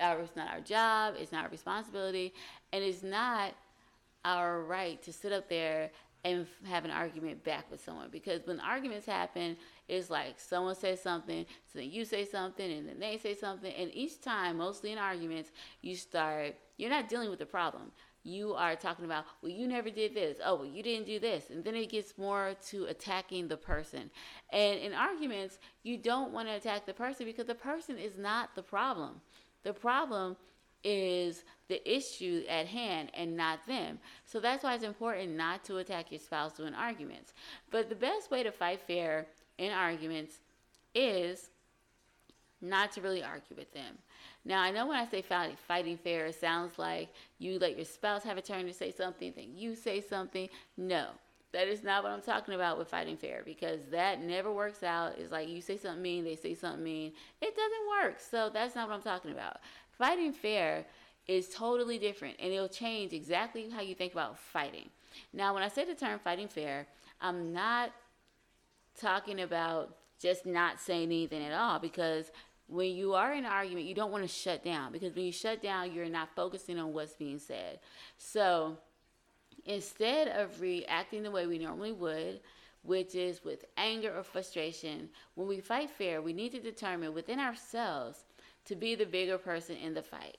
our 0.00 0.20
it's 0.20 0.36
not 0.36 0.48
our 0.48 0.60
job, 0.60 1.14
it's 1.18 1.32
not 1.32 1.44
our 1.44 1.50
responsibility, 1.50 2.32
and 2.72 2.84
it's 2.84 3.02
not 3.02 3.54
our 4.24 4.62
right 4.62 5.02
to 5.02 5.12
sit 5.12 5.32
up 5.32 5.48
there 5.48 5.90
and 6.24 6.46
have 6.64 6.86
an 6.86 6.90
argument 6.90 7.44
back 7.44 7.70
with 7.70 7.84
someone. 7.84 8.08
Because 8.10 8.40
when 8.46 8.60
arguments 8.60 9.06
happen 9.06 9.56
it's 9.88 10.08
like 10.10 10.40
someone 10.40 10.74
says 10.74 11.00
something 11.00 11.44
so 11.70 11.78
then 11.78 11.90
you 11.90 12.04
say 12.04 12.24
something 12.24 12.72
and 12.72 12.88
then 12.88 12.98
they 12.98 13.18
say 13.18 13.34
something 13.34 13.72
and 13.74 13.90
each 13.92 14.20
time 14.20 14.56
mostly 14.56 14.92
in 14.92 14.98
arguments 14.98 15.50
you 15.82 15.94
start 15.94 16.54
you're 16.78 16.90
not 16.90 17.08
dealing 17.08 17.30
with 17.30 17.38
the 17.38 17.46
problem. 17.46 17.92
You 18.26 18.54
are 18.54 18.74
talking 18.74 19.04
about 19.04 19.26
well 19.42 19.52
you 19.52 19.68
never 19.68 19.90
did 19.90 20.14
this. 20.14 20.38
Oh 20.44 20.56
well 20.56 20.64
you 20.66 20.82
didn't 20.82 21.06
do 21.06 21.18
this. 21.18 21.50
And 21.50 21.62
then 21.62 21.74
it 21.74 21.90
gets 21.90 22.16
more 22.16 22.54
to 22.68 22.86
attacking 22.86 23.48
the 23.48 23.58
person. 23.58 24.10
And 24.52 24.80
in 24.80 24.94
arguments 24.94 25.58
you 25.82 25.98
don't 25.98 26.32
want 26.32 26.48
to 26.48 26.54
attack 26.54 26.86
the 26.86 26.94
person 26.94 27.26
because 27.26 27.46
the 27.46 27.54
person 27.54 27.98
is 27.98 28.16
not 28.16 28.54
the 28.54 28.62
problem 28.62 29.20
the 29.64 29.72
problem 29.72 30.36
is 30.84 31.44
the 31.68 31.80
issue 31.90 32.44
at 32.48 32.66
hand 32.66 33.10
and 33.14 33.36
not 33.36 33.66
them. 33.66 33.98
So 34.26 34.38
that's 34.38 34.62
why 34.62 34.74
it's 34.74 34.84
important 34.84 35.32
not 35.32 35.64
to 35.64 35.78
attack 35.78 36.12
your 36.12 36.20
spouse 36.20 36.52
during 36.52 36.74
arguments. 36.74 37.32
But 37.70 37.88
the 37.88 37.94
best 37.94 38.30
way 38.30 38.42
to 38.42 38.52
fight 38.52 38.80
fair 38.86 39.26
in 39.58 39.72
arguments 39.72 40.40
is 40.94 41.50
not 42.60 42.92
to 42.92 43.00
really 43.00 43.22
argue 43.22 43.56
with 43.56 43.72
them. 43.72 43.98
Now, 44.44 44.60
I 44.60 44.70
know 44.70 44.86
when 44.86 44.98
I 44.98 45.06
say 45.06 45.22
fight, 45.22 45.58
fighting 45.66 45.96
fair, 45.96 46.26
it 46.26 46.34
sounds 46.34 46.78
like 46.78 47.08
you 47.38 47.58
let 47.58 47.76
your 47.76 47.86
spouse 47.86 48.22
have 48.24 48.36
a 48.36 48.42
turn 48.42 48.66
to 48.66 48.72
say 48.72 48.90
something, 48.90 49.32
then 49.34 49.52
you 49.54 49.74
say 49.74 50.02
something. 50.02 50.48
No, 50.76 51.08
that 51.54 51.68
is 51.68 51.82
not 51.82 52.02
what 52.02 52.12
I'm 52.12 52.20
talking 52.20 52.54
about 52.54 52.78
with 52.78 52.88
fighting 52.88 53.16
fair 53.16 53.42
because 53.44 53.80
that 53.90 54.20
never 54.20 54.52
works 54.52 54.82
out. 54.82 55.14
It's 55.18 55.32
like 55.32 55.48
you 55.48 55.60
say 55.60 55.76
something 55.76 56.02
mean, 56.02 56.24
they 56.24 56.36
say 56.36 56.54
something 56.54 56.82
mean. 56.82 57.12
It 57.40 57.54
doesn't 57.56 58.02
work. 58.02 58.20
So 58.20 58.50
that's 58.52 58.74
not 58.74 58.88
what 58.88 58.94
I'm 58.94 59.02
talking 59.02 59.30
about. 59.30 59.58
Fighting 59.96 60.32
fair 60.32 60.84
is 61.28 61.48
totally 61.48 61.98
different 61.98 62.36
and 62.40 62.52
it'll 62.52 62.68
change 62.68 63.12
exactly 63.12 63.70
how 63.70 63.80
you 63.80 63.94
think 63.94 64.12
about 64.12 64.36
fighting. 64.36 64.90
Now, 65.32 65.54
when 65.54 65.62
I 65.62 65.68
say 65.68 65.84
the 65.84 65.94
term 65.94 66.18
fighting 66.18 66.48
fair, 66.48 66.88
I'm 67.20 67.52
not 67.52 67.92
talking 69.00 69.40
about 69.40 69.96
just 70.20 70.46
not 70.46 70.80
saying 70.80 71.04
anything 71.04 71.42
at 71.42 71.52
all 71.52 71.78
because 71.78 72.30
when 72.66 72.96
you 72.96 73.14
are 73.14 73.32
in 73.32 73.44
an 73.44 73.50
argument, 73.50 73.86
you 73.86 73.94
don't 73.94 74.10
want 74.10 74.24
to 74.24 74.28
shut 74.28 74.64
down 74.64 74.90
because 74.90 75.14
when 75.14 75.24
you 75.24 75.32
shut 75.32 75.62
down, 75.62 75.92
you're 75.92 76.08
not 76.08 76.30
focusing 76.34 76.78
on 76.78 76.92
what's 76.92 77.14
being 77.14 77.38
said. 77.38 77.78
So 78.18 78.78
instead 79.66 80.28
of 80.28 80.60
reacting 80.60 81.22
the 81.22 81.30
way 81.30 81.46
we 81.46 81.58
normally 81.58 81.92
would, 81.92 82.40
which 82.82 83.14
is 83.14 83.44
with 83.44 83.64
anger 83.76 84.16
or 84.16 84.22
frustration, 84.22 85.08
when 85.34 85.48
we 85.48 85.60
fight 85.60 85.90
fair, 85.90 86.20
we 86.20 86.32
need 86.32 86.52
to 86.52 86.60
determine 86.60 87.14
within 87.14 87.40
ourselves 87.40 88.24
to 88.66 88.76
be 88.76 88.94
the 88.94 89.06
bigger 89.06 89.38
person 89.38 89.76
in 89.76 89.94
the 89.94 90.02
fight. 90.02 90.36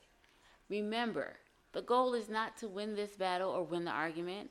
Remember, 0.70 1.34
the 1.74 1.82
goal 1.82 2.14
is 2.14 2.30
not 2.30 2.58
to 2.58 2.68
win 2.68 2.96
this 2.96 3.16
battle 3.16 3.50
or 3.50 3.64
win 3.64 3.86
the 3.86 3.92
argument, 3.92 4.50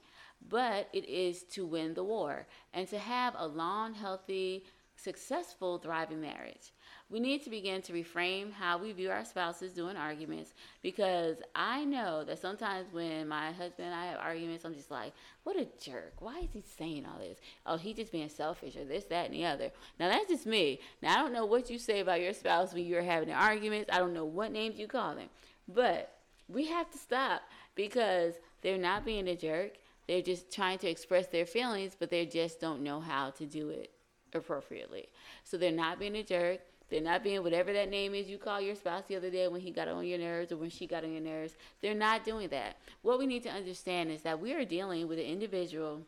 but 0.49 0.89
it 0.93 1.09
is 1.09 1.43
to 1.45 1.65
win 1.65 1.95
the 1.95 2.05
war 2.05 2.47
and 2.73 2.87
to 2.89 2.99
have 2.99 3.35
a 3.39 3.47
long, 3.47 3.95
healthy, 3.95 4.65
successful, 4.97 5.79
thriving 5.79 6.21
marriage. 6.21 6.73
We 7.11 7.21
need 7.21 7.45
to 7.45 7.51
begin 7.51 7.83
to 7.83 7.93
reframe 7.93 8.53
how 8.53 8.79
we 8.79 8.93
view 8.93 9.11
our 9.11 9.25
spouses 9.25 9.73
doing 9.73 9.97
arguments 9.97 10.55
because 10.83 11.37
I 11.55 11.85
know 11.85 12.25
that 12.25 12.41
sometimes 12.41 12.93
when 12.93 13.29
my 13.29 13.53
husband 13.53 13.89
and 13.89 13.95
I 13.95 14.07
have 14.07 14.21
arguments, 14.21 14.65
I'm 14.65 14.75
just 14.75 14.91
like, 14.91 15.13
what 15.43 15.57
a 15.57 15.69
jerk. 15.81 16.15
Why 16.21 16.39
is 16.41 16.53
he 16.53 16.65
saying 16.79 17.05
all 17.07 17.19
this? 17.19 17.39
Oh, 17.67 17.77
he's 17.77 17.97
just 17.97 18.11
being 18.11 18.29
selfish 18.29 18.77
or 18.77 18.85
this, 18.85 19.05
that, 19.05 19.27
and 19.27 19.35
the 19.35 19.45
other. 19.45 19.71
Now, 20.01 20.09
that's 20.09 20.29
just 20.29 20.47
me. 20.47 20.81
Now, 21.03 21.13
I 21.13 21.23
don't 21.23 21.33
know 21.33 21.45
what 21.45 21.71
you 21.71 21.79
say 21.79 22.01
about 22.01 22.23
your 22.23 22.33
spouse 22.33 22.73
when 22.73 22.87
you're 22.87 23.03
having 23.03 23.31
arguments. 23.31 23.91
I 23.93 23.99
don't 23.99 24.15
know 24.15 24.25
what 24.25 24.51
names 24.51 24.79
you 24.79 24.89
call 24.89 25.15
them. 25.15 25.29
But 25.69 26.17
we 26.49 26.67
have 26.69 26.91
to 26.91 26.99
stop 26.99 27.43
because 27.75 28.35
they're 28.63 28.79
not 28.79 29.05
being 29.05 29.29
a 29.29 29.37
jerk. 29.37 29.73
They're 30.09 30.23
just 30.23 30.51
trying 30.51 30.79
to 30.79 30.89
express 30.89 31.27
their 31.27 31.47
feelings, 31.47 31.95
but 31.99 32.11
they 32.11 32.27
just 32.27 32.61
don't 32.61 32.83
know 32.83 33.01
how 33.01 33.31
to 33.31 33.47
do 33.47 33.69
it 33.69 33.94
appropriately. 34.35 35.09
So 35.45 35.57
they're 35.57 35.73
not 35.73 35.99
being 35.99 36.17
a 36.17 36.23
jerk. 36.23 36.61
They're 36.91 37.01
not 37.01 37.25
being 37.25 37.43
whatever 37.43 37.73
that 37.73 37.91
name 37.91 38.15
is 38.15 38.29
you 38.29 38.39
call 38.39 38.61
your 38.61 38.75
spouse 38.75 39.05
the 39.09 39.17
other 39.17 39.31
day 39.31 39.49
when 39.49 39.61
he 39.61 39.71
got 39.71 39.89
on 39.89 40.07
your 40.07 40.19
nerves 40.19 40.53
or 40.53 40.57
when 40.57 40.71
she 40.71 40.87
got 40.87 41.03
on 41.03 41.13
your 41.13 41.23
nerves. 41.23 41.55
They're 41.81 41.95
not 41.95 42.25
doing 42.25 42.49
that. 42.51 42.77
What 43.03 43.19
we 43.19 43.27
need 43.27 43.43
to 43.45 43.49
understand 43.49 44.11
is 44.11 44.23
that 44.23 44.41
we 44.41 44.53
are 44.53 44.65
dealing 44.65 45.09
with 45.09 45.19
an 45.19 45.25
individual 45.25 46.03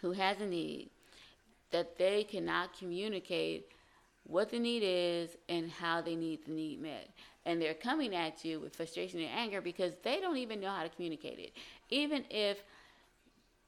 who 0.00 0.12
has 0.12 0.40
a 0.40 0.46
need 0.46 0.88
that 1.70 1.98
they 1.98 2.24
cannot 2.24 2.78
communicate 2.78 3.66
what 4.24 4.50
the 4.50 4.58
need 4.58 4.82
is 4.84 5.36
and 5.48 5.70
how 5.70 6.00
they 6.00 6.14
need 6.14 6.44
the 6.46 6.52
need 6.52 6.80
met. 6.80 7.10
And 7.44 7.60
they're 7.60 7.74
coming 7.74 8.14
at 8.14 8.44
you 8.44 8.60
with 8.60 8.76
frustration 8.76 9.20
and 9.20 9.30
anger 9.30 9.60
because 9.60 9.92
they 10.02 10.20
don't 10.20 10.36
even 10.36 10.60
know 10.60 10.70
how 10.70 10.82
to 10.82 10.88
communicate 10.88 11.38
it. 11.38 11.52
Even 11.90 12.24
if 12.30 12.58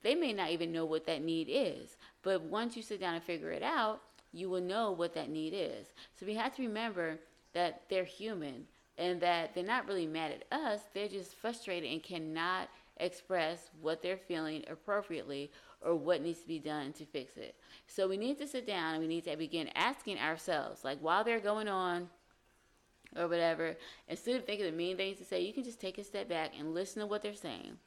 they 0.03 0.15
may 0.15 0.33
not 0.33 0.51
even 0.51 0.73
know 0.73 0.85
what 0.85 1.07
that 1.07 1.23
need 1.23 1.49
is. 1.51 1.97
But 2.23 2.43
once 2.43 2.77
you 2.77 2.83
sit 2.83 3.01
down 3.01 3.15
and 3.15 3.25
figure 3.25 3.51
it 3.51 3.63
out, 3.63 4.03
you 4.33 4.49
will 4.49 4.61
know 4.61 4.93
what 4.93 5.15
that 5.15 5.31
need 5.31 5.53
is. 5.55 5.89
So 6.19 6.27
we 6.27 6.35
have 6.35 6.55
to 6.57 6.63
remember 6.63 7.19
that 7.53 7.83
they're 7.89 8.05
human 8.05 8.67
and 8.99 9.21
that 9.21 9.55
they're 9.55 9.65
not 9.65 9.89
really 9.89 10.07
mad 10.07 10.33
at 10.33 10.59
us, 10.59 10.81
they're 10.93 11.09
just 11.09 11.35
frustrated 11.35 11.91
and 11.91 12.03
cannot 12.03 12.69
express 12.99 13.71
what 13.81 14.03
they're 14.03 14.19
feeling 14.19 14.63
appropriately 14.71 15.51
or 15.83 15.95
what 15.95 16.21
needs 16.21 16.41
to 16.41 16.47
be 16.47 16.59
done 16.59 16.93
to 16.93 17.07
fix 17.07 17.37
it. 17.39 17.55
So 17.87 18.07
we 18.07 18.19
need 18.19 18.39
to 18.39 18.47
sit 18.47 18.67
down 18.67 18.93
and 18.93 19.03
we 19.03 19.09
need 19.09 19.25
to 19.25 19.37
begin 19.37 19.71
asking 19.75 20.19
ourselves, 20.19 20.85
like 20.85 20.99
while 21.01 21.25
they're 21.25 21.41
going 21.41 21.69
on 21.69 22.11
or 23.17 23.27
whatever, 23.27 23.77
instead 24.07 24.37
of 24.37 24.45
thinking 24.45 24.67
the 24.67 24.73
mean 24.73 24.99
things 24.99 25.19
to 25.19 25.25
say, 25.25 25.41
you 25.41 25.55
can 25.55 25.65
just 25.65 25.81
take 25.81 25.97
a 25.97 26.05
step 26.05 26.29
back 26.29 26.53
and 26.59 26.75
listen 26.75 27.01
to 27.01 27.07
what 27.07 27.23
they're 27.23 27.35
saying. 27.35 27.79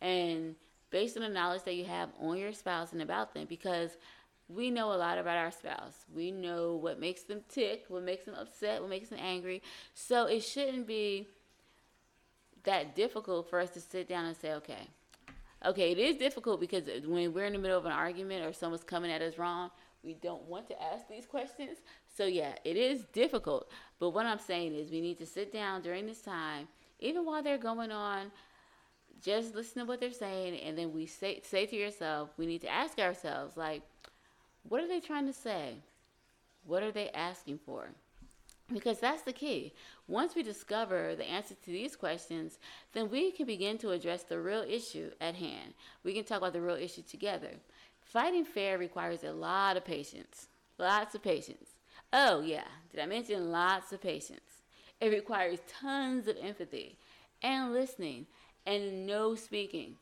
And 0.00 0.54
based 0.90 1.16
on 1.16 1.22
the 1.22 1.28
knowledge 1.28 1.62
that 1.64 1.74
you 1.74 1.84
have 1.84 2.10
on 2.20 2.36
your 2.36 2.52
spouse 2.52 2.92
and 2.92 3.02
about 3.02 3.34
them, 3.34 3.46
because 3.48 3.96
we 4.48 4.70
know 4.70 4.92
a 4.92 4.94
lot 4.94 5.18
about 5.18 5.36
our 5.36 5.50
spouse. 5.50 6.04
We 6.14 6.30
know 6.32 6.74
what 6.74 6.98
makes 6.98 7.22
them 7.22 7.42
tick, 7.48 7.84
what 7.88 8.02
makes 8.02 8.24
them 8.24 8.34
upset, 8.34 8.80
what 8.80 8.90
makes 8.90 9.08
them 9.08 9.20
angry. 9.22 9.62
So 9.94 10.26
it 10.26 10.40
shouldn't 10.40 10.86
be 10.86 11.28
that 12.64 12.94
difficult 12.96 13.48
for 13.48 13.60
us 13.60 13.70
to 13.70 13.80
sit 13.80 14.08
down 14.08 14.24
and 14.24 14.36
say, 14.36 14.52
okay, 14.54 14.88
okay, 15.64 15.92
it 15.92 15.98
is 15.98 16.16
difficult 16.16 16.60
because 16.60 16.84
when 17.06 17.32
we're 17.32 17.44
in 17.44 17.52
the 17.52 17.58
middle 17.58 17.78
of 17.78 17.86
an 17.86 17.92
argument 17.92 18.44
or 18.44 18.52
someone's 18.52 18.82
coming 18.82 19.10
at 19.10 19.22
us 19.22 19.38
wrong, 19.38 19.70
we 20.02 20.14
don't 20.14 20.42
want 20.44 20.66
to 20.68 20.82
ask 20.82 21.08
these 21.08 21.26
questions. 21.26 21.78
So 22.16 22.24
yeah, 22.24 22.54
it 22.64 22.76
is 22.76 23.04
difficult. 23.12 23.70
But 23.98 24.10
what 24.10 24.26
I'm 24.26 24.38
saying 24.38 24.74
is 24.74 24.90
we 24.90 25.00
need 25.00 25.18
to 25.18 25.26
sit 25.26 25.52
down 25.52 25.82
during 25.82 26.06
this 26.06 26.22
time, 26.22 26.68
even 26.98 27.24
while 27.24 27.42
they're 27.42 27.58
going 27.58 27.92
on, 27.92 28.32
just 29.22 29.54
listen 29.54 29.82
to 29.82 29.86
what 29.86 30.00
they're 30.00 30.12
saying 30.12 30.58
and 30.60 30.76
then 30.76 30.92
we 30.92 31.06
say 31.06 31.40
say 31.44 31.66
to 31.66 31.76
yourself, 31.76 32.30
we 32.36 32.46
need 32.46 32.60
to 32.62 32.68
ask 32.68 32.98
ourselves 32.98 33.56
like 33.56 33.82
what 34.68 34.82
are 34.82 34.88
they 34.88 35.00
trying 35.00 35.26
to 35.26 35.32
say? 35.32 35.76
What 36.66 36.82
are 36.82 36.92
they 36.92 37.10
asking 37.10 37.60
for? 37.64 37.88
Because 38.72 39.00
that's 39.00 39.22
the 39.22 39.32
key. 39.32 39.72
Once 40.06 40.34
we 40.34 40.42
discover 40.42 41.16
the 41.16 41.28
answer 41.28 41.54
to 41.54 41.70
these 41.70 41.96
questions, 41.96 42.58
then 42.92 43.10
we 43.10 43.32
can 43.32 43.46
begin 43.46 43.78
to 43.78 43.90
address 43.90 44.22
the 44.22 44.38
real 44.38 44.64
issue 44.68 45.10
at 45.20 45.34
hand. 45.34 45.74
We 46.04 46.12
can 46.12 46.24
talk 46.24 46.38
about 46.38 46.52
the 46.52 46.60
real 46.60 46.76
issue 46.76 47.02
together. 47.02 47.50
Fighting 48.04 48.44
fair 48.44 48.78
requires 48.78 49.24
a 49.24 49.32
lot 49.32 49.76
of 49.76 49.84
patience. 49.84 50.46
Lots 50.78 51.14
of 51.14 51.22
patience. 51.22 51.70
Oh, 52.12 52.40
yeah, 52.40 52.64
did 52.90 53.00
I 53.00 53.06
mention 53.06 53.50
lots 53.50 53.92
of 53.92 54.00
patience? 54.00 54.62
It 55.00 55.08
requires 55.08 55.58
tons 55.68 56.28
of 56.28 56.36
empathy 56.40 56.96
and 57.42 57.72
listening 57.72 58.26
and 58.66 59.06
no 59.06 59.34
speaking. 59.34 59.96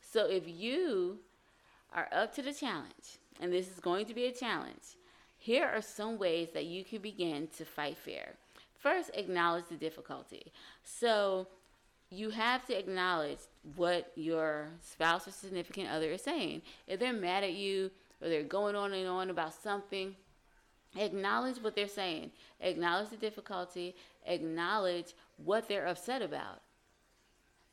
So 0.00 0.26
if 0.26 0.44
you 0.46 1.18
are 1.94 2.08
up 2.12 2.34
to 2.34 2.42
the 2.42 2.52
challenge, 2.52 3.18
and 3.40 3.52
this 3.52 3.68
is 3.70 3.80
going 3.80 4.06
to 4.06 4.14
be 4.14 4.26
a 4.26 4.32
challenge, 4.32 4.96
here 5.38 5.66
are 5.66 5.82
some 5.82 6.18
ways 6.18 6.48
that 6.54 6.66
you 6.66 6.84
can 6.84 7.00
begin 7.00 7.48
to 7.56 7.64
fight 7.64 7.96
fair. 7.96 8.34
First, 8.74 9.10
acknowledge 9.14 9.66
the 9.68 9.76
difficulty. 9.76 10.52
So, 10.82 11.48
you 12.10 12.30
have 12.30 12.66
to 12.66 12.76
acknowledge 12.76 13.38
what 13.76 14.10
your 14.16 14.68
spouse 14.82 15.28
or 15.28 15.30
significant 15.30 15.88
other 15.88 16.10
is 16.10 16.22
saying. 16.22 16.62
If 16.86 16.98
they're 16.98 17.12
mad 17.12 17.44
at 17.44 17.52
you 17.52 17.90
or 18.20 18.28
they're 18.28 18.42
going 18.42 18.74
on 18.74 18.92
and 18.92 19.06
on 19.06 19.30
about 19.30 19.54
something, 19.54 20.16
acknowledge 20.98 21.58
what 21.58 21.76
they're 21.76 21.86
saying. 21.86 22.32
Acknowledge 22.60 23.10
the 23.10 23.16
difficulty. 23.16 23.94
Acknowledge 24.26 25.14
what 25.36 25.68
they're 25.68 25.86
upset 25.86 26.20
about. 26.20 26.62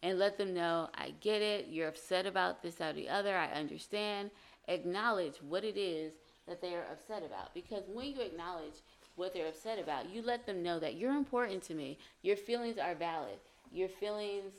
And 0.04 0.20
let 0.20 0.38
them 0.38 0.54
know, 0.54 0.90
I 0.94 1.14
get 1.22 1.42
it. 1.42 1.68
You're 1.70 1.88
upset 1.88 2.26
about 2.26 2.62
this, 2.62 2.76
that, 2.76 2.92
or 2.92 2.94
the 2.94 3.10
other. 3.10 3.36
I 3.36 3.48
understand. 3.48 4.30
Acknowledge 4.68 5.38
what 5.42 5.64
it 5.64 5.78
is 5.78 6.14
that 6.48 6.62
they 6.62 6.76
are 6.76 6.86
upset 6.92 7.24
about. 7.26 7.54
Because 7.54 7.84
when 7.92 8.08
you 8.08 8.22
acknowledge 8.22 8.76
what 9.16 9.34
they're 9.34 9.48
upset 9.48 9.80
about, 9.80 10.10
you 10.10 10.22
let 10.22 10.46
them 10.46 10.62
know 10.62 10.80
that 10.80 10.96
you're 10.96 11.16
important 11.16 11.64
to 11.64 11.74
me. 11.74 11.98
Your 12.22 12.38
feelings 12.38 12.78
are 12.78 12.94
valid. 12.94 13.40
Your 13.72 13.90
feelings 13.90 14.54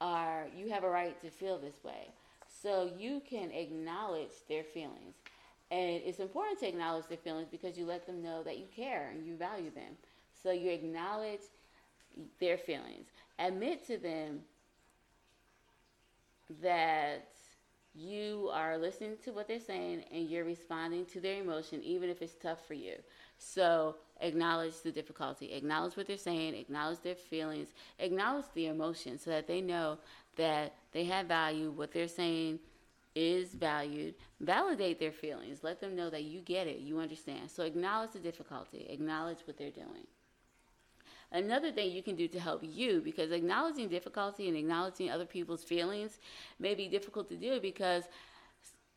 are, 0.00 0.46
you 0.56 0.70
have 0.70 0.84
a 0.84 0.88
right 0.88 1.20
to 1.20 1.30
feel 1.30 1.58
this 1.58 1.82
way. 1.82 2.08
So 2.62 2.90
you 2.96 3.20
can 3.28 3.50
acknowledge 3.50 4.30
their 4.48 4.62
feelings. 4.62 5.16
And 5.70 6.00
it's 6.04 6.20
important 6.20 6.60
to 6.60 6.68
acknowledge 6.68 7.08
their 7.08 7.18
feelings 7.18 7.48
because 7.50 7.76
you 7.76 7.84
let 7.84 8.06
them 8.06 8.22
know 8.22 8.42
that 8.42 8.58
you 8.58 8.64
care 8.74 9.10
and 9.12 9.26
you 9.26 9.36
value 9.36 9.70
them. 9.70 9.96
So 10.42 10.50
you 10.50 10.70
acknowledge 10.70 11.40
their 12.40 12.56
feelings. 12.56 13.08
Admit 13.38 13.86
to 13.86 13.98
them 13.98 14.40
that 16.62 17.28
you 17.94 18.48
are 18.52 18.78
listening 18.78 19.16
to 19.24 19.32
what 19.32 19.48
they're 19.48 19.60
saying 19.60 20.04
and 20.12 20.28
you're 20.28 20.44
responding 20.44 21.04
to 21.06 21.20
their 21.20 21.40
emotion, 21.40 21.82
even 21.82 22.08
if 22.08 22.22
it's 22.22 22.34
tough 22.34 22.66
for 22.66 22.74
you. 22.74 22.94
So 23.38 23.96
acknowledge 24.20 24.80
the 24.82 24.92
difficulty, 24.92 25.52
acknowledge 25.52 25.96
what 25.96 26.06
they're 26.06 26.16
saying, 26.16 26.54
acknowledge 26.54 27.00
their 27.00 27.14
feelings, 27.14 27.68
acknowledge 27.98 28.46
the 28.54 28.66
emotion 28.66 29.18
so 29.18 29.30
that 29.30 29.46
they 29.46 29.60
know 29.60 29.98
that 30.36 30.74
they 30.92 31.04
have 31.04 31.26
value, 31.26 31.70
what 31.70 31.92
they're 31.92 32.08
saying 32.08 32.60
is 33.14 33.54
valued. 33.54 34.14
Validate 34.40 35.00
their 35.00 35.12
feelings, 35.12 35.64
let 35.64 35.80
them 35.80 35.96
know 35.96 36.10
that 36.10 36.24
you 36.24 36.40
get 36.40 36.66
it, 36.66 36.78
you 36.78 37.00
understand. 37.00 37.50
So 37.50 37.64
acknowledge 37.64 38.12
the 38.12 38.20
difficulty, 38.20 38.86
acknowledge 38.88 39.38
what 39.44 39.58
they're 39.58 39.70
doing. 39.70 40.06
Another 41.30 41.70
thing 41.70 41.90
you 41.90 42.02
can 42.02 42.16
do 42.16 42.26
to 42.28 42.40
help 42.40 42.62
you, 42.62 43.02
because 43.04 43.32
acknowledging 43.32 43.88
difficulty 43.88 44.48
and 44.48 44.56
acknowledging 44.56 45.10
other 45.10 45.26
people's 45.26 45.62
feelings 45.62 46.18
may 46.58 46.74
be 46.74 46.88
difficult 46.88 47.28
to 47.28 47.36
do 47.36 47.60
because 47.60 48.04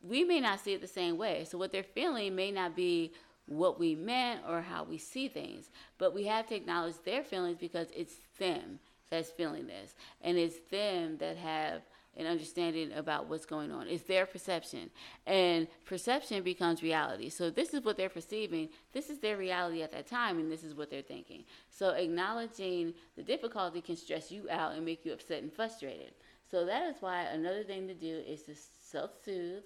we 0.01 0.23
may 0.23 0.39
not 0.39 0.59
see 0.59 0.73
it 0.73 0.81
the 0.81 0.87
same 0.87 1.17
way. 1.17 1.45
So, 1.49 1.57
what 1.57 1.71
they're 1.71 1.83
feeling 1.83 2.35
may 2.35 2.51
not 2.51 2.75
be 2.75 3.11
what 3.47 3.79
we 3.79 3.95
meant 3.95 4.41
or 4.47 4.61
how 4.61 4.83
we 4.83 4.97
see 4.97 5.27
things, 5.27 5.69
but 5.97 6.13
we 6.13 6.25
have 6.25 6.47
to 6.47 6.55
acknowledge 6.55 6.95
their 7.03 7.23
feelings 7.23 7.57
because 7.59 7.87
it's 7.95 8.15
them 8.39 8.79
that's 9.09 9.29
feeling 9.29 9.67
this, 9.67 9.93
and 10.21 10.37
it's 10.37 10.59
them 10.71 11.17
that 11.17 11.35
have 11.35 11.81
and 12.17 12.27
understanding 12.27 12.91
about 12.93 13.27
what's 13.27 13.45
going 13.45 13.71
on. 13.71 13.87
It's 13.87 14.03
their 14.03 14.25
perception. 14.25 14.89
And 15.25 15.67
perception 15.85 16.43
becomes 16.43 16.83
reality. 16.83 17.29
So 17.29 17.49
this 17.49 17.73
is 17.73 17.83
what 17.83 17.97
they're 17.97 18.09
perceiving. 18.09 18.69
This 18.91 19.09
is 19.09 19.19
their 19.19 19.37
reality 19.37 19.81
at 19.81 19.91
that 19.93 20.07
time, 20.07 20.37
and 20.37 20.51
this 20.51 20.63
is 20.63 20.75
what 20.75 20.89
they're 20.89 21.01
thinking. 21.01 21.45
So 21.69 21.91
acknowledging 21.91 22.93
the 23.15 23.23
difficulty 23.23 23.81
can 23.81 23.95
stress 23.95 24.31
you 24.31 24.47
out 24.49 24.73
and 24.73 24.85
make 24.85 25.05
you 25.05 25.13
upset 25.13 25.41
and 25.41 25.51
frustrated. 25.51 26.13
So 26.49 26.65
that 26.65 26.83
is 26.89 26.95
why 26.99 27.21
another 27.23 27.63
thing 27.63 27.87
to 27.87 27.93
do 27.93 28.21
is 28.27 28.43
to 28.43 28.55
self 28.55 29.11
soothe. 29.23 29.63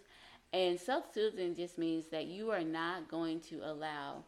And 0.53 0.79
self 0.79 1.11
soothing 1.13 1.55
just 1.55 1.77
means 1.77 2.07
that 2.11 2.25
you 2.25 2.51
are 2.51 2.63
not 2.63 3.09
going 3.09 3.39
to 3.49 3.59
allow 3.63 4.23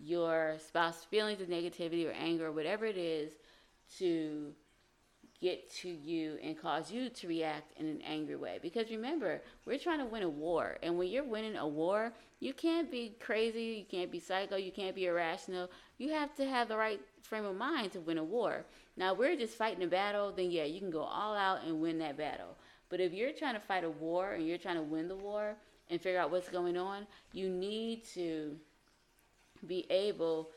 your 0.00 0.56
spouse's 0.66 1.04
feelings 1.04 1.40
of 1.40 1.48
negativity 1.48 2.08
or 2.08 2.12
anger 2.12 2.46
or 2.46 2.52
whatever 2.52 2.86
it 2.86 2.96
is 2.96 3.32
to 3.98 4.52
get 5.42 5.68
to 5.68 5.88
you 5.88 6.38
and 6.40 6.56
cause 6.56 6.92
you 6.92 7.10
to 7.10 7.26
react 7.26 7.76
in 7.78 7.86
an 7.86 8.00
angry 8.02 8.36
way. 8.36 8.60
Because 8.62 8.90
remember, 8.90 9.42
we're 9.66 9.78
trying 9.78 9.98
to 9.98 10.04
win 10.04 10.22
a 10.22 10.28
war. 10.28 10.78
And 10.84 10.96
when 10.96 11.08
you're 11.08 11.24
winning 11.24 11.56
a 11.56 11.66
war, 11.66 12.12
you 12.38 12.54
can't 12.54 12.90
be 12.90 13.16
crazy, 13.20 13.62
you 13.62 13.84
can't 13.84 14.10
be 14.10 14.20
psycho, 14.20 14.54
you 14.54 14.70
can't 14.70 14.94
be 14.94 15.06
irrational. 15.06 15.68
You 15.98 16.12
have 16.12 16.32
to 16.36 16.46
have 16.46 16.68
the 16.68 16.76
right 16.76 17.00
frame 17.22 17.44
of 17.44 17.56
mind 17.56 17.92
to 17.92 18.00
win 18.00 18.18
a 18.18 18.24
war. 18.24 18.64
Now, 18.96 19.14
we're 19.14 19.36
just 19.36 19.56
fighting 19.56 19.82
a 19.82 19.88
battle, 19.88 20.32
then 20.32 20.52
yeah, 20.52 20.64
you 20.64 20.78
can 20.78 20.90
go 20.90 21.02
all 21.02 21.34
out 21.34 21.64
and 21.66 21.80
win 21.80 21.98
that 21.98 22.16
battle. 22.16 22.56
But 22.88 23.00
if 23.00 23.12
you're 23.12 23.32
trying 23.32 23.54
to 23.54 23.60
fight 23.60 23.82
a 23.82 23.90
war 23.90 24.32
and 24.32 24.46
you're 24.46 24.58
trying 24.58 24.76
to 24.76 24.82
win 24.82 25.08
the 25.08 25.16
war 25.16 25.56
and 25.90 26.00
figure 26.00 26.20
out 26.20 26.30
what's 26.30 26.48
going 26.48 26.76
on, 26.76 27.06
you 27.32 27.48
need 27.48 28.04
to 28.14 28.56
be 29.66 29.86
able 29.90 30.50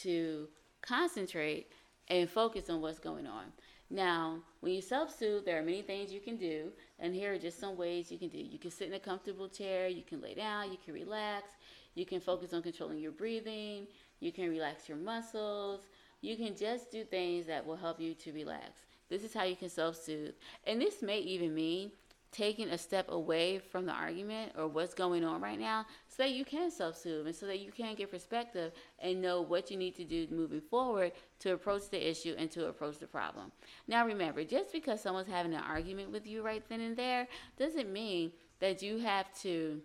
to 0.00 0.48
concentrate 0.80 1.72
and 2.08 2.28
focus 2.28 2.70
on 2.70 2.80
what's 2.80 2.98
going 2.98 3.26
on. 3.26 3.44
Now, 3.90 4.38
when 4.60 4.72
you 4.72 4.80
self 4.80 5.16
soothe, 5.18 5.44
there 5.44 5.58
are 5.58 5.64
many 5.64 5.82
things 5.82 6.12
you 6.12 6.20
can 6.20 6.36
do, 6.36 6.70
and 7.00 7.12
here 7.12 7.34
are 7.34 7.38
just 7.38 7.58
some 7.58 7.76
ways 7.76 8.10
you 8.10 8.18
can 8.18 8.28
do. 8.28 8.38
You 8.38 8.58
can 8.58 8.70
sit 8.70 8.86
in 8.86 8.94
a 8.94 9.00
comfortable 9.00 9.48
chair, 9.48 9.88
you 9.88 10.02
can 10.02 10.20
lay 10.20 10.34
down, 10.34 10.70
you 10.70 10.78
can 10.84 10.94
relax, 10.94 11.54
you 11.94 12.06
can 12.06 12.20
focus 12.20 12.52
on 12.52 12.62
controlling 12.62 12.98
your 12.98 13.10
breathing, 13.10 13.88
you 14.20 14.30
can 14.30 14.48
relax 14.48 14.88
your 14.88 14.96
muscles, 14.98 15.80
you 16.20 16.36
can 16.36 16.56
just 16.56 16.92
do 16.92 17.02
things 17.02 17.46
that 17.46 17.66
will 17.66 17.76
help 17.76 18.00
you 18.00 18.14
to 18.14 18.32
relax. 18.32 18.80
This 19.08 19.24
is 19.24 19.34
how 19.34 19.42
you 19.42 19.56
can 19.56 19.68
self 19.68 19.96
soothe. 19.96 20.34
And 20.64 20.80
this 20.80 21.02
may 21.02 21.18
even 21.18 21.52
mean 21.52 21.90
taking 22.32 22.68
a 22.68 22.78
step 22.78 23.06
away 23.10 23.58
from 23.58 23.86
the 23.86 23.92
argument 23.92 24.52
or 24.56 24.68
what's 24.68 24.94
going 24.94 25.24
on 25.24 25.40
right 25.40 25.58
now 25.58 25.84
so 26.08 26.22
that 26.22 26.30
you 26.30 26.44
can 26.44 26.70
self-soothe 26.70 27.26
and 27.26 27.34
so 27.34 27.46
that 27.46 27.58
you 27.58 27.72
can 27.72 27.94
get 27.94 28.10
perspective 28.10 28.72
and 29.00 29.20
know 29.20 29.42
what 29.42 29.70
you 29.70 29.76
need 29.76 29.96
to 29.96 30.04
do 30.04 30.26
moving 30.30 30.60
forward 30.60 31.12
to 31.40 31.52
approach 31.52 31.90
the 31.90 32.10
issue 32.10 32.34
and 32.38 32.50
to 32.50 32.66
approach 32.66 32.98
the 32.98 33.06
problem. 33.06 33.50
Now 33.88 34.06
remember, 34.06 34.44
just 34.44 34.72
because 34.72 35.00
someone's 35.00 35.28
having 35.28 35.54
an 35.54 35.62
argument 35.62 36.12
with 36.12 36.26
you 36.26 36.42
right 36.42 36.62
then 36.68 36.80
and 36.80 36.96
there 36.96 37.26
doesn't 37.58 37.92
mean 37.92 38.32
that 38.60 38.82
you 38.82 38.98
have 38.98 39.26
to 39.40 39.80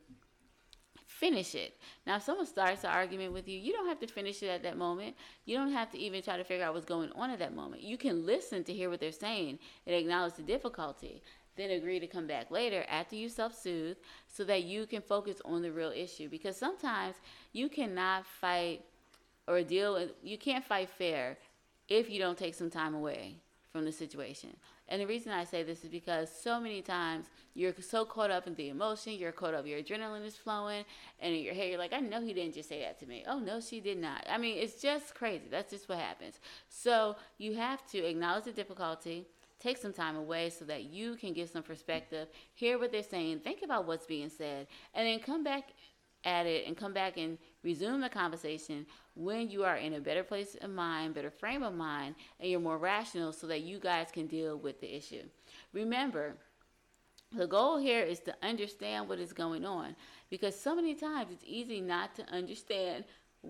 finish 1.07 1.55
it. 1.55 1.77
Now, 2.05 2.17
if 2.17 2.23
someone 2.23 2.45
starts 2.45 2.83
an 2.83 2.89
argument 2.89 3.31
with 3.31 3.47
you, 3.47 3.57
you 3.57 3.71
don't 3.71 3.87
have 3.87 3.99
to 3.99 4.07
finish 4.07 4.43
it 4.43 4.47
at 4.47 4.63
that 4.63 4.77
moment. 4.77 5.15
You 5.45 5.55
don't 5.55 5.71
have 5.71 5.89
to 5.91 5.97
even 5.97 6.21
try 6.21 6.35
to 6.35 6.43
figure 6.43 6.65
out 6.65 6.73
what's 6.73 6.85
going 6.85 7.09
on 7.13 7.29
at 7.29 7.39
that 7.39 7.55
moment. 7.55 7.83
You 7.83 7.97
can 7.97 8.25
listen 8.25 8.63
to 8.65 8.73
hear 8.73 8.89
what 8.89 8.99
they're 8.99 9.13
saying 9.13 9.59
and 9.87 9.95
acknowledge 9.95 10.33
the 10.33 10.43
difficulty 10.43 11.23
then 11.55 11.71
agree 11.71 11.99
to 11.99 12.07
come 12.07 12.27
back 12.27 12.51
later 12.51 12.85
after 12.89 13.15
you 13.15 13.29
self 13.29 13.57
soothe 13.57 13.97
so 14.27 14.43
that 14.43 14.63
you 14.63 14.85
can 14.85 15.01
focus 15.01 15.41
on 15.45 15.61
the 15.61 15.71
real 15.71 15.91
issue. 15.91 16.29
Because 16.29 16.57
sometimes 16.57 17.15
you 17.53 17.69
cannot 17.69 18.25
fight 18.25 18.81
or 19.47 19.61
deal 19.63 19.93
with, 19.93 20.11
you 20.23 20.37
can't 20.37 20.63
fight 20.63 20.89
fair 20.89 21.37
if 21.87 22.09
you 22.09 22.19
don't 22.19 22.37
take 22.37 22.55
some 22.55 22.69
time 22.69 22.93
away 22.93 23.35
from 23.71 23.85
the 23.85 23.91
situation. 23.91 24.55
And 24.87 25.01
the 25.01 25.07
reason 25.07 25.31
I 25.31 25.43
say 25.43 25.63
this 25.63 25.83
is 25.83 25.89
because 25.89 26.29
so 26.31 26.59
many 26.59 26.81
times 26.81 27.25
you're 27.55 27.73
so 27.81 28.05
caught 28.05 28.31
up 28.31 28.47
in 28.47 28.55
the 28.55 28.69
emotion, 28.69 29.13
you're 29.13 29.31
caught 29.31 29.53
up, 29.53 29.65
your 29.65 29.79
adrenaline 29.79 30.25
is 30.25 30.35
flowing, 30.35 30.85
and 31.19 31.33
in 31.33 31.43
your 31.43 31.53
head 31.53 31.69
you're 31.69 31.79
like, 31.79 31.91
I 31.91 31.99
know 31.99 32.21
he 32.21 32.33
didn't 32.33 32.53
just 32.53 32.69
say 32.69 32.81
that 32.81 32.99
to 32.99 33.05
me. 33.05 33.23
Oh 33.27 33.39
no, 33.39 33.59
she 33.59 33.79
did 33.79 33.97
not. 33.97 34.25
I 34.29 34.37
mean, 34.37 34.57
it's 34.57 34.81
just 34.81 35.15
crazy. 35.15 35.45
That's 35.49 35.71
just 35.71 35.89
what 35.89 35.97
happens. 35.97 36.39
So 36.69 37.15
you 37.37 37.55
have 37.55 37.85
to 37.91 37.97
acknowledge 37.97 38.45
the 38.45 38.51
difficulty, 38.51 39.25
take 39.59 39.77
some 39.77 39.93
time 39.93 40.15
away 40.15 40.49
so 40.49 40.65
that 40.65 40.85
you 40.85 41.15
can 41.15 41.33
get 41.33 41.49
some 41.49 41.63
perspective, 41.63 42.27
hear 42.53 42.77
what 42.77 42.91
they're 42.91 43.03
saying, 43.03 43.39
think 43.39 43.61
about 43.63 43.87
what's 43.87 44.05
being 44.05 44.29
said, 44.29 44.67
and 44.93 45.07
then 45.07 45.19
come 45.19 45.43
back 45.43 45.69
at 46.23 46.45
it 46.45 46.65
and 46.67 46.75
come 46.75 46.93
back 46.93 47.17
and 47.17 47.37
resume 47.63 48.01
the 48.01 48.09
conversation 48.09 48.85
when 49.15 49.49
you 49.49 49.63
are 49.63 49.77
in 49.77 49.93
a 49.93 49.99
better 49.99 50.23
place 50.23 50.55
of 50.61 50.69
mind, 50.69 51.13
better 51.13 51.29
frame 51.29 51.63
of 51.63 51.73
mind, 51.73 52.15
and 52.39 52.49
you're 52.49 52.59
more 52.59 52.77
rational 52.77 53.31
so 53.31 53.47
that 53.47 53.61
you 53.61 53.79
guys 53.79 54.07
can 54.11 54.27
deal 54.27 54.57
with 54.57 54.81
the 54.81 54.95
issue. 54.95 55.21
Remember, 55.71 56.35
the 57.31 57.47
goal 57.47 57.77
here 57.77 58.01
is 58.01 58.19
to 58.21 58.35
understand 58.41 59.07
what 59.07 59.19
is 59.19 59.33
going 59.33 59.65
on 59.65 59.95
because 60.29 60.59
so 60.59 60.75
many 60.75 60.95
times 60.95 61.31
it's 61.31 61.43
easy 61.45 61.81
not 61.81 62.15
to 62.15 62.25
understand 62.33 63.05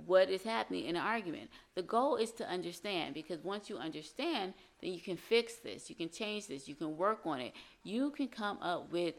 what 0.06 0.30
is 0.30 0.44
happening 0.44 0.86
in 0.86 0.96
an 0.96 1.02
argument. 1.02 1.50
The 1.76 1.84
goal 1.84 2.18
is 2.18 2.32
to 2.34 2.48
understand 2.48 3.14
because 3.14 3.44
once 3.44 3.70
you 3.70 3.78
understand, 3.78 4.54
then 4.82 4.94
you 4.94 5.00
can 5.00 5.18
fix 5.18 5.56
this, 5.56 5.90
you 5.90 5.96
can 5.96 6.10
change 6.10 6.48
this, 6.48 6.68
you 6.68 6.76
can 6.76 6.98
work 6.98 7.22
on 7.26 7.40
it, 7.40 7.54
you 7.84 8.12
can 8.12 8.28
come 8.28 8.58
up 8.62 8.92
with 8.92 9.16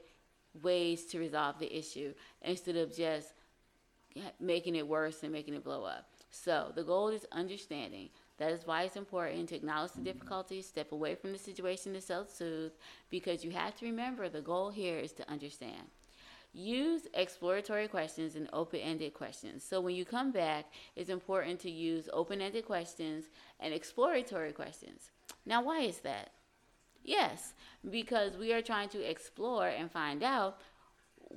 ways 0.63 1.05
to 1.07 1.19
resolve 1.19 1.59
the 1.59 1.77
issue 1.77 2.15
instead 2.43 2.77
of 2.77 2.95
just 2.95 3.33
making 4.41 4.75
it 4.75 4.87
worse 4.87 5.23
and 5.23 5.33
making 5.33 5.55
it 5.55 5.65
blow 5.65 5.85
up. 5.85 6.09
So 6.31 6.73
the 6.75 6.85
goal 6.85 7.09
is 7.09 7.27
understanding. 7.33 8.11
That 8.39 8.53
is 8.53 8.67
why 8.67 8.83
it's 8.83 8.97
important 8.97 9.49
to 9.49 9.57
acknowledge 9.57 9.93
the 9.93 10.03
difficulties, 10.03 10.67
step 10.67 10.93
away 10.93 11.15
from 11.15 11.33
the 11.33 11.39
situation 11.39 11.95
to 11.95 12.01
self 12.01 12.31
soothe, 12.31 12.73
because 13.11 13.45
you 13.45 13.51
have 13.53 13.75
to 13.77 13.87
remember 13.87 14.29
the 14.29 14.43
goal 14.43 14.71
here 14.71 14.99
is 14.99 15.13
to 15.13 15.31
understand. 15.31 15.89
Use 16.59 17.03
exploratory 17.13 17.87
questions 17.87 18.35
and 18.35 18.49
open 18.51 18.81
ended 18.81 19.13
questions. 19.13 19.63
So 19.63 19.79
when 19.79 19.95
you 19.95 20.07
come 20.07 20.33
back, 20.33 20.65
it's 20.97 21.11
important 21.11 21.61
to 21.61 21.71
use 21.71 22.09
open 22.15 22.41
ended 22.41 22.65
questions 22.65 23.27
and 23.61 23.75
exploratory 23.75 24.53
questions. 24.53 25.11
Now, 25.45 25.63
why 25.63 25.81
is 25.81 25.99
that? 25.99 26.31
Yes, 27.05 27.53
because 27.91 28.39
we 28.39 28.55
are 28.55 28.63
trying 28.63 28.89
to 28.89 29.03
explore 29.03 29.69
and 29.69 29.91
find 29.91 30.23
out 30.23 30.59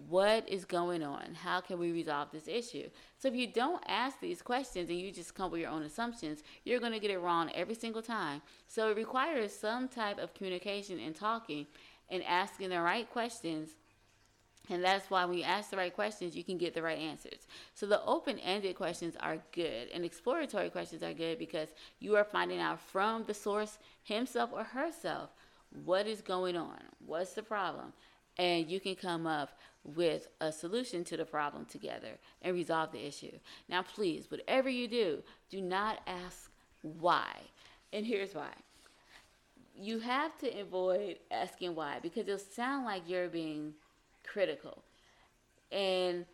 what 0.08 0.47
is 0.47 0.63
going 0.63 1.03
on? 1.03 1.34
How 1.34 1.60
can 1.60 1.79
we 1.79 1.91
resolve 1.91 2.29
this 2.32 2.47
issue? 2.47 2.89
So 3.17 3.27
if 3.27 3.36
you 3.36 3.47
don't 3.47 3.84
ask 3.89 4.21
these 4.21 4.41
questions 4.41 4.89
and 4.89 4.97
you 4.97 5.12
just 5.12 5.36
come 5.36 5.51
with 5.51 5.60
your 5.60 5.69
own 5.69 5.84
assumptions, 5.84 6.43
you're 6.63 6.79
going 6.79 6.93
to 6.93 6.99
get 6.99 7.12
it 7.12 7.19
wrong 7.19 7.51
every 7.53 7.75
single 7.75 8.01
time. 8.01 8.41
So 8.67 8.89
it 8.89 8.95
requires 8.95 9.51
some 9.51 9.89
type 9.89 10.17
of 10.17 10.34
communication 10.34 10.97
and 10.97 11.13
talking 11.13 11.67
and 12.10 12.23
asking 12.23 12.69
the 12.69 12.79
right 12.79 13.10
questions. 13.10 13.71
And 14.69 14.84
that's 14.84 15.10
why 15.10 15.25
when 15.25 15.38
you 15.38 15.43
ask 15.43 15.71
the 15.71 15.77
right 15.77 15.93
questions, 15.93 16.36
you 16.36 16.43
can 16.43 16.58
get 16.58 16.73
the 16.73 16.82
right 16.82 16.97
answers. 16.97 17.47
So 17.73 17.86
the 17.86 18.03
open 18.05 18.38
ended 18.39 18.75
questions 18.75 19.15
are 19.19 19.39
good, 19.51 19.89
and 19.93 20.05
exploratory 20.05 20.69
questions 20.69 21.01
are 21.01 21.13
good 21.13 21.39
because 21.39 21.69
you 21.99 22.15
are 22.15 22.23
finding 22.23 22.60
out 22.60 22.79
from 22.79 23.23
the 23.23 23.34
source 23.34 23.79
himself 24.03 24.51
or 24.53 24.63
herself 24.63 25.32
what 25.84 26.08
is 26.08 26.21
going 26.21 26.55
on, 26.55 26.79
what's 27.05 27.34
the 27.34 27.43
problem, 27.43 27.93
and 28.38 28.69
you 28.69 28.79
can 28.79 28.95
come 28.95 29.27
up 29.27 29.58
with 29.84 30.27
a 30.41 30.51
solution 30.51 31.03
to 31.05 31.17
the 31.17 31.25
problem 31.25 31.65
together 31.65 32.19
and 32.41 32.55
resolve 32.55 32.91
the 32.91 33.05
issue. 33.05 33.32
Now, 33.67 33.82
please, 33.82 34.29
whatever 34.29 34.69
you 34.69 34.88
do, 34.88 35.23
do 35.49 35.62
not 35.62 35.99
ask 36.05 36.49
why. 36.82 37.27
And 37.91 38.05
here's 38.05 38.36
why. 38.36 38.51
You 39.75 39.99
have 39.99 40.38
to 40.39 40.60
avoid 40.60 41.17
asking 41.32 41.75
why 41.75 41.99
because 42.01 42.27
it'll 42.27 42.38
sound 42.38 42.86
like 42.86 43.03
you're 43.08 43.29
being 43.29 43.73
critical. 44.25 44.84
And 45.71 46.25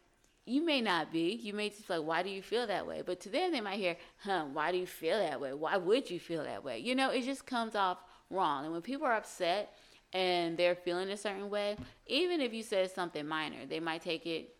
you 0.45 0.63
may 0.65 0.82
not 0.82 1.12
be. 1.12 1.39
You 1.41 1.54
may 1.54 1.69
just 1.69 1.89
like, 1.89 2.04
why 2.04 2.24
do 2.24 2.30
you 2.30 2.41
feel 2.41 2.67
that 2.67 2.86
way? 2.86 3.02
But 3.06 3.19
to 3.21 3.30
them, 3.30 3.52
they 3.52 3.62
might 3.62 3.80
hear, 3.80 3.98
huh, 4.24 4.45
why 4.52 4.71
do 4.71 4.78
you 4.78 4.86
feel 4.86 5.17
that 5.17 5.41
way? 5.41 5.54
Why 5.54 5.78
would 5.78 6.10
you 6.10 6.19
feel 6.19 6.43
that 6.43 6.63
way? 6.63 6.80
You 6.80 6.95
know, 6.95 7.10
it 7.10 7.24
just 7.24 7.45
comes 7.45 7.76
off 7.76 7.98
wrong. 8.30 8.63
And 8.63 8.74
when 8.74 8.82
people 8.82 9.08
are 9.08 9.15
upset, 9.15 9.74
and 10.13 10.58
they're 10.58 10.76
feeling 10.76 11.10
a 11.10 11.17
certain 11.17 11.50
way, 11.50 11.76
even 12.08 12.39
if 12.39 12.54
you 12.54 12.63
said 12.63 12.89
something 12.89 13.28
minor, 13.28 13.65
they 13.67 13.82
might 13.82 14.02
take 14.02 14.26
it 14.26 14.56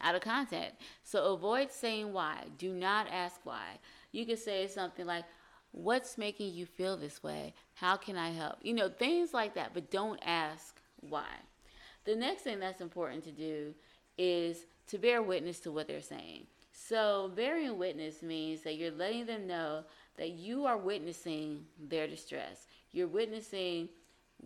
out 0.00 0.14
of 0.14 0.20
context. 0.20 0.76
So 1.02 1.34
avoid 1.34 1.72
saying 1.72 2.12
why. 2.12 2.44
Do 2.56 2.72
not 2.72 3.08
ask 3.10 3.40
why. 3.42 3.78
You 4.12 4.24
can 4.24 4.36
say 4.36 4.68
something 4.68 5.06
like, 5.06 5.24
What's 5.72 6.16
making 6.16 6.54
you 6.54 6.66
feel 6.66 6.96
this 6.96 7.20
way? 7.20 7.52
How 7.74 7.96
can 7.96 8.16
I 8.16 8.30
help? 8.30 8.58
You 8.62 8.74
know, 8.74 8.88
things 8.88 9.34
like 9.34 9.54
that, 9.56 9.74
but 9.74 9.90
don't 9.90 10.20
ask 10.24 10.80
why. 11.00 11.26
The 12.04 12.16
next 12.16 12.42
thing 12.42 12.60
that's 12.60 12.80
important 12.80 13.24
to 13.24 13.32
do 13.32 13.74
is 14.18 14.66
to 14.88 14.98
bear 14.98 15.22
witness 15.22 15.60
to 15.60 15.72
what 15.72 15.88
they're 15.88 16.00
saying. 16.00 16.46
So, 16.72 17.30
bearing 17.34 17.78
witness 17.78 18.22
means 18.22 18.62
that 18.62 18.76
you're 18.76 18.90
letting 18.90 19.26
them 19.26 19.46
know 19.46 19.84
that 20.16 20.30
you 20.30 20.66
are 20.66 20.76
witnessing 20.76 21.64
their 21.78 22.06
distress. 22.06 22.66
You're 22.92 23.08
witnessing 23.08 23.88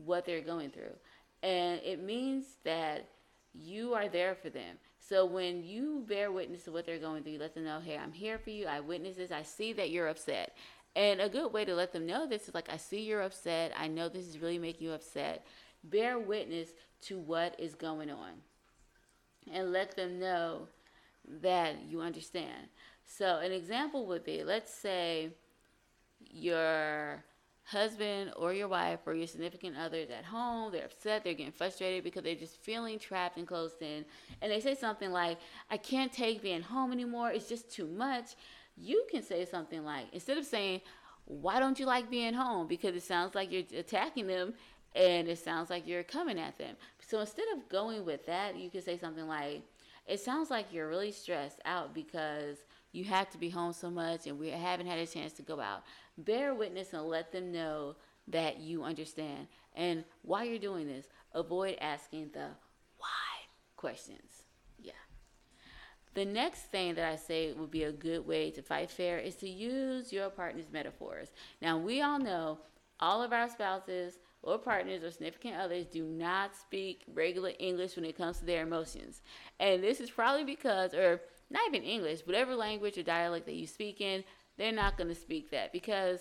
what 0.05 0.25
they're 0.25 0.41
going 0.41 0.71
through. 0.71 0.95
And 1.43 1.81
it 1.85 2.03
means 2.03 2.45
that 2.65 3.09
you 3.55 3.95
are 3.95 4.09
there 4.09 4.35
for 4.35 4.51
them. 4.51 4.77
So 5.01 5.25
when 5.25 5.65
you 5.65 6.05
bear 6.07 6.31
witness 6.31 6.65
to 6.65 6.73
what 6.73 6.87
they're 6.87 6.99
going 6.99 7.23
through, 7.23 7.33
you 7.33 7.39
let 7.39 7.55
them 7.55 7.65
know, 7.65 7.81
hey, 7.81 7.97
I'm 7.97 8.13
here 8.13 8.39
for 8.39 8.51
you. 8.51 8.67
I 8.67 8.81
witness 8.81 9.17
this. 9.17 9.33
I 9.33 9.43
see 9.43 9.73
that 9.75 9.91
you're 9.91 10.09
upset. 10.09 10.57
And 10.97 11.21
a 11.21 11.29
good 11.29 11.53
way 11.53 11.65
to 11.65 11.75
let 11.75 11.93
them 11.93 12.07
know 12.07 12.27
this 12.27 12.49
is 12.49 12.55
like, 12.55 12.69
I 12.71 12.77
see 12.77 13.01
you're 13.01 13.23
upset. 13.23 13.73
I 13.77 13.89
know 13.89 14.09
this 14.09 14.27
is 14.27 14.39
really 14.39 14.59
making 14.59 14.87
you 14.87 14.93
upset. 14.93 15.47
Bear 15.85 16.19
witness 16.19 16.71
to 17.03 17.19
what 17.19 17.55
is 17.59 17.75
going 17.75 18.11
on 18.11 18.33
and 19.53 19.73
let 19.73 19.97
them 19.97 20.19
know 20.19 20.69
that 21.43 21.77
you 21.87 22.01
understand. 22.01 22.69
So, 23.05 23.39
an 23.39 23.53
example 23.53 24.07
would 24.07 24.25
be 24.25 24.45
let's 24.45 24.73
say 24.73 25.31
you're 26.21 27.25
husband 27.69 28.33
or 28.37 28.55
your 28.55 28.67
wife 28.69 29.01
or 29.05 29.15
your 29.15 29.27
significant 29.27 29.77
other 29.77 29.99
is 29.99 30.11
at 30.11 30.25
home, 30.25 30.73
they're 30.73 30.87
upset, 30.87 31.23
they're 31.23 31.35
getting 31.35 31.53
frustrated 31.53 32.03
because 32.03 32.23
they're 32.23 32.35
just 32.35 32.57
feeling 32.57 32.99
trapped 32.99 33.37
and 33.37 33.47
closed 33.47 33.83
in, 33.83 34.07
and 34.41 34.51
they 34.51 34.59
say 34.59 34.75
something 34.75 35.11
like, 35.11 35.39
I 35.71 35.77
can't 35.77 36.11
take 36.11 36.41
being 36.41 36.63
home 36.63 36.93
anymore, 36.93 37.31
it's 37.31 37.49
just 37.49 37.71
too 37.71 37.87
much, 37.87 38.37
you 38.75 39.05
can 39.11 39.23
say 39.23 39.45
something 39.45 39.85
like, 39.85 40.07
instead 40.13 40.39
of 40.39 40.47
saying, 40.47 40.81
Why 41.27 41.61
don't 41.61 41.79
you 41.79 41.85
like 41.85 42.09
being 42.09 42.33
home? 42.33 42.69
Because 42.69 42.97
it 42.97 43.03
sounds 43.03 43.35
like 43.35 43.53
you're 43.53 43.65
attacking 43.79 44.29
them 44.29 44.55
and 44.99 45.29
it 45.29 45.39
sounds 45.39 45.71
like 45.71 45.87
you're 45.87 46.03
coming 46.03 46.39
at 46.39 46.59
them. 46.59 46.75
So 47.01 47.21
instead 47.21 47.47
of 47.55 47.69
going 47.69 48.05
with 48.05 48.27
that, 48.27 48.57
you 48.59 48.69
can 48.69 48.83
say 48.83 48.99
something 48.99 49.27
like, 49.27 49.63
It 50.07 50.21
sounds 50.21 50.51
like 50.51 50.73
you're 50.73 50.89
really 50.89 51.13
stressed 51.13 51.61
out 51.65 51.95
because 51.95 52.59
you 52.93 53.05
have 53.05 53.31
to 53.31 53.39
be 53.39 53.49
home 53.49 53.73
so 53.73 53.91
much 53.91 54.27
and 54.27 54.39
we 54.39 54.49
haven't 54.49 54.87
had 54.87 54.99
a 54.99 55.07
chance 55.07 55.33
to 55.35 55.43
go 55.43 55.61
out. 55.61 55.85
Bear 56.19 56.55
witness 56.55 56.93
and 56.93 57.05
let 57.05 57.31
them 57.31 57.53
know 57.53 57.95
that 58.27 58.59
you 58.59 58.83
understand. 58.83 59.47
And 59.77 60.05
while 60.23 60.45
you're 60.45 60.59
doing 60.59 60.89
this, 60.89 61.07
avoid 61.33 61.77
asking 61.81 62.31
the 62.33 62.49
why 62.99 63.47
questions. 63.77 64.43
Yeah. 64.81 64.93
The 66.15 66.25
next 66.25 66.63
thing 66.73 66.97
that 66.97 67.05
I 67.05 67.17
say 67.17 67.53
would 67.53 67.71
be 67.71 67.85
a 67.85 67.93
good 67.93 68.27
way 68.27 68.51
to 68.51 68.63
fight 68.63 68.91
fair 68.91 69.19
is 69.19 69.37
to 69.37 69.49
use 69.49 70.13
your 70.13 70.29
partner's 70.31 70.73
metaphors. 70.73 71.29
Now, 71.63 71.79
we 71.79 72.03
all 72.03 72.19
know 72.19 72.59
all 72.99 73.23
of 73.23 73.33
our 73.33 73.49
spouses 73.49 74.15
or 74.53 74.59
partners 74.59 75.03
or 75.03 75.11
significant 75.11 75.57
others 75.57 75.87
do 75.87 76.05
not 76.05 76.57
speak 76.57 77.05
regular 77.13 77.53
English 77.59 77.97
when 77.97 78.05
it 78.05 78.17
comes 78.17 78.39
to 78.39 78.45
their 78.45 78.63
emotions. 78.63 79.23
And 79.61 79.83
this 79.83 80.01
is 80.01 80.11
probably 80.11 80.45
because, 80.45 80.95
or 80.95 81.21
not 81.51 81.63
even 81.69 81.83
English, 81.83 82.21
whatever 82.25 82.55
language 82.55 82.99
or 82.99 83.03
dialect 83.03 83.47
that 83.47 83.55
you 83.55 83.67
speak 83.67 84.01
in, 84.01 84.25
they're 84.57 84.73
not 84.73 84.97
going 84.97 85.09
to 85.09 85.15
speak 85.15 85.51
that 85.51 85.73
because 85.73 86.21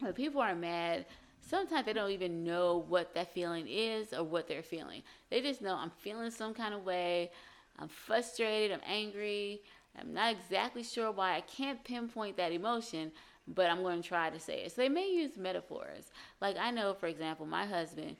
when 0.00 0.12
people 0.12 0.40
are 0.40 0.54
mad, 0.54 1.06
sometimes 1.40 1.86
they 1.86 1.92
don't 1.92 2.10
even 2.10 2.44
know 2.44 2.84
what 2.88 3.14
that 3.14 3.32
feeling 3.32 3.66
is 3.68 4.12
or 4.12 4.24
what 4.24 4.48
they're 4.48 4.62
feeling. 4.62 5.02
They 5.30 5.40
just 5.40 5.62
know 5.62 5.74
I'm 5.74 5.90
feeling 5.90 6.30
some 6.30 6.54
kind 6.54 6.74
of 6.74 6.84
way. 6.84 7.30
I'm 7.78 7.88
frustrated. 7.88 8.72
I'm 8.72 8.84
angry. 8.86 9.62
I'm 9.98 10.12
not 10.12 10.32
exactly 10.32 10.82
sure 10.82 11.10
why. 11.10 11.36
I 11.36 11.40
can't 11.40 11.82
pinpoint 11.84 12.36
that 12.36 12.52
emotion, 12.52 13.12
but 13.54 13.70
I'm 13.70 13.82
going 13.82 14.02
to 14.02 14.08
try 14.08 14.30
to 14.30 14.38
say 14.38 14.64
it. 14.64 14.72
So 14.72 14.82
they 14.82 14.88
may 14.88 15.08
use 15.08 15.36
metaphors. 15.36 16.10
Like 16.40 16.56
I 16.56 16.70
know, 16.70 16.94
for 16.94 17.06
example, 17.06 17.46
my 17.46 17.66
husband, 17.66 18.16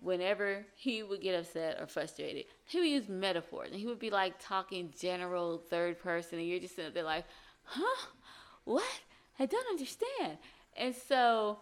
whenever 0.00 0.64
he 0.74 1.02
would 1.02 1.20
get 1.20 1.38
upset 1.38 1.78
or 1.80 1.86
frustrated, 1.86 2.44
he 2.64 2.80
would 2.80 2.88
use 2.88 3.08
metaphors. 3.08 3.70
And 3.70 3.80
he 3.80 3.86
would 3.86 3.98
be 3.98 4.10
like 4.10 4.34
talking 4.40 4.92
general 4.98 5.58
third 5.58 5.98
person, 5.98 6.38
and 6.38 6.48
you're 6.48 6.60
just 6.60 6.76
sitting 6.76 6.92
there 6.94 7.02
like, 7.02 7.24
huh? 7.64 8.06
what? 8.64 8.84
I 9.38 9.46
don't 9.46 9.68
understand. 9.68 10.38
And 10.76 10.94
so 10.94 11.58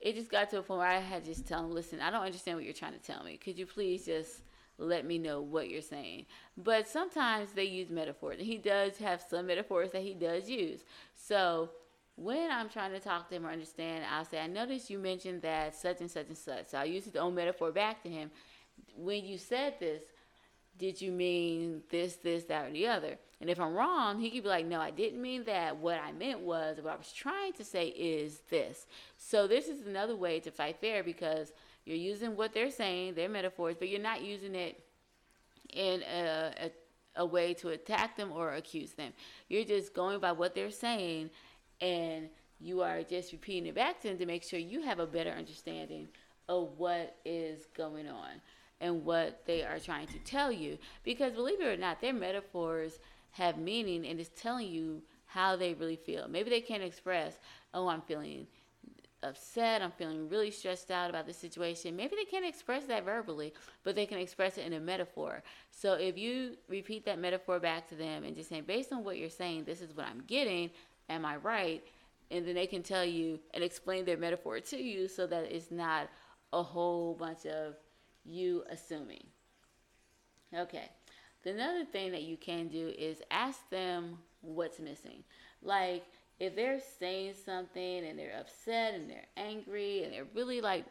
it 0.00 0.14
just 0.14 0.30
got 0.30 0.50
to 0.50 0.58
a 0.58 0.62
point 0.62 0.78
where 0.78 0.88
I 0.88 0.98
had 0.98 1.24
to 1.24 1.30
just 1.30 1.46
tell 1.46 1.64
him, 1.64 1.72
listen, 1.72 2.00
I 2.00 2.10
don't 2.10 2.24
understand 2.24 2.56
what 2.56 2.64
you're 2.64 2.74
trying 2.74 2.94
to 2.94 2.98
tell 2.98 3.22
me. 3.22 3.36
Could 3.36 3.58
you 3.58 3.66
please 3.66 4.06
just 4.06 4.42
let 4.78 5.04
me 5.04 5.18
know 5.18 5.40
what 5.40 5.70
you're 5.70 5.80
saying? 5.82 6.26
But 6.56 6.88
sometimes 6.88 7.52
they 7.52 7.64
use 7.64 7.90
metaphors, 7.90 8.38
and 8.38 8.46
he 8.46 8.58
does 8.58 8.98
have 8.98 9.22
some 9.28 9.46
metaphors 9.46 9.90
that 9.92 10.02
he 10.02 10.14
does 10.14 10.48
use. 10.48 10.80
So 11.14 11.70
when 12.16 12.50
I'm 12.50 12.68
trying 12.68 12.92
to 12.92 13.00
talk 13.00 13.28
to 13.28 13.36
him 13.36 13.46
or 13.46 13.50
understand, 13.50 14.04
I'll 14.10 14.24
say, 14.24 14.38
I 14.38 14.46
noticed 14.46 14.90
you 14.90 14.98
mentioned 14.98 15.42
that 15.42 15.74
such 15.74 16.00
and 16.00 16.10
such 16.10 16.28
and 16.28 16.36
such. 16.36 16.68
So 16.68 16.78
I 16.78 16.84
use 16.84 17.04
the 17.04 17.18
own 17.18 17.34
metaphor 17.34 17.72
back 17.72 18.02
to 18.02 18.08
him. 18.08 18.30
When 18.96 19.24
you 19.24 19.38
said 19.38 19.74
this, 19.80 20.02
did 20.78 21.00
you 21.00 21.12
mean 21.12 21.82
this, 21.90 22.16
this, 22.16 22.44
that, 22.44 22.68
or 22.68 22.72
the 22.72 22.86
other? 22.86 23.18
And 23.40 23.50
if 23.50 23.60
I'm 23.60 23.74
wrong, 23.74 24.20
he 24.20 24.30
could 24.30 24.44
be 24.44 24.48
like, 24.48 24.66
no, 24.66 24.80
I 24.80 24.90
didn't 24.90 25.20
mean 25.20 25.44
that. 25.44 25.76
What 25.76 25.98
I 25.98 26.12
meant 26.12 26.40
was, 26.40 26.78
what 26.80 26.94
I 26.94 26.96
was 26.96 27.12
trying 27.12 27.52
to 27.54 27.64
say 27.64 27.88
is 27.88 28.40
this. 28.50 28.86
So 29.16 29.46
this 29.46 29.68
is 29.68 29.86
another 29.86 30.16
way 30.16 30.40
to 30.40 30.50
fight 30.50 30.80
fair 30.80 31.02
because 31.02 31.52
you're 31.84 31.96
using 31.96 32.36
what 32.36 32.54
they're 32.54 32.70
saying, 32.70 33.14
their 33.14 33.28
metaphors, 33.28 33.76
but 33.78 33.88
you're 33.88 34.00
not 34.00 34.22
using 34.22 34.54
it 34.54 34.82
in 35.72 36.02
a, 36.02 36.52
a, 36.60 36.70
a 37.16 37.26
way 37.26 37.54
to 37.54 37.70
attack 37.70 38.16
them 38.16 38.32
or 38.32 38.54
accuse 38.54 38.92
them. 38.92 39.12
You're 39.48 39.64
just 39.64 39.92
going 39.94 40.20
by 40.20 40.32
what 40.32 40.54
they're 40.54 40.70
saying 40.70 41.30
and 41.82 42.28
you 42.60 42.80
are 42.80 43.02
just 43.02 43.32
repeating 43.32 43.66
it 43.66 43.74
back 43.74 44.00
to 44.00 44.08
them 44.08 44.18
to 44.18 44.24
make 44.24 44.44
sure 44.44 44.58
you 44.58 44.82
have 44.82 45.00
a 45.00 45.06
better 45.06 45.30
understanding 45.30 46.08
of 46.48 46.70
what 46.78 47.16
is 47.24 47.66
going 47.76 48.08
on 48.08 48.40
and 48.80 49.04
what 49.04 49.42
they 49.46 49.62
are 49.62 49.78
trying 49.78 50.06
to 50.06 50.18
tell 50.20 50.50
you. 50.50 50.78
Because 51.02 51.32
believe 51.32 51.60
it 51.60 51.66
or 51.66 51.76
not, 51.76 52.00
their 52.00 52.12
metaphors 52.12 53.00
have 53.32 53.58
meaning 53.58 54.06
and 54.06 54.20
it's 54.20 54.30
telling 54.40 54.68
you 54.68 55.02
how 55.26 55.56
they 55.56 55.74
really 55.74 55.96
feel. 55.96 56.28
Maybe 56.28 56.50
they 56.50 56.60
can't 56.60 56.82
express, 56.82 57.38
oh, 57.74 57.88
I'm 57.88 58.02
feeling 58.02 58.46
upset, 59.22 59.82
I'm 59.82 59.92
feeling 59.92 60.28
really 60.28 60.50
stressed 60.50 60.90
out 60.90 61.10
about 61.10 61.26
the 61.26 61.32
situation. 61.32 61.96
Maybe 61.96 62.16
they 62.16 62.24
can't 62.24 62.44
express 62.44 62.84
that 62.84 63.04
verbally, 63.04 63.54
but 63.82 63.94
they 63.94 64.06
can 64.06 64.18
express 64.18 64.58
it 64.58 64.66
in 64.66 64.72
a 64.72 64.80
metaphor. 64.80 65.42
So 65.70 65.94
if 65.94 66.18
you 66.18 66.56
repeat 66.68 67.04
that 67.06 67.18
metaphor 67.18 67.60
back 67.60 67.88
to 67.88 67.94
them 67.94 68.24
and 68.24 68.36
just 68.36 68.48
say, 68.48 68.60
based 68.60 68.92
on 68.92 69.04
what 69.04 69.18
you're 69.18 69.30
saying, 69.30 69.64
this 69.64 69.80
is 69.80 69.96
what 69.96 70.06
I'm 70.06 70.22
getting, 70.26 70.70
am 71.08 71.24
I 71.24 71.36
right? 71.36 71.82
And 72.30 72.46
then 72.46 72.54
they 72.54 72.66
can 72.66 72.82
tell 72.82 73.04
you 73.04 73.38
and 73.52 73.62
explain 73.62 74.04
their 74.04 74.16
metaphor 74.16 74.60
to 74.60 74.76
you 74.76 75.08
so 75.08 75.26
that 75.26 75.44
it's 75.54 75.70
not 75.70 76.08
a 76.52 76.62
whole 76.62 77.14
bunch 77.14 77.46
of 77.46 77.74
you 78.24 78.64
assuming. 78.70 79.24
Okay. 80.54 80.88
The 81.42 81.50
another 81.50 81.84
thing 81.84 82.12
that 82.12 82.22
you 82.22 82.36
can 82.36 82.68
do 82.68 82.92
is 82.96 83.20
ask 83.30 83.68
them 83.70 84.18
what's 84.40 84.78
missing. 84.78 85.24
Like 85.62 86.04
if 86.38 86.54
they're 86.54 86.80
saying 86.98 87.34
something 87.44 88.06
and 88.06 88.18
they're 88.18 88.38
upset 88.38 88.94
and 88.94 89.10
they're 89.10 89.26
angry 89.36 90.04
and 90.04 90.12
they're 90.12 90.26
really 90.34 90.60
like 90.60 90.84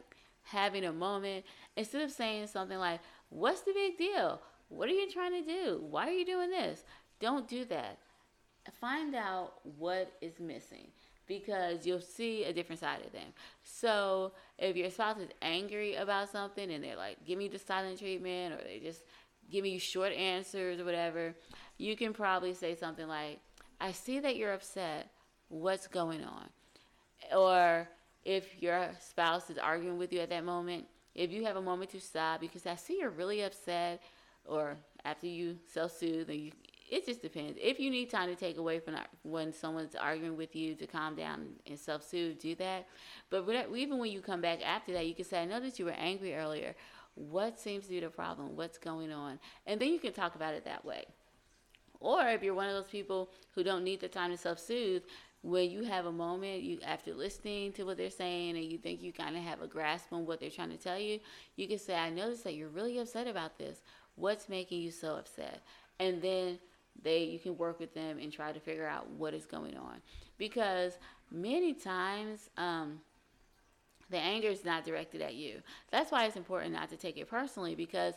having 0.44 0.86
a 0.86 0.92
moment, 0.92 1.46
instead 1.76 2.02
of 2.02 2.12
saying 2.12 2.48
something 2.48 2.78
like, 2.78 3.00
What's 3.32 3.62
the 3.62 3.72
big 3.72 3.98
deal? 3.98 4.42
What 4.68 4.90
are 4.90 4.94
you 4.94 5.10
trying 5.10 5.32
to 5.32 5.50
do? 5.50 5.82
Why 5.90 6.08
are 6.08 6.12
you 6.12 6.26
doing 6.26 6.50
this? 6.50 6.84
Don't 7.22 7.48
do 7.48 7.64
that. 7.66 7.98
Find 8.80 9.16
out 9.16 9.54
what 9.78 10.14
is 10.22 10.40
missing 10.40 10.88
because 11.28 11.86
you'll 11.86 12.02
see 12.02 12.44
a 12.44 12.54
different 12.54 12.80
side 12.80 13.06
of 13.06 13.12
them. 13.12 13.28
So 13.64 14.34
if 14.58 14.76
your 14.76 14.90
spouse 14.90 15.18
is 15.18 15.30
angry 15.42 15.96
about 15.96 16.30
something 16.30 16.72
and 16.72 16.84
they're 16.84 16.96
like, 16.96 17.24
give 17.26 17.38
me 17.38 17.48
the 17.48 17.58
silent 17.58 18.00
treatment, 18.00 18.54
or 18.54 18.64
they 18.64 18.80
just 18.80 19.04
give 19.50 19.64
me 19.64 19.78
short 19.78 20.12
answers 20.14 20.80
or 20.80 20.86
whatever, 20.86 21.34
you 21.78 21.96
can 21.96 22.14
probably 22.14 22.54
say 22.54 22.76
something 22.76 23.08
like, 23.08 23.40
I 23.80 23.92
see 23.94 24.20
that 24.20 24.36
you're 24.36 24.54
upset. 24.54 25.10
What's 25.48 25.88
going 25.88 26.24
on? 26.24 26.50
Or 27.36 27.88
if 28.24 28.62
your 28.62 28.90
spouse 29.00 29.50
is 29.50 29.58
arguing 29.58 29.98
with 29.98 30.14
you 30.14 30.20
at 30.20 30.30
that 30.30 30.44
moment, 30.44 30.86
if 31.16 31.32
you 31.32 31.46
have 31.46 31.56
a 31.56 31.62
moment 31.62 31.92
to 31.92 32.00
stop 32.00 32.42
because 32.42 32.66
I 32.66 32.76
see 32.76 33.00
you're 33.00 33.10
really 33.10 33.42
upset, 33.42 34.02
or 34.46 34.78
after 35.06 35.28
you 35.28 35.58
self 35.72 35.98
soothe 35.98 36.30
and 36.30 36.40
you 36.40 36.52
it 36.92 37.06
just 37.06 37.22
depends. 37.22 37.58
If 37.60 37.80
you 37.80 37.90
need 37.90 38.10
time 38.10 38.28
to 38.28 38.36
take 38.36 38.58
away 38.58 38.80
from 38.80 38.96
when 39.24 39.54
someone's 39.54 39.96
arguing 39.96 40.36
with 40.36 40.58
you 40.58 40.76
to 40.76 40.86
calm 40.86 41.16
down 41.16 41.48
and 41.66 41.80
self 41.80 42.04
soothe, 42.04 42.38
do 42.38 42.54
that. 42.56 42.86
But 43.30 43.46
even 43.74 43.98
when 43.98 44.12
you 44.12 44.20
come 44.20 44.42
back 44.42 44.60
after 44.62 44.92
that, 44.94 45.08
you 45.08 45.16
can 45.16 45.24
say, 45.24 45.42
I 45.42 45.46
know 45.46 45.62
that 45.62 45.80
you 45.80 45.86
were 45.86 45.92
angry 45.92 46.36
earlier. 46.36 46.76
What 47.16 47.58
seems 47.58 47.86
to 47.86 47.92
be 47.92 48.02
the 48.02 48.10
problem? 48.10 48.58
What's 48.58 48.78
going 48.78 49.12
on? 49.12 49.40
And 49.66 49.80
then 49.80 49.88
you 49.88 50.00
can 50.00 50.12
talk 50.12 50.36
about 50.36 50.54
it 50.54 50.66
that 50.66 50.84
way. 50.84 51.06
Or 52.02 52.28
if 52.28 52.44
you're 52.44 52.54
one 52.54 52.68
of 52.68 52.74
those 52.74 52.92
people 52.92 53.30
who 53.56 53.64
don't 53.64 53.86
need 53.86 54.02
the 54.02 54.10
time 54.10 54.32
to 54.32 54.38
self 54.38 54.60
soothe, 54.60 55.04
when 55.44 55.72
you 55.72 55.84
have 55.84 56.06
a 56.06 56.12
moment, 56.12 56.62
you 56.62 56.80
after 56.86 57.14
listening 57.14 57.72
to 57.74 57.84
what 57.84 57.96
they're 57.96 58.10
saying 58.10 58.58
and 58.58 58.66
you 58.66 58.78
think 58.78 59.02
you 59.02 59.14
kind 59.14 59.38
of 59.38 59.44
have 59.44 59.62
a 59.62 59.68
grasp 59.68 60.12
on 60.12 60.26
what 60.26 60.42
they're 60.42 60.50
trying 60.50 60.72
to 60.72 60.78
tell 60.78 61.00
you, 61.00 61.20
you 61.56 61.70
can 61.70 61.80
say, 61.80 61.96
I 61.96 62.10
noticed 62.10 62.44
that 62.44 62.56
you're 62.56 62.68
really 62.68 63.00
upset 63.00 63.28
about 63.28 63.58
this. 63.58 63.82
What's 64.16 64.50
making 64.50 64.82
you 64.82 64.92
so 64.92 65.16
upset? 65.16 65.62
And 66.00 66.22
then 66.22 66.60
they 67.04 67.24
you 67.24 67.40
can 67.40 67.58
work 67.58 67.80
with 67.80 67.94
them 67.94 68.18
and 68.20 68.32
try 68.32 68.52
to 68.52 68.60
figure 68.60 68.88
out 68.88 69.10
what 69.12 69.34
is 69.34 69.46
going 69.46 69.78
on 69.78 70.02
because 70.38 70.98
many 71.32 71.74
times 71.74 72.50
um, 72.58 73.00
the 74.10 74.18
anger 74.18 74.50
is 74.50 74.66
not 74.66 74.86
directed 74.86 75.22
at 75.22 75.36
you 75.36 75.62
that's 75.92 76.12
why 76.12 76.26
it's 76.26 76.36
important 76.36 76.74
not 76.74 76.90
to 76.90 76.98
take 76.98 77.18
it 77.18 77.30
personally 77.30 77.76
because 77.76 78.16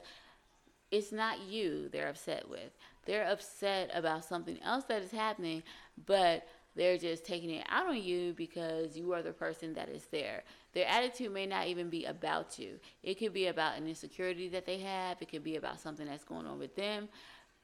it's 0.90 1.12
not 1.12 1.40
you 1.40 1.88
they're 1.90 2.08
upset 2.08 2.48
with 2.48 2.70
they're 3.06 3.28
upset 3.28 3.90
about 3.94 4.24
something 4.24 4.58
else 4.62 4.84
that 4.84 5.02
is 5.02 5.10
happening 5.10 5.62
but 6.06 6.46
they're 6.76 6.98
just 6.98 7.24
taking 7.24 7.50
it 7.50 7.66
out 7.68 7.86
on 7.86 8.02
you 8.02 8.32
because 8.34 8.96
you 8.96 9.12
are 9.12 9.22
the 9.22 9.32
person 9.32 9.74
that 9.74 9.88
is 9.88 10.06
there. 10.10 10.42
Their 10.72 10.86
attitude 10.88 11.32
may 11.32 11.46
not 11.46 11.68
even 11.68 11.88
be 11.88 12.04
about 12.04 12.58
you. 12.58 12.80
It 13.02 13.14
could 13.14 13.32
be 13.32 13.46
about 13.46 13.78
an 13.78 13.86
insecurity 13.86 14.48
that 14.48 14.66
they 14.66 14.78
have. 14.78 15.22
It 15.22 15.30
could 15.30 15.44
be 15.44 15.56
about 15.56 15.80
something 15.80 16.06
that's 16.06 16.24
going 16.24 16.46
on 16.46 16.58
with 16.58 16.74
them. 16.74 17.08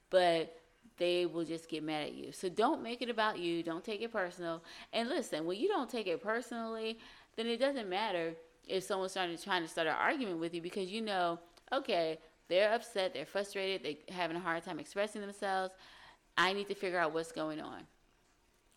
But 0.09 0.55
they 0.97 1.25
will 1.25 1.45
just 1.45 1.69
get 1.69 1.83
mad 1.83 2.03
at 2.03 2.13
you. 2.13 2.31
So 2.31 2.49
don't 2.49 2.83
make 2.83 3.01
it 3.01 3.09
about 3.09 3.39
you. 3.39 3.63
Don't 3.63 3.83
take 3.83 4.01
it 4.01 4.11
personal. 4.11 4.63
And 4.93 5.09
listen, 5.09 5.45
when 5.45 5.59
you 5.59 5.67
don't 5.67 5.89
take 5.89 6.07
it 6.07 6.21
personally, 6.21 6.99
then 7.35 7.47
it 7.47 7.57
doesn't 7.57 7.89
matter 7.89 8.33
if 8.67 8.83
someone's 8.83 9.11
starting 9.11 9.35
to 9.35 9.43
trying 9.43 9.63
to 9.63 9.67
start 9.67 9.87
an 9.87 9.95
argument 9.99 10.39
with 10.39 10.53
you 10.53 10.61
because 10.61 10.91
you 10.91 11.01
know, 11.01 11.39
okay, 11.71 12.19
they're 12.47 12.73
upset, 12.73 13.13
they're 13.13 13.25
frustrated, 13.25 13.83
they're 13.83 14.15
having 14.15 14.37
a 14.37 14.39
hard 14.39 14.63
time 14.63 14.79
expressing 14.79 15.21
themselves. 15.21 15.73
I 16.37 16.53
need 16.53 16.67
to 16.67 16.75
figure 16.75 16.99
out 16.99 17.13
what's 17.13 17.31
going 17.31 17.59
on 17.59 17.81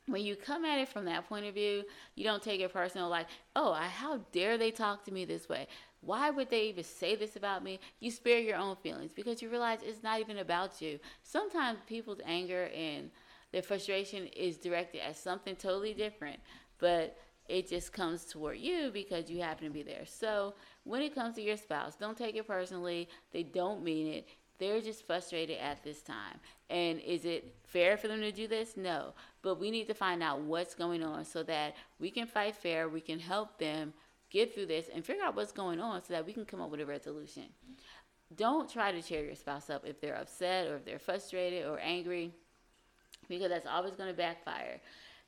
when 0.06 0.22
you 0.24 0.36
come 0.36 0.64
at 0.64 0.78
it 0.78 0.88
from 0.88 1.06
that 1.06 1.28
point 1.28 1.46
of 1.46 1.54
view, 1.54 1.84
you 2.14 2.24
don't 2.24 2.42
take 2.42 2.60
it 2.60 2.72
personal 2.72 3.08
like, 3.08 3.26
oh, 3.56 3.72
how 3.72 4.18
dare 4.32 4.58
they 4.58 4.70
talk 4.70 5.04
to 5.04 5.12
me 5.12 5.24
this 5.24 5.48
way? 5.48 5.66
Why 6.02 6.30
would 6.30 6.50
they 6.50 6.68
even 6.68 6.84
say 6.84 7.16
this 7.16 7.36
about 7.36 7.64
me? 7.64 7.80
You 8.00 8.10
spare 8.10 8.38
your 8.38 8.56
own 8.56 8.76
feelings 8.76 9.12
because 9.12 9.40
you 9.40 9.48
realize 9.48 9.78
it's 9.82 10.02
not 10.02 10.20
even 10.20 10.38
about 10.38 10.82
you. 10.82 10.98
Sometimes 11.22 11.78
people's 11.86 12.20
anger 12.26 12.68
and 12.76 13.10
their 13.52 13.62
frustration 13.62 14.26
is 14.26 14.58
directed 14.58 15.00
at 15.00 15.16
something 15.16 15.56
totally 15.56 15.94
different, 15.94 16.40
but 16.78 17.16
it 17.48 17.68
just 17.68 17.92
comes 17.92 18.24
toward 18.24 18.58
you 18.58 18.90
because 18.92 19.30
you 19.30 19.40
happen 19.40 19.66
to 19.66 19.72
be 19.72 19.82
there. 19.82 20.04
So 20.06 20.54
when 20.84 21.02
it 21.02 21.14
comes 21.14 21.36
to 21.36 21.42
your 21.42 21.56
spouse, 21.56 21.94
don't 21.96 22.16
take 22.16 22.36
it 22.36 22.46
personally. 22.46 23.08
They 23.32 23.42
don't 23.42 23.82
mean 23.82 24.06
it. 24.06 24.28
They're 24.58 24.80
just 24.80 25.06
frustrated 25.06 25.58
at 25.58 25.82
this 25.82 26.00
time. 26.02 26.38
And 26.70 27.00
is 27.00 27.24
it 27.24 27.54
fair 27.64 27.96
for 27.96 28.08
them 28.08 28.20
to 28.20 28.32
do 28.32 28.46
this? 28.46 28.76
No. 28.76 29.14
But 29.42 29.60
we 29.60 29.70
need 29.70 29.86
to 29.88 29.94
find 29.94 30.22
out 30.22 30.40
what's 30.40 30.74
going 30.74 31.02
on 31.02 31.24
so 31.24 31.42
that 31.44 31.74
we 31.98 32.10
can 32.10 32.26
fight 32.26 32.54
fair, 32.54 32.88
we 32.88 33.00
can 33.00 33.18
help 33.18 33.58
them 33.58 33.92
get 34.30 34.54
through 34.54 34.66
this 34.66 34.86
and 34.92 35.04
figure 35.04 35.24
out 35.24 35.36
what's 35.36 35.52
going 35.52 35.80
on 35.80 36.02
so 36.02 36.12
that 36.12 36.26
we 36.26 36.32
can 36.32 36.44
come 36.44 36.60
up 36.60 36.70
with 36.70 36.80
a 36.80 36.86
resolution. 36.86 37.44
Don't 38.36 38.70
try 38.70 38.90
to 38.90 39.02
cheer 39.02 39.24
your 39.24 39.34
spouse 39.36 39.70
up 39.70 39.84
if 39.86 40.00
they're 40.00 40.16
upset 40.16 40.66
or 40.68 40.76
if 40.76 40.84
they're 40.84 40.98
frustrated 40.98 41.66
or 41.66 41.78
angry 41.78 42.32
because 43.28 43.48
that's 43.48 43.66
always 43.66 43.94
going 43.94 44.10
to 44.10 44.16
backfire. 44.16 44.80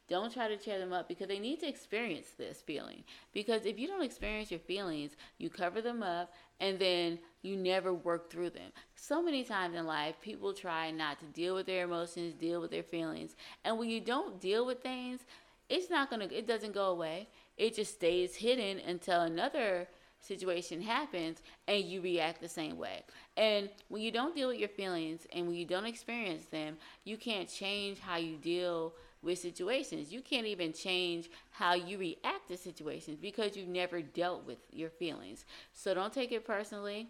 Don't 0.08 0.32
try 0.32 0.46
to 0.48 0.56
cheer 0.56 0.78
them 0.78 0.92
up 0.92 1.08
because 1.08 1.26
they 1.26 1.38
need 1.38 1.60
to 1.60 1.68
experience 1.68 2.28
this 2.38 2.60
feeling. 2.60 3.02
Because 3.32 3.66
if 3.66 3.78
you 3.78 3.88
don't 3.88 4.04
experience 4.04 4.50
your 4.50 4.60
feelings, 4.60 5.16
you 5.38 5.50
cover 5.50 5.80
them 5.80 6.02
up 6.02 6.32
and 6.60 6.78
then 6.78 7.18
you 7.42 7.56
never 7.56 7.92
work 7.92 8.30
through 8.30 8.50
them. 8.50 8.70
So 8.94 9.22
many 9.22 9.42
times 9.42 9.74
in 9.74 9.86
life, 9.86 10.14
people 10.20 10.52
try 10.52 10.90
not 10.90 11.18
to 11.20 11.26
deal 11.26 11.54
with 11.54 11.66
their 11.66 11.84
emotions, 11.84 12.34
deal 12.34 12.60
with 12.60 12.70
their 12.70 12.84
feelings. 12.84 13.34
And 13.64 13.78
when 13.78 13.88
you 13.88 14.00
don't 14.00 14.40
deal 14.40 14.64
with 14.64 14.82
things, 14.82 15.20
it's 15.68 15.90
not 15.90 16.08
going 16.08 16.28
to, 16.28 16.34
it 16.34 16.46
doesn't 16.46 16.74
go 16.74 16.90
away. 16.90 17.28
It 17.56 17.74
just 17.74 17.94
stays 17.94 18.36
hidden 18.36 18.78
until 18.86 19.22
another 19.22 19.88
situation 20.20 20.80
happens 20.80 21.42
and 21.68 21.84
you 21.84 22.00
react 22.00 22.40
the 22.40 22.48
same 22.48 22.76
way. 22.76 23.02
And 23.36 23.68
when 23.88 24.02
you 24.02 24.10
don't 24.10 24.34
deal 24.34 24.48
with 24.48 24.58
your 24.58 24.68
feelings 24.68 25.26
and 25.32 25.46
when 25.46 25.56
you 25.56 25.64
don't 25.64 25.86
experience 25.86 26.44
them, 26.46 26.76
you 27.04 27.16
can't 27.16 27.48
change 27.48 27.98
how 27.98 28.16
you 28.16 28.36
deal 28.36 28.92
with 29.26 29.38
situations. 29.40 30.12
You 30.12 30.22
can't 30.22 30.46
even 30.46 30.72
change 30.72 31.28
how 31.50 31.74
you 31.74 31.98
react 31.98 32.48
to 32.48 32.56
situations 32.56 33.18
because 33.20 33.56
you've 33.56 33.68
never 33.68 34.00
dealt 34.00 34.46
with 34.46 34.58
your 34.70 34.88
feelings. 34.88 35.44
So 35.74 35.92
don't 35.92 36.12
take 36.12 36.30
it 36.30 36.46
personally. 36.46 37.08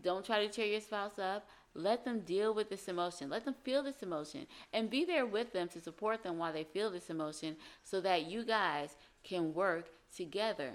Don't 0.00 0.24
try 0.24 0.46
to 0.46 0.52
cheer 0.52 0.66
your 0.66 0.80
spouse 0.80 1.18
up. 1.18 1.46
Let 1.74 2.04
them 2.04 2.20
deal 2.20 2.54
with 2.54 2.70
this 2.70 2.86
emotion. 2.86 3.28
Let 3.28 3.44
them 3.44 3.56
feel 3.64 3.82
this 3.82 4.02
emotion 4.02 4.46
and 4.72 4.88
be 4.88 5.04
there 5.04 5.26
with 5.26 5.52
them 5.52 5.68
to 5.70 5.80
support 5.80 6.22
them 6.22 6.38
while 6.38 6.52
they 6.52 6.64
feel 6.64 6.90
this 6.90 7.10
emotion 7.10 7.56
so 7.82 8.00
that 8.02 8.26
you 8.26 8.44
guys 8.44 8.94
can 9.24 9.52
work 9.52 9.86
together 10.16 10.70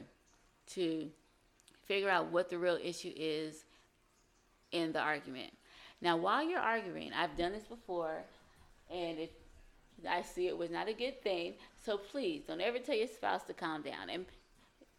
to 0.74 1.10
figure 1.86 2.10
out 2.10 2.32
what 2.32 2.50
the 2.50 2.58
real 2.58 2.78
issue 2.84 3.14
is 3.16 3.64
in 4.72 4.92
the 4.92 5.00
argument. 5.00 5.54
Now, 6.02 6.18
while 6.18 6.48
you're 6.48 6.60
arguing, 6.60 7.14
I've 7.14 7.38
done 7.38 7.54
this 7.54 7.64
before, 7.64 8.22
and 8.92 9.18
if 9.18 9.30
I 10.08 10.22
see 10.22 10.48
it 10.48 10.58
was 10.58 10.70
not 10.70 10.88
a 10.88 10.94
good 10.94 11.22
thing. 11.22 11.54
So 11.84 11.98
please 11.98 12.44
don't 12.48 12.62
ever 12.62 12.80
tell 12.80 12.96
your 12.96 13.08
spouse 13.08 13.44
to 13.44 13.54
calm 13.54 13.82
down. 13.82 14.10
And 14.10 14.26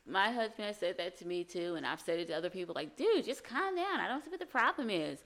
my 0.07 0.31
husband 0.31 0.67
has 0.67 0.79
said 0.79 0.97
that 0.99 1.19
to 1.19 1.27
me 1.27 1.45
too, 1.45 1.75
and 1.77 1.87
I've 1.87 2.01
said 2.01 2.19
it 2.19 2.29
to 2.29 2.37
other 2.37 2.51
people 2.51 2.75
like, 2.75 2.97
dude, 2.97 3.25
just 3.25 3.45
calm 3.45 3.77
down. 3.77 4.01
I 4.01 4.09
don't 4.09 4.25
see 4.25 4.31
what 4.31 4.41
the 4.41 4.47
problem 4.47 4.91
is. 4.91 5.19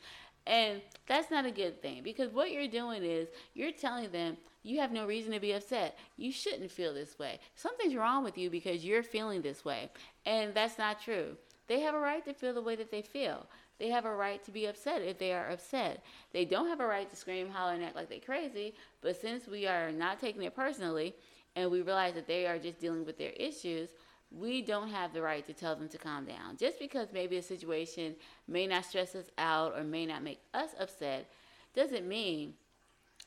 And 0.47 0.81
that's 1.07 1.31
not 1.31 1.47
a 1.47 1.53
good 1.53 1.81
thing 1.81 2.03
because 2.03 2.33
what 2.33 2.51
you're 2.51 2.67
doing 2.67 3.05
is 3.05 3.29
you're 3.55 3.71
telling 3.71 4.11
them 4.11 4.37
you 4.65 4.81
have 4.81 4.93
no 4.93 5.07
reason 5.07 5.33
to 5.33 5.41
be 5.41 5.53
upset. 5.53 5.97
You 6.17 6.33
shouldn't 6.33 6.71
feel 6.71 6.93
this 6.93 7.19
way. 7.19 7.39
Something's 7.55 7.95
wrong 7.95 8.25
with 8.25 8.37
you 8.37 8.51
because 8.51 8.85
you're 8.85 9.03
feeling 9.05 9.43
this 9.43 9.65
way. 9.65 9.91
And 10.27 10.53
that's 10.53 10.79
not 10.79 11.01
true. 11.01 11.37
They 11.69 11.81
have 11.81 11.95
a 11.95 11.99
right 11.99 12.25
to 12.25 12.35
feel 12.35 12.55
the 12.55 12.63
way 12.63 12.77
that 12.77 12.91
they 12.91 13.03
feel. 13.03 13.47
They 13.79 13.89
have 13.89 14.05
a 14.05 14.15
right 14.15 14.43
to 14.45 14.51
be 14.51 14.67
upset 14.67 15.03
if 15.03 15.19
they 15.19 15.33
are 15.33 15.51
upset. 15.51 16.05
They 16.33 16.45
don't 16.45 16.69
have 16.69 16.81
a 16.81 16.87
right 16.87 17.09
to 17.11 17.17
scream, 17.17 17.49
holler, 17.49 17.75
and 17.75 17.83
act 17.85 17.97
like 17.97 18.09
they're 18.09 18.21
crazy. 18.21 18.75
But 19.01 19.21
since 19.21 19.49
we 19.49 19.67
are 19.67 19.91
not 19.91 20.21
taking 20.21 20.43
it 20.43 20.55
personally 20.55 21.15
and 21.57 21.71
we 21.71 21.83
realize 21.83 22.15
that 22.15 22.27
they 22.29 22.47
are 22.47 22.59
just 22.59 22.79
dealing 22.79 23.05
with 23.05 23.19
their 23.19 23.33
issues, 23.33 23.91
we 24.31 24.63
don't 24.63 24.89
have 24.89 25.13
the 25.13 25.21
right 25.21 25.47
to 25.47 25.53
tell 25.53 25.77
them 25.77 25.89
to 25.89 25.99
calm 25.99 26.25
down. 26.25 26.57
Just 26.57 26.79
because 26.79 27.09
maybe 27.13 27.37
a 27.37 27.43
situation 27.43 28.15
may 28.49 28.67
not 28.67 28.85
stress 28.85 29.15
us 29.15 29.31
out 29.37 29.77
or 29.77 29.85
may 29.85 30.07
not 30.07 30.23
make 30.23 30.41
us 30.55 30.71
upset 30.79 31.31
doesn't 31.75 32.07
mean 32.07 32.55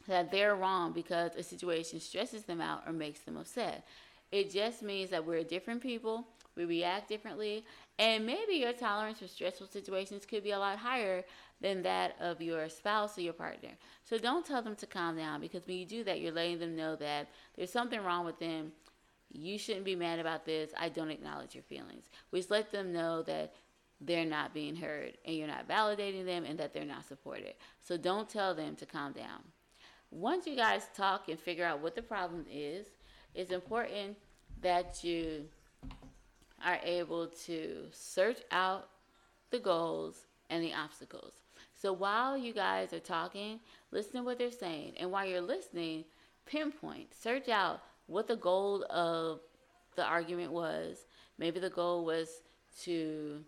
that 0.08 0.32
they're 0.32 0.56
wrong 0.56 0.94
because 0.94 1.32
a 1.36 1.44
situation 1.44 2.00
stresses 2.00 2.44
them 2.44 2.62
out 2.62 2.84
or 2.86 2.94
makes 2.94 3.22
them 3.22 3.38
upset. 3.38 3.86
It 4.32 4.52
just 4.52 4.82
means 4.82 5.10
that 5.12 5.26
we're 5.26 5.44
different 5.44 5.82
people, 5.82 6.28
we 6.56 6.66
react 6.66 7.10
differently, 7.10 7.66
and 8.00 8.26
maybe 8.26 8.54
your 8.54 8.74
tolerance 8.74 9.20
for 9.20 9.28
stressful 9.28 9.68
situations 9.68 10.26
could 10.26 10.44
be 10.44 10.52
a 10.52 10.60
lot 10.60 10.78
higher 10.78 11.24
than 11.62 11.82
that 11.84 12.16
of 12.20 12.42
your 12.42 12.68
spouse 12.70 13.18
or 13.18 13.22
your 13.22 13.34
partner. 13.34 13.72
So 14.04 14.18
don't 14.18 14.46
tell 14.46 14.62
them 14.62 14.76
to 14.76 14.86
calm 14.86 15.18
down 15.18 15.42
because 15.42 15.66
when 15.66 15.78
you 15.78 15.86
do 15.86 16.04
that, 16.04 16.20
you're 16.20 16.34
letting 16.34 16.60
them 16.60 16.76
know 16.76 16.96
that 16.98 17.30
there's 17.56 17.72
something 17.72 18.04
wrong 18.04 18.26
with 18.26 18.40
them. 18.40 18.72
You 19.32 19.58
shouldn't 19.58 19.86
be 19.86 19.96
mad 19.96 20.20
about 20.20 20.46
this. 20.46 20.72
I 20.78 20.90
don't 20.90 21.10
acknowledge 21.10 21.56
your 21.56 21.64
feelings. 21.64 22.10
Which 22.30 22.50
let 22.50 22.72
them 22.72 22.94
know 22.94 23.22
that 23.24 23.54
they're 24.02 24.26
not 24.26 24.54
being 24.54 24.76
heard 24.76 25.18
and 25.26 25.36
you're 25.36 25.48
not 25.48 25.68
validating 25.68 26.26
them 26.26 26.44
and 26.44 26.60
that 26.60 26.74
they're 26.74 26.86
not 26.86 27.08
supported. 27.08 27.54
So 27.82 27.98
don't 27.98 28.30
tell 28.30 28.54
them 28.54 28.76
to 28.76 28.86
calm 28.86 29.14
down. 29.14 29.42
Once 30.12 30.46
you 30.46 30.56
guys 30.56 30.90
talk 30.96 31.30
and 31.30 31.40
figure 31.40 31.66
out 31.66 31.82
what 31.82 31.96
the 31.96 32.02
problem 32.02 32.46
is, 32.52 32.88
it's 33.34 33.52
important 33.52 34.18
that 34.62 35.04
you 35.04 35.46
are 36.64 36.80
able 36.84 37.28
to 37.46 37.88
search 37.92 38.40
out 38.52 38.90
the 39.52 39.60
goals 39.60 40.28
and 40.50 40.64
the 40.64 40.74
obstacles. 40.74 41.34
So 41.76 41.92
while 41.94 42.38
you 42.38 42.54
guys 42.54 42.94
are 42.94 43.00
talking, 43.00 43.60
listen 43.92 44.14
to 44.14 44.24
what 44.24 44.38
they're 44.38 44.52
saying. 44.52 44.94
And 44.98 45.12
while 45.12 45.26
you're 45.26 45.42
listening, 45.42 46.06
pinpoint, 46.46 47.14
search 47.14 47.50
out 47.50 47.82
what 48.08 48.28
the 48.28 48.36
goal 48.36 48.86
of 48.90 49.40
the 49.96 50.06
argument 50.06 50.52
was. 50.52 51.06
Maybe 51.38 51.60
the 51.60 51.70
goal 51.70 52.06
was 52.06 52.30
to 52.84 53.44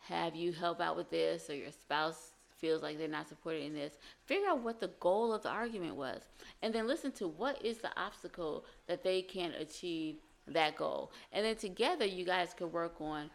have 0.00 0.34
you 0.34 0.52
help 0.52 0.80
out 0.80 0.96
with 0.96 1.10
this, 1.10 1.50
or 1.50 1.54
your 1.54 1.72
spouse 1.72 2.32
feels 2.58 2.82
like 2.82 2.98
they're 2.98 3.08
not 3.08 3.28
supported 3.28 3.62
in 3.64 3.74
this. 3.74 3.94
Figure 4.24 4.48
out 4.48 4.62
what 4.62 4.80
the 4.80 4.90
goal 5.00 5.32
of 5.32 5.42
the 5.42 5.50
argument 5.50 5.94
was. 5.94 6.22
And 6.62 6.74
then 6.74 6.86
listen 6.86 7.12
to 7.12 7.28
what 7.28 7.64
is 7.64 7.78
the 7.78 7.90
obstacle 8.00 8.64
that 8.86 9.02
they 9.02 9.22
can 9.22 9.52
achieve 9.52 10.16
that 10.48 10.76
goal. 10.76 11.10
And 11.32 11.44
then 11.44 11.56
together 11.56 12.04
you 12.04 12.24
guys 12.24 12.54
can 12.54 12.70
work 12.72 13.00
on 13.00 13.30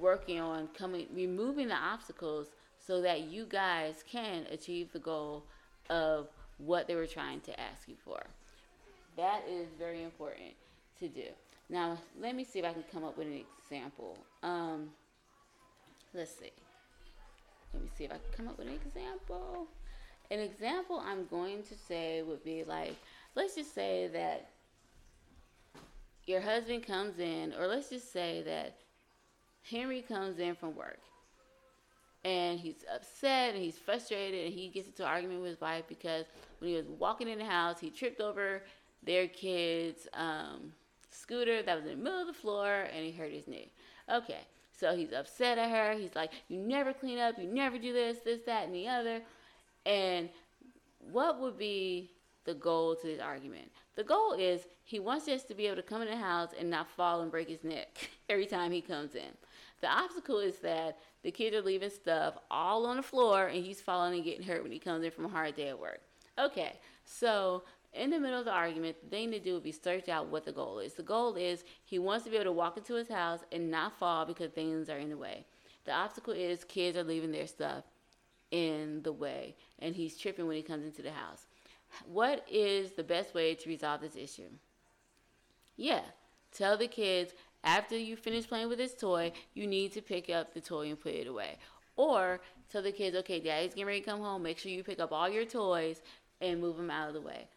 working 0.00 0.40
on 0.40 0.68
coming 0.76 1.06
removing 1.14 1.68
the 1.68 1.76
obstacles 1.76 2.48
so 2.78 3.00
that 3.02 3.22
you 3.22 3.46
guys 3.46 4.04
can 4.10 4.44
achieve 4.50 4.92
the 4.92 4.98
goal 4.98 5.44
of 5.88 6.28
what 6.58 6.86
they 6.86 6.94
were 6.94 7.06
trying 7.06 7.40
to 7.42 7.60
ask 7.60 7.88
you 7.88 7.94
for. 8.04 8.20
That 9.16 9.42
is 9.48 9.68
very 9.78 10.02
important 10.02 10.54
to 10.98 11.08
do. 11.08 11.26
Now, 11.70 11.98
let 12.20 12.34
me 12.34 12.44
see 12.44 12.58
if 12.58 12.64
I 12.64 12.72
can 12.72 12.84
come 12.92 13.04
up 13.04 13.16
with 13.16 13.26
an 13.26 13.40
example. 13.62 14.18
Um, 14.42 14.90
let's 16.12 16.30
see. 16.30 16.50
Let 17.72 17.82
me 17.82 17.88
see 17.96 18.04
if 18.04 18.10
I 18.10 18.14
can 18.14 18.32
come 18.36 18.48
up 18.48 18.58
with 18.58 18.68
an 18.68 18.74
example. 18.74 19.66
An 20.30 20.40
example 20.40 21.02
I'm 21.04 21.26
going 21.26 21.62
to 21.64 21.74
say 21.74 22.22
would 22.22 22.44
be 22.44 22.64
like, 22.64 22.96
let's 23.34 23.54
just 23.54 23.74
say 23.74 24.08
that 24.12 24.48
your 26.26 26.40
husband 26.40 26.86
comes 26.86 27.18
in, 27.18 27.52
or 27.58 27.66
let's 27.66 27.90
just 27.90 28.12
say 28.12 28.42
that 28.42 28.76
Henry 29.70 30.02
comes 30.02 30.38
in 30.38 30.54
from 30.54 30.74
work 30.74 31.00
and 32.24 32.58
he's 32.58 32.84
upset 32.92 33.54
and 33.54 33.62
he's 33.62 33.76
frustrated 33.76 34.46
and 34.46 34.54
he 34.54 34.68
gets 34.68 34.88
into 34.88 35.02
an 35.02 35.08
argument 35.08 35.40
with 35.40 35.50
his 35.50 35.60
wife 35.60 35.84
because 35.88 36.24
when 36.58 36.70
he 36.70 36.76
was 36.76 36.86
walking 36.98 37.28
in 37.28 37.38
the 37.38 37.44
house, 37.44 37.78
he 37.78 37.90
tripped 37.90 38.20
over 38.20 38.62
their 39.02 39.28
kid's 39.28 40.08
um, 40.14 40.72
scooter 41.10 41.62
that 41.62 41.76
was 41.76 41.84
in 41.84 41.98
the 41.98 42.02
middle 42.02 42.20
of 42.20 42.26
the 42.26 42.32
floor 42.32 42.86
and 42.94 43.04
he 43.04 43.12
hurt 43.12 43.30
his 43.30 43.46
knee. 43.46 43.70
Okay, 44.10 44.40
so 44.72 44.96
he's 44.96 45.12
upset 45.12 45.58
at 45.58 45.70
her. 45.70 45.98
He's 45.98 46.14
like, 46.14 46.30
You 46.48 46.58
never 46.58 46.92
clean 46.92 47.18
up, 47.18 47.38
you 47.38 47.46
never 47.46 47.78
do 47.78 47.92
this, 47.92 48.18
this, 48.24 48.40
that, 48.46 48.64
and 48.64 48.74
the 48.74 48.88
other. 48.88 49.20
And 49.84 50.30
what 51.12 51.40
would 51.40 51.58
be 51.58 52.10
the 52.44 52.54
goal 52.54 52.94
to 52.96 53.06
this 53.06 53.20
argument? 53.20 53.70
The 53.96 54.04
goal 54.04 54.32
is 54.32 54.66
he 54.84 54.98
wants 54.98 55.28
us 55.28 55.42
to 55.44 55.54
be 55.54 55.66
able 55.66 55.76
to 55.76 55.82
come 55.82 56.02
in 56.02 56.08
the 56.08 56.16
house 56.16 56.50
and 56.58 56.68
not 56.70 56.88
fall 56.88 57.20
and 57.20 57.30
break 57.30 57.48
his 57.48 57.64
neck 57.64 58.10
every 58.28 58.46
time 58.46 58.72
he 58.72 58.80
comes 58.80 59.14
in. 59.14 59.30
The 59.80 59.88
obstacle 59.88 60.38
is 60.38 60.58
that 60.58 60.98
the 61.22 61.30
kids 61.30 61.54
are 61.54 61.62
leaving 61.62 61.90
stuff 61.90 62.38
all 62.50 62.86
on 62.86 62.96
the 62.96 63.02
floor 63.02 63.46
and 63.46 63.64
he's 63.64 63.80
falling 63.80 64.14
and 64.14 64.24
getting 64.24 64.46
hurt 64.46 64.62
when 64.62 64.72
he 64.72 64.78
comes 64.78 65.04
in 65.04 65.10
from 65.10 65.26
a 65.26 65.28
hard 65.28 65.56
day 65.56 65.68
at 65.68 65.78
work. 65.78 66.00
Okay, 66.38 66.78
so 67.04 67.62
in 67.92 68.10
the 68.10 68.18
middle 68.18 68.38
of 68.38 68.44
the 68.44 68.50
argument, 68.50 68.96
the 69.02 69.08
thing 69.08 69.30
to 69.30 69.38
do 69.38 69.54
would 69.54 69.62
be 69.62 69.72
search 69.72 70.08
out 70.08 70.28
what 70.28 70.44
the 70.44 70.52
goal 70.52 70.78
is. 70.78 70.94
The 70.94 71.02
goal 71.02 71.34
is 71.36 71.64
he 71.84 71.98
wants 71.98 72.24
to 72.24 72.30
be 72.30 72.36
able 72.36 72.46
to 72.46 72.52
walk 72.52 72.76
into 72.76 72.94
his 72.94 73.08
house 73.08 73.40
and 73.52 73.70
not 73.70 73.98
fall 73.98 74.24
because 74.24 74.50
things 74.50 74.90
are 74.90 74.98
in 74.98 75.10
the 75.10 75.16
way. 75.16 75.44
The 75.84 75.92
obstacle 75.92 76.34
is 76.34 76.64
kids 76.64 76.96
are 76.96 77.04
leaving 77.04 77.30
their 77.30 77.46
stuff 77.46 77.84
in 78.50 79.02
the 79.02 79.12
way 79.12 79.54
and 79.80 79.94
he's 79.94 80.16
tripping 80.16 80.46
when 80.46 80.56
he 80.56 80.62
comes 80.62 80.84
into 80.84 81.02
the 81.02 81.12
house. 81.12 81.46
What 82.06 82.44
is 82.50 82.92
the 82.92 83.04
best 83.04 83.34
way 83.34 83.54
to 83.54 83.68
resolve 83.68 84.00
this 84.00 84.16
issue? 84.16 84.50
Yeah, 85.76 86.02
tell 86.52 86.76
the 86.76 86.86
kids 86.86 87.32
after 87.64 87.96
you 87.96 88.16
finish 88.16 88.46
playing 88.46 88.68
with 88.68 88.78
this 88.78 88.94
toy, 88.94 89.32
you 89.54 89.66
need 89.66 89.92
to 89.92 90.02
pick 90.02 90.28
up 90.30 90.52
the 90.52 90.60
toy 90.60 90.88
and 90.88 91.00
put 91.00 91.14
it 91.14 91.26
away. 91.26 91.56
Or 91.96 92.40
tell 92.70 92.82
the 92.82 92.92
kids, 92.92 93.16
okay, 93.18 93.40
daddy's 93.40 93.70
getting 93.70 93.86
ready 93.86 94.00
to 94.00 94.06
come 94.06 94.20
home. 94.20 94.42
Make 94.42 94.58
sure 94.58 94.70
you 94.70 94.84
pick 94.84 95.00
up 95.00 95.12
all 95.12 95.28
your 95.28 95.44
toys 95.44 96.02
and 96.40 96.60
move 96.60 96.76
them 96.76 96.90
out 96.90 97.08
of 97.08 97.14
the 97.14 97.20
way. 97.20 97.48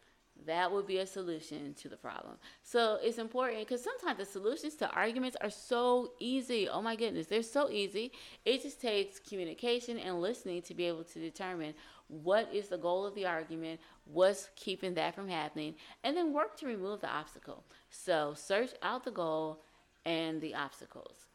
That 0.46 0.70
would 0.70 0.86
be 0.86 0.98
a 0.98 1.06
solution 1.06 1.74
to 1.74 1.88
the 1.88 1.96
problem. 1.96 2.34
So 2.62 2.98
it's 3.02 3.18
important 3.18 3.58
because 3.58 3.82
sometimes 3.82 4.18
the 4.18 4.24
solutions 4.24 4.76
to 4.76 4.88
arguments 4.90 5.36
are 5.40 5.50
so 5.50 6.12
easy. 6.20 6.68
Oh 6.68 6.80
my 6.80 6.94
goodness, 6.94 7.26
they're 7.26 7.42
so 7.42 7.68
easy. 7.70 8.12
It 8.44 8.62
just 8.62 8.80
takes 8.80 9.18
communication 9.18 9.98
and 9.98 10.20
listening 10.20 10.62
to 10.62 10.74
be 10.74 10.84
able 10.84 11.04
to 11.04 11.18
determine 11.18 11.74
what 12.08 12.48
is 12.52 12.68
the 12.68 12.78
goal 12.78 13.06
of 13.06 13.14
the 13.14 13.26
argument, 13.26 13.80
what's 14.04 14.48
keeping 14.56 14.94
that 14.94 15.14
from 15.14 15.28
happening, 15.28 15.74
and 16.02 16.16
then 16.16 16.32
work 16.32 16.56
to 16.58 16.66
remove 16.66 17.00
the 17.00 17.10
obstacle. 17.10 17.64
So 17.90 18.34
search 18.34 18.70
out 18.82 19.04
the 19.04 19.10
goal 19.10 19.62
and 20.04 20.40
the 20.40 20.54
obstacles. 20.54 21.26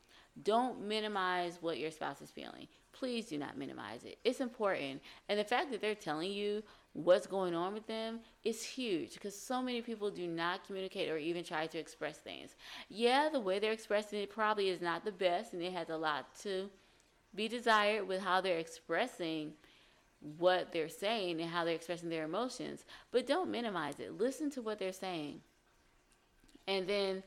Don't 0.41 0.81
minimize 0.81 1.59
what 1.61 1.77
your 1.77 1.91
spouse 1.91 2.21
is 2.21 2.31
feeling. 2.31 2.67
Please 2.91 3.27
do 3.27 3.37
not 3.37 3.57
minimize 3.57 4.03
it. 4.03 4.17
It's 4.23 4.41
important. 4.41 5.01
And 5.29 5.39
the 5.39 5.43
fact 5.43 5.69
that 5.71 5.79
they're 5.79 5.93
telling 5.93 6.31
you 6.31 6.63
what's 6.93 7.27
going 7.27 7.53
on 7.53 7.73
with 7.73 7.85
them 7.85 8.19
is 8.43 8.63
huge 8.63 9.13
because 9.13 9.39
so 9.39 9.61
many 9.61 9.81
people 9.81 10.09
do 10.09 10.27
not 10.27 10.65
communicate 10.65 11.09
or 11.09 11.17
even 11.17 11.43
try 11.43 11.67
to 11.67 11.77
express 11.77 12.17
things. 12.17 12.55
Yeah, 12.89 13.29
the 13.31 13.39
way 13.39 13.59
they're 13.59 13.71
expressing 13.71 14.19
it 14.19 14.31
probably 14.31 14.69
is 14.69 14.81
not 14.81 15.05
the 15.05 15.11
best 15.11 15.53
and 15.53 15.61
it 15.61 15.73
has 15.73 15.89
a 15.89 15.97
lot 15.97 16.35
to 16.41 16.69
be 17.35 17.47
desired 17.47 18.07
with 18.07 18.21
how 18.21 18.41
they're 18.41 18.59
expressing 18.59 19.53
what 20.37 20.71
they're 20.71 20.89
saying 20.89 21.41
and 21.41 21.49
how 21.49 21.65
they're 21.65 21.75
expressing 21.75 22.09
their 22.09 22.23
emotions, 22.23 22.85
but 23.11 23.27
don't 23.27 23.51
minimize 23.51 23.99
it. 23.99 24.17
Listen 24.17 24.49
to 24.51 24.61
what 24.61 24.79
they're 24.79 24.93
saying. 24.93 25.41
And 26.67 26.87
then 26.87 27.23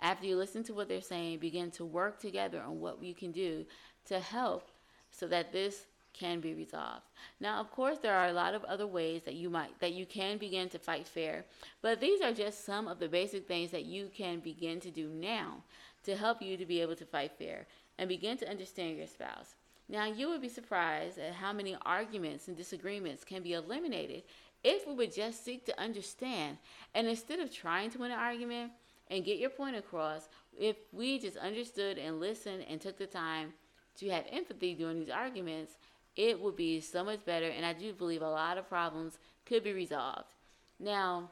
after 0.00 0.26
you 0.26 0.36
listen 0.36 0.62
to 0.64 0.74
what 0.74 0.88
they're 0.88 1.00
saying, 1.00 1.38
begin 1.38 1.70
to 1.72 1.84
work 1.84 2.20
together 2.20 2.62
on 2.64 2.80
what 2.80 3.02
you 3.02 3.14
can 3.14 3.32
do 3.32 3.64
to 4.06 4.20
help 4.20 4.68
so 5.10 5.26
that 5.26 5.52
this 5.52 5.86
can 6.12 6.40
be 6.40 6.54
resolved. 6.54 7.02
Now, 7.40 7.60
of 7.60 7.70
course, 7.70 7.98
there 7.98 8.14
are 8.14 8.28
a 8.28 8.32
lot 8.32 8.54
of 8.54 8.64
other 8.64 8.86
ways 8.86 9.22
that 9.24 9.34
you 9.34 9.50
might 9.50 9.78
that 9.80 9.92
you 9.92 10.06
can 10.06 10.38
begin 10.38 10.68
to 10.70 10.78
fight 10.78 11.06
fair, 11.06 11.44
but 11.82 12.00
these 12.00 12.22
are 12.22 12.32
just 12.32 12.64
some 12.64 12.88
of 12.88 12.98
the 12.98 13.08
basic 13.08 13.46
things 13.46 13.70
that 13.70 13.84
you 13.84 14.10
can 14.14 14.40
begin 14.40 14.80
to 14.80 14.90
do 14.90 15.08
now 15.08 15.62
to 16.04 16.16
help 16.16 16.40
you 16.40 16.56
to 16.56 16.64
be 16.64 16.80
able 16.80 16.96
to 16.96 17.04
fight 17.04 17.32
fair 17.38 17.66
and 17.98 18.08
begin 18.08 18.38
to 18.38 18.48
understand 18.48 18.96
your 18.96 19.06
spouse. 19.06 19.54
Now, 19.88 20.06
you 20.06 20.28
would 20.28 20.40
be 20.40 20.48
surprised 20.48 21.18
at 21.18 21.34
how 21.34 21.52
many 21.52 21.76
arguments 21.86 22.48
and 22.48 22.56
disagreements 22.56 23.24
can 23.24 23.42
be 23.42 23.52
eliminated 23.52 24.24
if 24.64 24.86
we 24.86 24.94
would 24.94 25.14
just 25.14 25.44
seek 25.44 25.64
to 25.66 25.80
understand. 25.80 26.58
And 26.94 27.06
instead 27.06 27.38
of 27.38 27.54
trying 27.54 27.90
to 27.90 27.98
win 27.98 28.10
an 28.10 28.18
argument 28.18 28.72
and 29.08 29.24
get 29.24 29.38
your 29.38 29.50
point 29.50 29.76
across, 29.76 30.28
if 30.58 30.76
we 30.92 31.18
just 31.18 31.36
understood 31.36 31.98
and 31.98 32.18
listened 32.18 32.64
and 32.68 32.80
took 32.80 32.98
the 32.98 33.06
time 33.06 33.52
to 33.98 34.10
have 34.10 34.24
empathy 34.30 34.74
during 34.74 34.98
these 34.98 35.10
arguments, 35.10 35.76
it 36.16 36.40
would 36.40 36.56
be 36.56 36.80
so 36.80 37.04
much 37.04 37.24
better. 37.24 37.46
And 37.46 37.64
I 37.64 37.72
do 37.72 37.92
believe 37.92 38.22
a 38.22 38.28
lot 38.28 38.58
of 38.58 38.68
problems 38.68 39.18
could 39.44 39.62
be 39.62 39.72
resolved. 39.72 40.34
Now, 40.80 41.30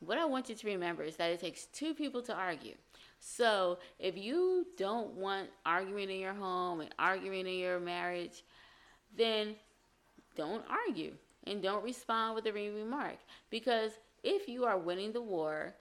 what 0.00 0.18
I 0.18 0.26
want 0.26 0.50
you 0.50 0.54
to 0.54 0.66
remember 0.66 1.02
is 1.02 1.16
that 1.16 1.30
it 1.30 1.40
takes 1.40 1.64
two 1.66 1.94
people 1.94 2.20
to 2.22 2.34
argue. 2.34 2.74
So 3.26 3.78
if 3.98 4.18
you 4.18 4.66
don't 4.76 5.14
want 5.14 5.48
arguing 5.64 6.10
in 6.10 6.20
your 6.20 6.34
home 6.34 6.82
and 6.82 6.94
arguing 6.98 7.46
in 7.46 7.58
your 7.58 7.80
marriage, 7.80 8.44
then 9.16 9.54
don't 10.36 10.62
argue 10.68 11.12
and 11.46 11.62
don't 11.62 11.82
respond 11.82 12.34
with 12.34 12.44
a 12.46 12.52
mean 12.52 12.74
remark. 12.74 13.16
Because 13.48 13.92
if 14.22 14.46
you 14.46 14.64
are 14.64 14.78
winning 14.78 15.12
the 15.12 15.22
war, 15.22 15.74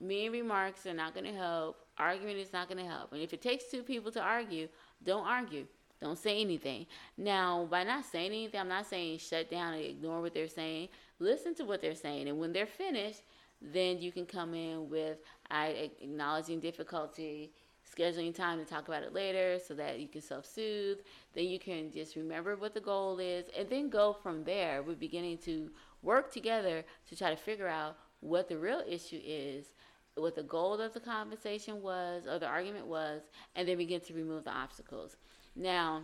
mean 0.00 0.30
remarks 0.30 0.86
are 0.86 0.94
not 0.94 1.14
going 1.14 1.26
to 1.26 1.36
help. 1.36 1.78
Arguing 1.98 2.38
is 2.38 2.52
not 2.52 2.68
going 2.68 2.82
to 2.82 2.88
help. 2.88 3.12
And 3.12 3.20
if 3.20 3.32
it 3.32 3.42
takes 3.42 3.64
two 3.64 3.82
people 3.82 4.12
to 4.12 4.20
argue, 4.20 4.68
don't 5.02 5.26
argue. 5.26 5.66
Don't 6.00 6.18
say 6.18 6.40
anything. 6.40 6.86
Now, 7.16 7.66
by 7.68 7.82
not 7.82 8.04
saying 8.04 8.26
anything, 8.26 8.60
I'm 8.60 8.68
not 8.68 8.86
saying 8.86 9.18
shut 9.18 9.50
down 9.50 9.74
and 9.74 9.82
ignore 9.82 10.20
what 10.20 10.32
they're 10.32 10.46
saying. 10.46 10.90
Listen 11.18 11.56
to 11.56 11.64
what 11.64 11.80
they're 11.82 11.96
saying. 11.96 12.28
And 12.28 12.38
when 12.38 12.52
they're 12.52 12.66
finished, 12.66 13.22
then 13.60 14.00
you 14.00 14.12
can 14.12 14.26
come 14.26 14.54
in 14.54 14.88
with 14.88 15.18
I 15.50 15.90
acknowledging 16.00 16.60
difficulty, 16.60 17.52
scheduling 17.96 18.34
time 18.34 18.58
to 18.58 18.64
talk 18.64 18.88
about 18.88 19.02
it 19.02 19.14
later 19.14 19.58
so 19.64 19.74
that 19.74 20.00
you 20.00 20.08
can 20.08 20.20
self-soothe. 20.20 20.98
Then 21.34 21.44
you 21.44 21.58
can 21.58 21.90
just 21.90 22.16
remember 22.16 22.56
what 22.56 22.74
the 22.74 22.80
goal 22.80 23.18
is 23.18 23.46
and 23.56 23.68
then 23.68 23.88
go 23.88 24.12
from 24.12 24.44
there. 24.44 24.82
We're 24.82 24.94
beginning 24.94 25.38
to 25.38 25.70
work 26.02 26.32
together 26.32 26.84
to 27.08 27.16
try 27.16 27.30
to 27.30 27.36
figure 27.36 27.68
out 27.68 27.96
what 28.20 28.48
the 28.48 28.58
real 28.58 28.82
issue 28.86 29.20
is, 29.24 29.66
what 30.14 30.34
the 30.34 30.42
goal 30.42 30.80
of 30.80 30.94
the 30.94 31.00
conversation 31.00 31.82
was 31.82 32.26
or 32.26 32.38
the 32.38 32.46
argument 32.46 32.86
was, 32.86 33.22
and 33.54 33.68
then 33.68 33.78
begin 33.78 34.00
to 34.00 34.14
remove 34.14 34.44
the 34.44 34.50
obstacles. 34.50 35.16
Now, 35.54 36.02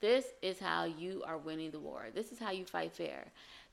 this 0.00 0.26
is 0.42 0.58
how 0.58 0.84
you 0.84 1.22
are 1.26 1.38
winning 1.38 1.70
the 1.70 1.80
war. 1.80 2.06
This 2.14 2.32
is 2.32 2.38
how 2.38 2.50
you 2.50 2.64
fight 2.64 2.92
fair. 2.92 3.26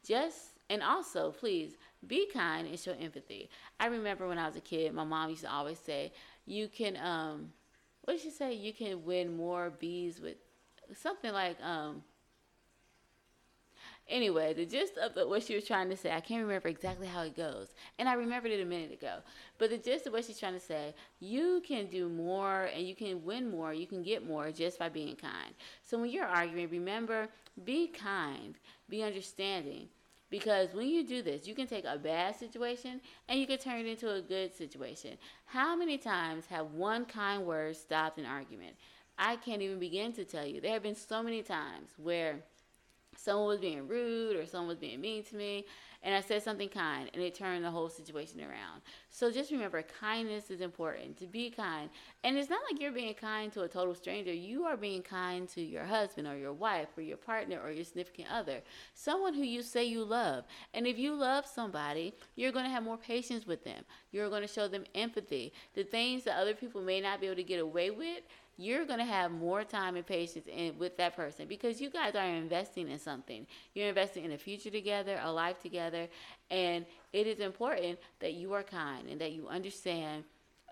Just 0.05 0.59
and 0.70 0.82
also, 0.82 1.32
please 1.32 1.76
be 2.08 2.28
kind 2.34 2.68
and 2.68 2.80
show 2.80 2.93
empathy. 2.99 3.49
I 3.80 3.88
remember 3.88 4.28
when 4.28 4.38
I 4.38 4.47
was 4.47 4.56
a 4.56 4.62
kid, 4.62 4.93
my 4.93 5.04
mom 5.04 5.30
used 5.30 5.43
to 5.43 5.52
always 5.52 5.80
say, 5.80 6.12
"You 6.45 6.68
can 6.68 6.97
um, 6.97 7.52
what 8.04 8.14
did 8.14 8.24
she 8.24 8.32
say? 8.32 8.54
You 8.54 8.74
can 8.74 9.06
win 9.06 9.36
more 9.36 9.70
bees 9.70 10.20
with 10.20 10.38
something 10.93 11.32
like 11.32 11.62
um." 11.62 12.04
Anyway, 14.10 14.54
the 14.54 14.66
gist 14.66 14.97
of 14.97 15.14
the, 15.14 15.26
what 15.26 15.41
she 15.41 15.56
was 15.56 15.66
trying 15.66 15.89
to 15.89 15.95
say, 15.95 16.12
I 16.12 16.20
can't 16.20 16.41
remember 16.41 16.68
exactly 16.68 17.08
how 17.08 17.22
it 17.22 17.36
goes, 17.38 17.74
and 17.97 18.10
I 18.10 18.14
remembered 18.14 18.52
it 18.52 18.60
a 18.60 18.66
minute 18.66 18.91
ago. 18.91 19.20
But 19.58 19.70
the 19.70 19.78
gist 19.78 20.06
of 20.06 20.12
what 20.12 20.26
she's 20.26 20.39
trying 20.39 20.56
to 20.56 20.60
say, 20.60 20.93
you 21.22 21.62
can 21.66 21.86
do 21.86 22.10
more 22.10 22.64
and 22.76 22.86
you 22.86 22.93
can 22.93 23.24
win 23.24 23.49
more, 23.49 23.74
you 23.74 23.88
can 23.88 24.04
get 24.04 24.28
more 24.28 24.52
just 24.52 24.80
by 24.80 24.89
being 24.89 25.16
kind. 25.16 25.54
So 25.82 25.97
when 25.97 26.10
you're 26.10 26.26
arguing, 26.26 26.70
remember, 26.70 27.30
be 27.64 27.88
kind, 27.88 28.56
be 28.89 29.02
understanding 29.02 29.88
because 30.32 30.74
when 30.74 30.88
you 30.88 31.06
do 31.06 31.22
this, 31.22 31.46
you 31.46 31.54
can 31.54 31.68
take 31.68 31.86
a 31.86 31.98
bad 31.98 32.36
situation 32.38 33.02
and 33.28 33.40
you 33.40 33.46
can 33.46 33.60
turn 33.60 33.82
it 33.82 33.86
into 33.86 34.12
a 34.12 34.22
good 34.22 34.56
situation. 34.56 35.18
How 35.46 35.76
many 35.76 35.98
times 35.98 36.46
have 36.48 36.72
one 36.72 37.06
kind 37.06 37.46
word 37.46 37.76
stopped 37.76 38.18
an 38.18 38.26
argument? 38.26 38.76
I 39.20 39.36
can't 39.36 39.62
even 39.62 39.78
begin 39.78 40.14
to 40.14 40.24
tell 40.24 40.46
you. 40.46 40.62
There 40.62 40.72
have 40.72 40.84
been 40.84 40.96
so 40.96 41.22
many 41.22 41.44
times 41.44 41.90
where 41.98 42.38
someone 43.18 43.48
was 43.48 43.60
being 43.60 43.88
rude 43.88 44.38
or 44.38 44.46
someone 44.46 44.70
was 44.70 44.78
being 44.80 45.02
mean 45.02 45.24
to 45.26 45.36
me 45.36 45.66
and 46.04 46.16
I 46.16 46.22
said 46.22 46.41
something 46.41 46.70
kind 46.70 47.10
and 47.14 47.22
it 47.22 47.36
turned 47.36 47.64
the 47.64 47.72
whole 47.72 47.89
situation 47.89 48.41
around. 48.41 48.82
So 49.10 49.32
just 49.32 49.52
remember 49.52 49.84
kindness 49.84 50.49
is 50.49 50.62
important 50.62 51.18
to 51.18 51.28
be 51.28 51.49
kind. 51.49 51.89
And 52.24 52.38
it's 52.38 52.49
not 52.49 52.62
like 52.70 52.82
you're 52.82 52.91
being 52.91 53.14
kind 53.14 53.52
to 53.54 53.62
a 53.62 53.68
total 53.68 53.93
stranger. 53.93 54.34
You 54.34 54.64
are 54.66 54.78
being 54.78 55.04
kind 55.04 55.47
to 55.49 55.62
your 55.62 55.86
husband 55.86 56.28
or 56.28 56.38
your 56.38 56.54
wife 56.54 56.89
or 56.97 57.02
your 57.02 57.18
partner 57.18 57.60
or 57.64 57.72
your 57.72 57.84
significant 57.84 58.30
other, 58.32 58.62
someone 58.93 59.34
who 59.34 59.43
you 59.43 59.62
say 59.62 59.84
you 59.84 60.04
love. 60.04 60.45
And 60.74 60.88
if 60.88 60.97
you 60.97 61.14
love 61.14 61.45
somebody, 61.45 62.14
you're 62.36 62.52
going 62.52 62.66
to 62.66 62.72
have 62.72 62.84
more 62.84 62.97
patience 62.97 63.45
with 63.45 63.64
them. 63.64 63.84
You're 64.12 64.30
going 64.30 64.41
to 64.41 64.47
show 64.47 64.68
them 64.68 64.86
empathy. 64.95 65.54
The 65.74 65.84
things 65.84 66.24
that 66.24 66.38
other 66.38 66.54
people 66.54 66.82
may 66.82 67.02
not 67.02 67.22
be 67.22 67.28
able 67.28 67.36
to 67.36 67.43
get 67.43 67.60
away 67.60 67.91
with, 67.91 68.22
you're 68.62 68.86
going 68.86 68.99
to 68.99 69.05
have 69.05 69.32
more 69.32 69.64
time 69.64 69.95
and 69.95 70.05
patience 70.05 70.47
in, 70.47 70.78
with 70.78 70.97
that 70.97 71.16
person 71.16 71.47
because 71.47 71.82
you 71.82 71.89
guys 71.89 72.16
are 72.16 72.26
investing 72.26 72.89
in 72.89 72.99
something. 72.99 73.47
You're 73.74 73.89
investing 73.89 74.24
in 74.24 74.32
a 74.32 74.38
future 74.38 74.70
together, 74.70 75.20
a 75.24 75.32
life 75.32 75.59
together, 75.59 76.07
and 76.49 76.86
it 77.14 77.28
is 77.28 77.39
important 77.39 77.99
that 78.20 78.34
you 78.34 78.53
are 78.53 78.64
kind 78.64 79.07
and 79.09 79.20
that 79.22 79.32
you 79.32 79.47
understand 79.47 80.24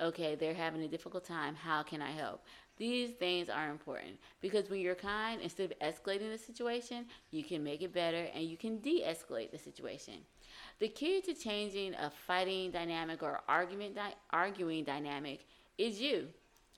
okay, 0.01 0.35
they're 0.35 0.53
having 0.53 0.81
a 0.83 0.87
difficult 0.87 1.25
time. 1.25 1.55
How 1.55 1.83
can 1.83 2.01
I 2.01 2.11
help? 2.11 2.43
These 2.77 3.11
things 3.11 3.49
are 3.49 3.69
important 3.69 4.17
because 4.39 4.69
when 4.69 4.79
you're 4.79 4.95
kind, 4.95 5.41
instead 5.41 5.71
of 5.71 5.79
escalating 5.79 6.31
the 6.31 6.37
situation, 6.37 7.05
you 7.31 7.43
can 7.43 7.61
make 7.63 7.81
it 7.81 7.93
better 7.93 8.27
and 8.33 8.45
you 8.45 8.55
can 8.55 8.79
de 8.79 9.03
escalate 9.03 9.51
the 9.51 9.57
situation. 9.57 10.13
The 10.79 10.87
key 10.87 11.21
to 11.21 11.33
changing 11.33 11.93
a 11.95 12.09
fighting 12.09 12.71
dynamic 12.71 13.21
or 13.21 13.41
argument 13.49 13.95
di- 13.95 14.15
arguing 14.31 14.85
dynamic 14.85 15.45
is 15.77 15.99
you. 15.99 16.27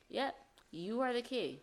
Yep, 0.10 0.36
you 0.72 1.02
are 1.02 1.14
the 1.14 1.22
key. 1.22 1.62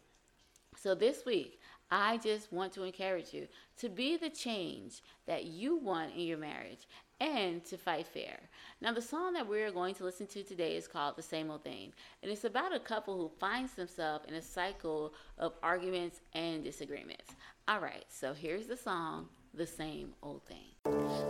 So 0.76 0.94
this 0.94 1.24
week, 1.24 1.58
I 1.90 2.18
just 2.18 2.52
want 2.52 2.72
to 2.74 2.82
encourage 2.82 3.32
you 3.32 3.48
to 3.78 3.88
be 3.88 4.16
the 4.16 4.28
change 4.28 5.02
that 5.26 5.44
you 5.44 5.76
want 5.76 6.14
in 6.14 6.20
your 6.20 6.38
marriage 6.38 6.86
and 7.20 7.64
to 7.64 7.76
fight 7.76 8.06
fair. 8.06 8.38
Now, 8.80 8.92
the 8.92 9.02
song 9.02 9.32
that 9.32 9.48
we're 9.48 9.72
going 9.72 9.94
to 9.96 10.04
listen 10.04 10.26
to 10.28 10.44
today 10.44 10.76
is 10.76 10.86
called 10.86 11.16
The 11.16 11.22
Same 11.22 11.50
Old 11.50 11.64
Thing, 11.64 11.92
and 12.22 12.30
it's 12.30 12.44
about 12.44 12.74
a 12.74 12.78
couple 12.78 13.16
who 13.16 13.30
finds 13.40 13.72
themselves 13.72 14.26
in 14.28 14.34
a 14.34 14.42
cycle 14.42 15.14
of 15.36 15.54
arguments 15.62 16.20
and 16.34 16.62
disagreements. 16.62 17.32
All 17.66 17.80
right, 17.80 18.04
so 18.08 18.34
here's 18.34 18.66
the 18.66 18.76
song, 18.76 19.28
The 19.54 19.66
Same 19.66 20.12
Old 20.22 20.42
Thing. 20.44 20.74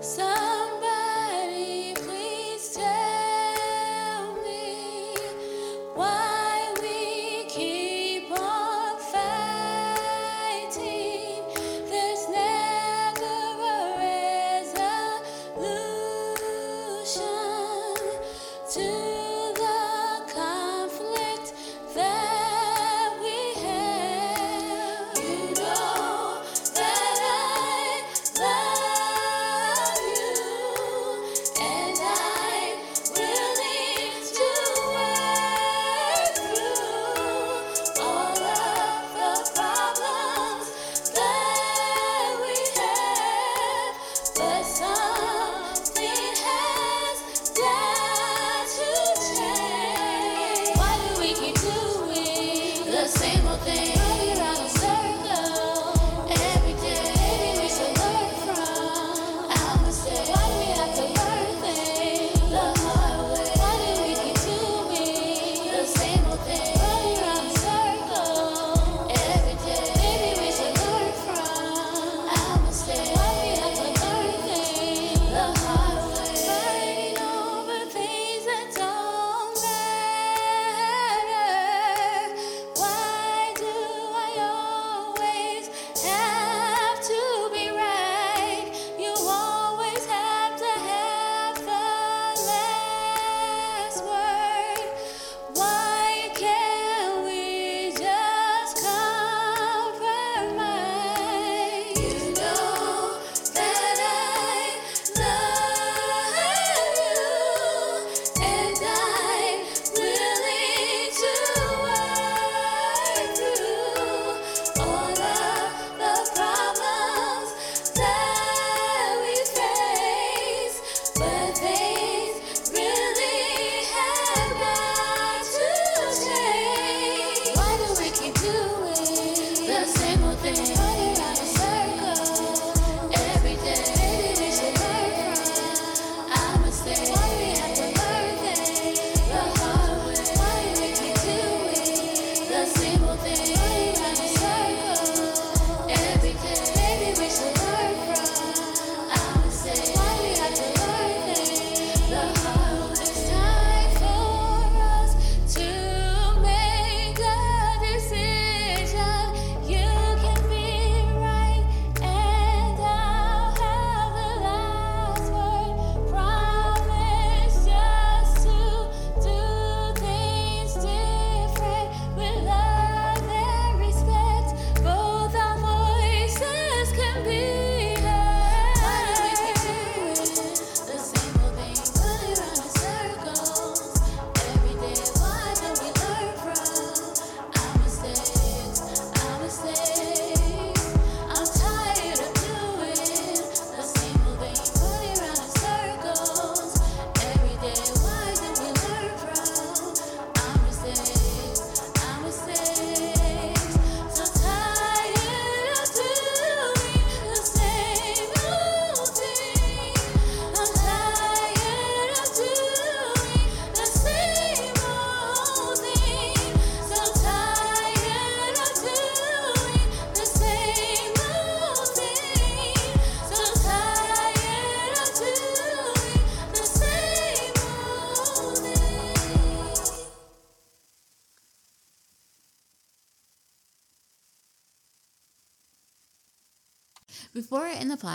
Somebody 0.03 1.95
please 1.95 2.75
tell 2.75 4.35
me 4.43 5.17
why. 5.95 6.28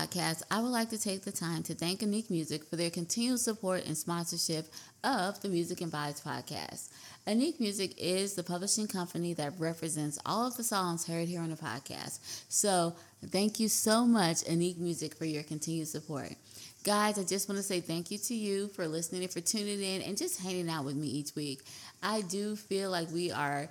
Podcast, 0.03 0.43
I 0.51 0.61
would 0.61 0.69
like 0.69 0.89
to 0.89 0.97
take 0.97 1.23
the 1.23 1.31
time 1.31 1.63
to 1.63 1.73
thank 1.73 2.01
Unique 2.01 2.29
Music 2.29 2.65
for 2.65 2.75
their 2.75 2.89
continued 2.89 3.39
support 3.39 3.85
and 3.85 3.97
sponsorship 3.97 4.67
of 5.01 5.41
the 5.41 5.47
Music 5.47 5.79
and 5.79 5.91
Vibes 5.91 6.21
podcast. 6.21 6.89
Unique 7.25 7.57
Music 7.59 7.93
is 7.97 8.33
the 8.33 8.43
publishing 8.43 8.85
company 8.85 9.33
that 9.35 9.53
represents 9.57 10.19
all 10.25 10.45
of 10.45 10.57
the 10.57 10.63
songs 10.63 11.07
heard 11.07 11.29
here 11.29 11.39
on 11.39 11.49
the 11.49 11.55
podcast. 11.55 12.19
So, 12.49 12.95
thank 13.27 13.61
you 13.61 13.69
so 13.69 14.05
much, 14.05 14.45
Unique 14.49 14.77
Music, 14.77 15.15
for 15.15 15.23
your 15.23 15.43
continued 15.43 15.87
support. 15.87 16.33
Guys, 16.83 17.17
I 17.17 17.23
just 17.23 17.47
want 17.47 17.57
to 17.59 17.63
say 17.63 17.79
thank 17.79 18.11
you 18.11 18.17
to 18.17 18.35
you 18.35 18.67
for 18.69 18.85
listening 18.85 19.23
and 19.23 19.31
for 19.31 19.39
tuning 19.39 19.81
in 19.81 20.01
and 20.01 20.17
just 20.17 20.41
hanging 20.41 20.69
out 20.69 20.83
with 20.83 20.97
me 20.97 21.07
each 21.07 21.33
week. 21.33 21.61
I 22.01 22.21
do 22.21 22.57
feel 22.57 22.91
like 22.91 23.09
we 23.13 23.31
are 23.31 23.69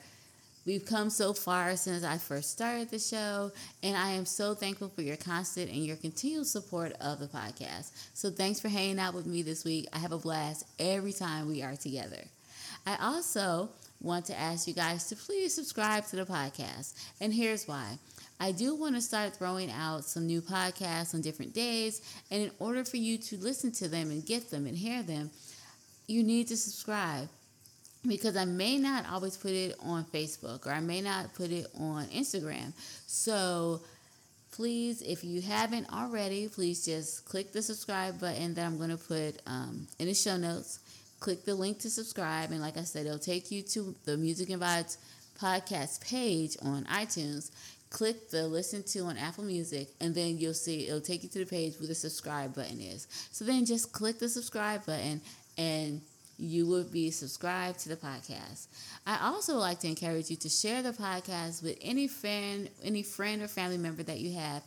We've 0.65 0.87
come 0.87 1.11
so 1.11 1.33
far 1.33 1.75
since 1.75 2.05
I 2.05 2.19
first 2.19 2.53
started 2.53 2.89
the 2.89 3.01
show, 3.01 3.51
and 3.83 3.97
I 3.97 4.11
am 4.11 4.25
so 4.25 4.55
thankful 4.55 4.91
for 4.91 5.03
your 5.03 5.17
constant 5.17 5.69
and 5.71 5.85
your 5.85 5.97
continued 5.97 6.47
support 6.47 6.93
of 7.01 7.19
the 7.19 7.27
podcast. 7.27 7.91
So, 8.15 8.31
thanks 8.31 8.61
for 8.61 8.69
hanging 8.69 9.01
out 9.01 9.13
with 9.13 9.27
me 9.27 9.43
this 9.43 9.65
week. 9.65 9.89
I 9.93 9.99
have 9.99 10.13
a 10.13 10.19
blast 10.19 10.65
every 10.79 11.13
time 11.13 11.49
we 11.49 11.63
are 11.63 11.75
together. 11.75 12.23
I 12.87 12.97
also 13.01 13.71
want 14.01 14.27
to 14.27 14.39
ask 14.39 14.69
you 14.69 14.75
guys 14.75 15.09
to 15.09 15.17
please 15.17 15.53
subscribe 15.53 16.07
to 16.07 16.17
the 16.17 16.25
podcast, 16.25 16.95
and 17.21 17.35
here's 17.35 17.67
why. 17.67 17.99
I 18.39 18.53
do 18.53 18.77
want 18.77 18.95
to 18.95 19.01
start 19.01 19.35
throwing 19.35 19.71
out 19.71 20.05
some 20.05 20.27
new 20.29 20.41
podcasts 20.41 21.13
on 21.13 21.23
different 21.23 21.55
days, 21.55 22.03
and 22.31 22.41
in 22.41 22.51
order 22.61 22.85
for 22.85 22.99
you 22.99 23.19
to 23.19 23.37
listen 23.39 23.73
to 23.73 23.89
them 23.89 24.13
and 24.13 24.25
get 24.25 24.53
them 24.53 24.67
and 24.67 24.77
hear 24.77 25.03
them, 25.03 25.31
you 26.07 26.23
need 26.23 26.47
to 26.49 26.57
subscribe 26.57 27.29
because 28.07 28.37
I 28.37 28.45
may 28.45 28.79
not 28.79 29.09
always 29.11 29.37
put 29.37 29.53
it 29.53 29.77
on 29.81 30.05
Facebook 30.05 30.67
or 30.67 30.73
I 30.73 30.81
may 30.81 31.01
not 31.01 31.35
put 31.35 31.51
it 31.51 31.67
on 31.79 32.07
Instagram. 32.07 32.73
So 33.07 33.81
please, 34.53 35.03
if 35.03 35.25
you 35.25 35.41
haven't 35.41 35.89
already, 35.93 36.49
please 36.49 36.85
just 36.85 37.25
click 37.25 37.53
the 37.53 37.63
subscribe 37.63 38.21
button 38.21 38.55
that 38.55 38.67
I'm 38.67 38.77
going 38.77 38.91
to 38.91 38.97
put 38.97 39.41
um, 39.47 39.87
in 39.99 40.07
the 40.07 40.15
show 40.15 40.37
notes. 40.37 40.79
Click 41.21 41.45
the 41.45 41.55
link 41.55 41.79
to 41.79 41.89
subscribe, 41.89 42.51
and 42.51 42.61
like 42.61 42.77
I 42.77 42.83
said, 42.83 43.07
it'll 43.07 43.17
take 43.17 43.53
you 43.53 43.63
to 43.63 43.95
the 44.05 44.17
Music 44.17 44.51
and 44.51 44.61
Vibes 44.61 44.97
podcast 45.41 46.05
page 46.05 46.57
on 46.63 46.85
iTunes. 46.87 47.53
Click 47.91 48.31
the 48.31 48.49
listen 48.49 48.83
to 48.85 49.01
on 49.01 49.17
Apple 49.17 49.45
Music, 49.45 49.89
and 50.01 50.17
then 50.17 50.39
you'll 50.39 50.53
see 50.53 50.89
it'll 50.89 51.01
take 51.01 51.23
you 51.23 51.29
to 51.29 51.39
the 51.39 51.47
page 51.47 51.79
where 51.79 51.87
the 51.87 51.95
subscribe 51.95 52.57
button 52.57 52.81
is. 52.81 53.07
So 53.31 53.45
then 53.45 53.65
just 53.65 53.93
click 53.93 54.19
the 54.19 54.29
subscribe 54.29 54.85
button 54.85 55.21
and 55.57 56.01
you 56.39 56.67
would 56.67 56.91
be 56.93 57.11
subscribed 57.11 57.79
to 57.81 57.89
the 57.89 57.97
podcast. 57.97 58.67
I 59.07 59.19
also 59.27 59.57
like 59.57 59.81
to 59.81 59.89
encourage 59.89 60.31
you 60.31 60.37
to 60.37 60.49
share 60.49 60.83
the 60.83 60.93
podcast 60.93 61.63
with 61.63 61.77
any 61.81 62.09
friend, 62.09 62.69
any 62.83 63.03
friend 63.03 63.43
or 63.43 63.49
family 63.49 63.79
member 63.79 64.03
that 64.03 64.21
you 64.21 64.33
have 64.35 64.63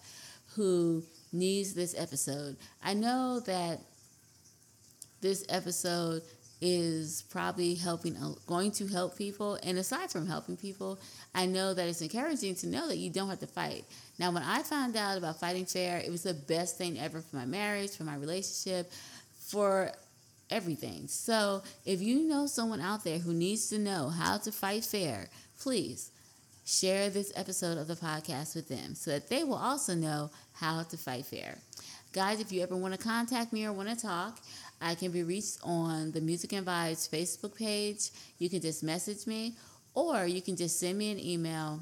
who 0.55 1.03
needs 1.33 1.73
this 1.73 1.95
episode. 1.97 2.55
I 2.83 2.93
know 2.93 3.41
that 3.41 3.79
this 5.21 5.45
episode 5.49 6.21
is 6.61 7.23
probably 7.29 7.75
helping 7.75 8.15
uh, 8.15 8.33
going 8.47 8.71
to 8.71 8.87
help 8.87 9.17
people 9.17 9.59
and 9.63 9.77
aside 9.77 10.09
from 10.09 10.25
helping 10.25 10.55
people 10.55 10.97
i 11.33 11.45
know 11.45 11.73
that 11.73 11.87
it's 11.87 12.01
encouraging 12.01 12.55
to 12.55 12.65
know 12.67 12.87
that 12.87 12.97
you 12.97 13.09
don't 13.09 13.29
have 13.29 13.39
to 13.39 13.47
fight 13.47 13.83
now 14.19 14.31
when 14.31 14.41
i 14.41 14.63
found 14.63 14.95
out 14.95 15.17
about 15.17 15.37
fighting 15.37 15.65
fair 15.65 15.97
it 15.97 16.09
was 16.09 16.23
the 16.23 16.33
best 16.33 16.77
thing 16.77 16.97
ever 16.97 17.19
for 17.19 17.35
my 17.35 17.45
marriage 17.45 17.91
for 17.91 18.03
my 18.03 18.15
relationship 18.15 18.89
for 19.47 19.91
everything. 20.49 21.07
So 21.07 21.63
if 21.85 22.01
you 22.01 22.27
know 22.27 22.47
someone 22.47 22.81
out 22.81 23.03
there 23.03 23.19
who 23.19 23.33
needs 23.33 23.69
to 23.69 23.79
know 23.79 24.09
how 24.09 24.37
to 24.37 24.51
fight 24.51 24.83
fair, 24.83 25.29
please 25.59 26.11
share 26.65 27.09
this 27.09 27.31
episode 27.35 27.77
of 27.77 27.87
the 27.87 27.95
podcast 27.95 28.55
with 28.55 28.67
them 28.67 28.95
so 28.95 29.11
that 29.11 29.29
they 29.29 29.43
will 29.43 29.55
also 29.55 29.93
know 29.93 30.31
how 30.53 30.81
to 30.83 30.97
fight 30.97 31.25
fair. 31.25 31.57
Guys, 32.13 32.39
if 32.39 32.51
you 32.51 32.63
ever 32.63 32.75
want 32.75 32.93
to 32.93 32.99
contact 32.99 33.53
me 33.53 33.65
or 33.65 33.73
want 33.73 33.89
to 33.89 33.95
talk, 33.95 34.39
I 34.81 34.95
can 34.95 35.11
be 35.11 35.23
reached 35.23 35.59
on 35.63 36.11
the 36.11 36.21
Music 36.21 36.53
and 36.53 36.65
Vibes 36.65 37.07
Facebook 37.09 37.55
page. 37.55 38.09
You 38.39 38.49
can 38.49 38.61
just 38.61 38.83
message 38.83 39.27
me 39.27 39.53
or 39.93 40.25
you 40.25 40.41
can 40.41 40.55
just 40.55 40.79
send 40.79 40.97
me 40.97 41.11
an 41.11 41.19
email 41.19 41.81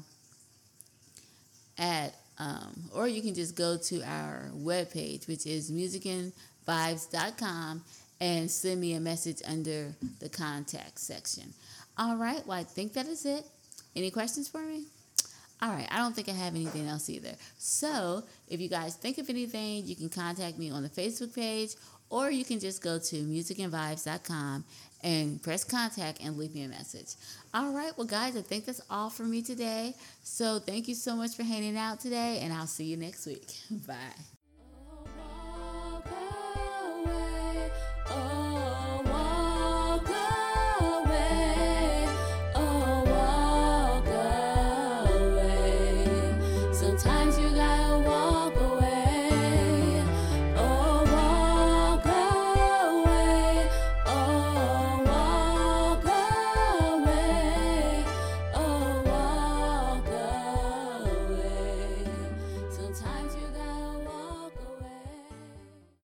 at 1.78 2.14
um, 2.38 2.90
or 2.92 3.06
you 3.06 3.22
can 3.22 3.34
just 3.34 3.54
go 3.54 3.76
to 3.76 4.02
our 4.02 4.50
webpage, 4.56 5.28
which 5.28 5.46
is 5.46 5.70
musicandvibes.com 5.70 7.82
and 8.20 8.50
send 8.50 8.80
me 8.80 8.94
a 8.94 9.00
message 9.00 9.42
under 9.46 9.94
the 10.20 10.28
contact 10.28 10.98
section. 10.98 11.52
All 11.98 12.16
right, 12.16 12.46
well, 12.46 12.58
I 12.58 12.64
think 12.64 12.92
that 12.94 13.06
is 13.06 13.24
it. 13.24 13.44
Any 13.94 14.10
questions 14.10 14.48
for 14.48 14.60
me? 14.60 14.84
All 15.62 15.70
right, 15.70 15.86
I 15.90 15.98
don't 15.98 16.14
think 16.14 16.28
I 16.28 16.32
have 16.32 16.54
anything 16.54 16.88
else 16.88 17.08
either. 17.08 17.32
So, 17.58 18.24
if 18.48 18.60
you 18.60 18.68
guys 18.68 18.96
think 18.96 19.18
of 19.18 19.30
anything, 19.30 19.86
you 19.86 19.94
can 19.96 20.08
contact 20.08 20.58
me 20.58 20.70
on 20.70 20.82
the 20.82 20.88
Facebook 20.88 21.34
page 21.34 21.70
or 22.10 22.30
you 22.30 22.44
can 22.44 22.58
just 22.60 22.82
go 22.82 22.98
to 22.98 23.16
musicandvibes.com 23.16 24.64
and 25.02 25.42
press 25.42 25.64
contact 25.64 26.20
and 26.22 26.36
leave 26.36 26.54
me 26.54 26.64
a 26.64 26.68
message. 26.68 27.14
All 27.52 27.72
right, 27.72 27.96
well, 27.96 28.06
guys, 28.06 28.36
I 28.36 28.42
think 28.42 28.66
that's 28.66 28.80
all 28.90 29.10
for 29.10 29.22
me 29.22 29.42
today. 29.42 29.94
So, 30.22 30.58
thank 30.58 30.88
you 30.88 30.94
so 30.94 31.14
much 31.14 31.34
for 31.36 31.44
hanging 31.44 31.76
out 31.76 32.00
today, 32.00 32.40
and 32.42 32.52
I'll 32.52 32.66
see 32.66 32.84
you 32.84 32.96
next 32.96 33.26
week. 33.26 33.48
Bye. 33.86 34.33
Oh. 38.10 38.43